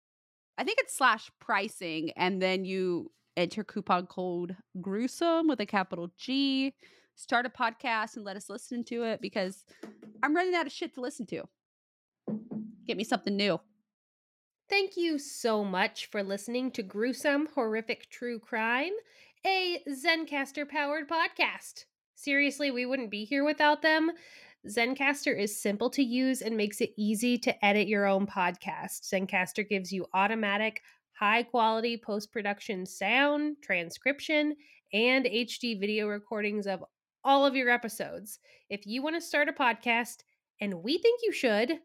i 0.57 0.63
think 0.63 0.77
it's 0.79 0.95
slash 0.95 1.31
pricing 1.39 2.11
and 2.17 2.41
then 2.41 2.65
you 2.65 3.11
enter 3.37 3.63
coupon 3.63 4.05
code 4.05 4.55
gruesome 4.81 5.47
with 5.47 5.59
a 5.61 5.65
capital 5.65 6.11
g 6.17 6.73
start 7.15 7.45
a 7.45 7.49
podcast 7.49 8.15
and 8.15 8.25
let 8.25 8.35
us 8.35 8.49
listen 8.49 8.83
to 8.83 9.03
it 9.03 9.21
because 9.21 9.63
i'm 10.23 10.35
running 10.35 10.53
out 10.55 10.65
of 10.67 10.71
shit 10.71 10.93
to 10.93 11.01
listen 11.01 11.25
to 11.25 11.43
get 12.85 12.97
me 12.97 13.03
something 13.03 13.35
new 13.35 13.59
Thank 14.67 14.97
you 14.97 15.19
so 15.19 15.63
much 15.63 16.07
for 16.07 16.23
listening 16.23 16.71
to 16.71 16.81
Gruesome 16.81 17.47
Horrific 17.53 18.09
True 18.09 18.39
Crime, 18.39 18.93
a 19.45 19.83
Zencastr 19.87 20.67
powered 20.67 21.07
podcast. 21.07 21.85
Seriously, 22.15 22.71
we 22.71 22.85
wouldn't 22.85 23.11
be 23.11 23.25
here 23.25 23.43
without 23.43 23.81
them. 23.81 24.11
Zencastr 24.67 25.37
is 25.37 25.61
simple 25.61 25.89
to 25.91 26.01
use 26.01 26.41
and 26.41 26.57
makes 26.57 26.81
it 26.81 26.93
easy 26.97 27.37
to 27.37 27.65
edit 27.65 27.87
your 27.87 28.07
own 28.07 28.25
podcast. 28.25 29.03
Zencastr 29.03 29.67
gives 29.67 29.91
you 29.91 30.07
automatic, 30.13 30.81
high 31.11 31.43
quality 31.43 32.01
post 32.03 32.31
production 32.31 32.85
sound, 32.85 33.57
transcription, 33.61 34.55
and 34.91 35.25
HD 35.25 35.79
video 35.79 36.07
recordings 36.07 36.65
of 36.65 36.83
all 37.23 37.45
of 37.45 37.55
your 37.55 37.69
episodes. 37.69 38.39
If 38.69 38.87
you 38.87 39.03
want 39.03 39.15
to 39.15 39.21
start 39.21 39.49
a 39.49 39.53
podcast, 39.53 40.23
and 40.61 40.81
we 40.81 40.97
think 40.97 41.19
you 41.21 41.31
should, 41.31 41.79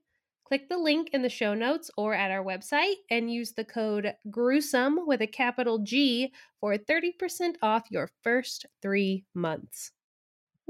click 0.47 0.69
the 0.69 0.79
link 0.79 1.11
in 1.13 1.23
the 1.23 1.29
show 1.29 1.55
notes 1.55 1.91
or 1.97 2.15
at 2.15 2.31
our 2.31 2.45
website 2.45 2.95
and 3.11 3.33
use 3.33 3.53
the 3.53 3.65
code 3.65 4.15
gruesome 4.31 5.07
with 5.07 5.21
a 5.21 5.27
capital 5.27 5.79
G 5.79 6.33
for 6.61 6.77
30% 6.77 7.57
off 7.63 7.85
your 7.91 8.11
first 8.23 8.67
three 8.81 9.25
months. 9.35 9.93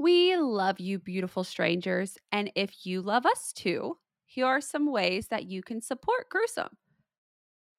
We 0.01 0.35
love 0.35 0.79
you, 0.79 0.97
beautiful 0.97 1.43
strangers. 1.43 2.17
And 2.31 2.51
if 2.55 2.87
you 2.87 3.03
love 3.03 3.27
us 3.27 3.53
too, 3.53 3.99
here 4.25 4.47
are 4.47 4.59
some 4.59 4.91
ways 4.91 5.27
that 5.27 5.45
you 5.45 5.61
can 5.61 5.79
support 5.79 6.27
Gruesome. 6.27 6.75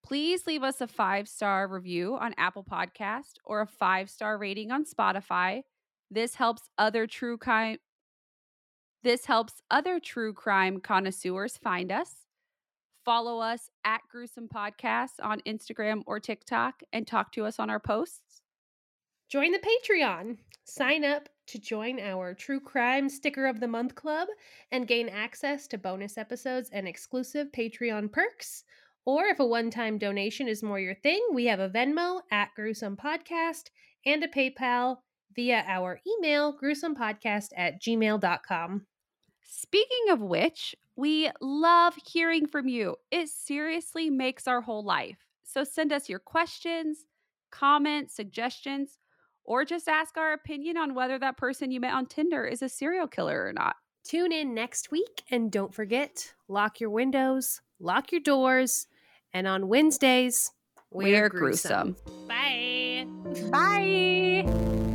Please 0.05 0.47
leave 0.47 0.63
us 0.63 0.81
a 0.81 0.87
five 0.87 1.27
star 1.27 1.67
review 1.67 2.17
on 2.17 2.33
Apple 2.39 2.63
Podcast 2.63 3.39
or 3.45 3.61
a 3.61 3.67
five 3.67 4.09
star 4.09 4.39
rating 4.39 4.71
on 4.71 4.85
Spotify. 4.85 5.63
This 6.13 6.37
helps 6.37 6.71
other 6.79 7.09
true 7.09 7.39
crime. 7.39 7.79
This 9.03 9.27
helps 9.27 9.55
other 9.69 9.99
true 9.99 10.33
crime 10.33 10.79
connoisseurs 10.79 11.57
find 11.57 11.91
us. 11.91 12.29
Follow 13.05 13.41
us 13.41 13.69
at 13.85 14.03
Gruesome 14.09 14.47
Podcasts 14.47 15.19
on 15.21 15.41
Instagram 15.41 16.03
or 16.07 16.21
TikTok 16.21 16.85
and 16.93 17.05
talk 17.05 17.33
to 17.33 17.47
us 17.47 17.59
on 17.59 17.69
our 17.69 17.81
posts. 17.81 18.43
Join 19.29 19.51
the 19.51 19.59
Patreon. 19.59 20.37
Sign 20.65 21.05
up 21.05 21.29
to 21.53 21.59
join 21.59 22.01
our 22.01 22.33
True 22.33 22.59
Crime 22.59 23.11
Sticker 23.11 23.47
of 23.47 23.61
the 23.61 23.69
Month 23.69 23.95
Club 23.95 24.27
and 24.71 24.89
gain 24.89 25.11
access 25.11 25.67
to 25.67 25.77
bonus 25.77 26.17
episodes 26.17 26.71
and 26.73 26.89
exclusive 26.89 27.53
Patreon 27.53 28.11
perks. 28.11 28.65
Or 29.05 29.27
if 29.27 29.39
a 29.39 29.45
one 29.45 29.71
time 29.71 29.99
donation 29.99 30.49
is 30.49 30.63
more 30.63 30.81
your 30.81 30.95
thing, 30.95 31.21
we 31.35 31.45
have 31.45 31.61
a 31.61 31.69
Venmo 31.69 32.23
at 32.31 32.55
Gruesome 32.57 32.97
Podcast 32.97 33.65
and 34.07 34.25
a 34.25 34.29
PayPal 34.29 34.97
via 35.37 35.63
our 35.69 36.01
email, 36.07 36.57
gruesomepodcast 36.57 37.49
at 37.55 37.83
gmail.com. 37.83 38.87
Speaking 39.45 40.11
of 40.11 40.23
which, 40.23 40.75
we 40.97 41.31
love 41.43 41.95
hearing 42.07 42.47
from 42.47 42.67
you. 42.67 42.97
It 43.11 43.29
seriously 43.29 44.09
makes 44.09 44.49
our 44.49 44.63
whole 44.63 44.85
life. 44.85 45.19
So 45.45 45.65
send 45.65 45.93
us 45.93 46.09
your 46.09 46.19
questions, 46.19 47.05
comments, 47.51 48.17
suggestions, 48.17 48.97
or 49.45 49.65
just 49.65 49.89
ask 49.89 50.17
our 50.17 50.33
opinion 50.33 50.77
on 50.77 50.95
whether 50.95 51.19
that 51.19 51.37
person 51.37 51.71
you 51.71 51.81
met 51.81 51.95
on 51.95 52.07
Tinder 52.07 52.45
is 52.45 52.63
a 52.63 52.69
serial 52.69 53.07
killer 53.07 53.45
or 53.45 53.53
not. 53.53 53.77
Tune 54.05 54.33
in 54.33 54.55
next 54.55 54.91
week 54.91 55.23
and 55.31 55.51
don't 55.51 55.75
forget 55.75 56.33
lock 56.49 56.81
your 56.81 56.91
windows, 56.91 57.61
lock 57.81 58.13
your 58.13 58.21
doors, 58.21 58.87
and 59.33 59.47
on 59.47 59.69
Wednesdays, 59.69 60.53
We're 60.91 61.29
gruesome. 61.29 61.97
Bye. 62.29 63.07
Bye. 63.51 64.89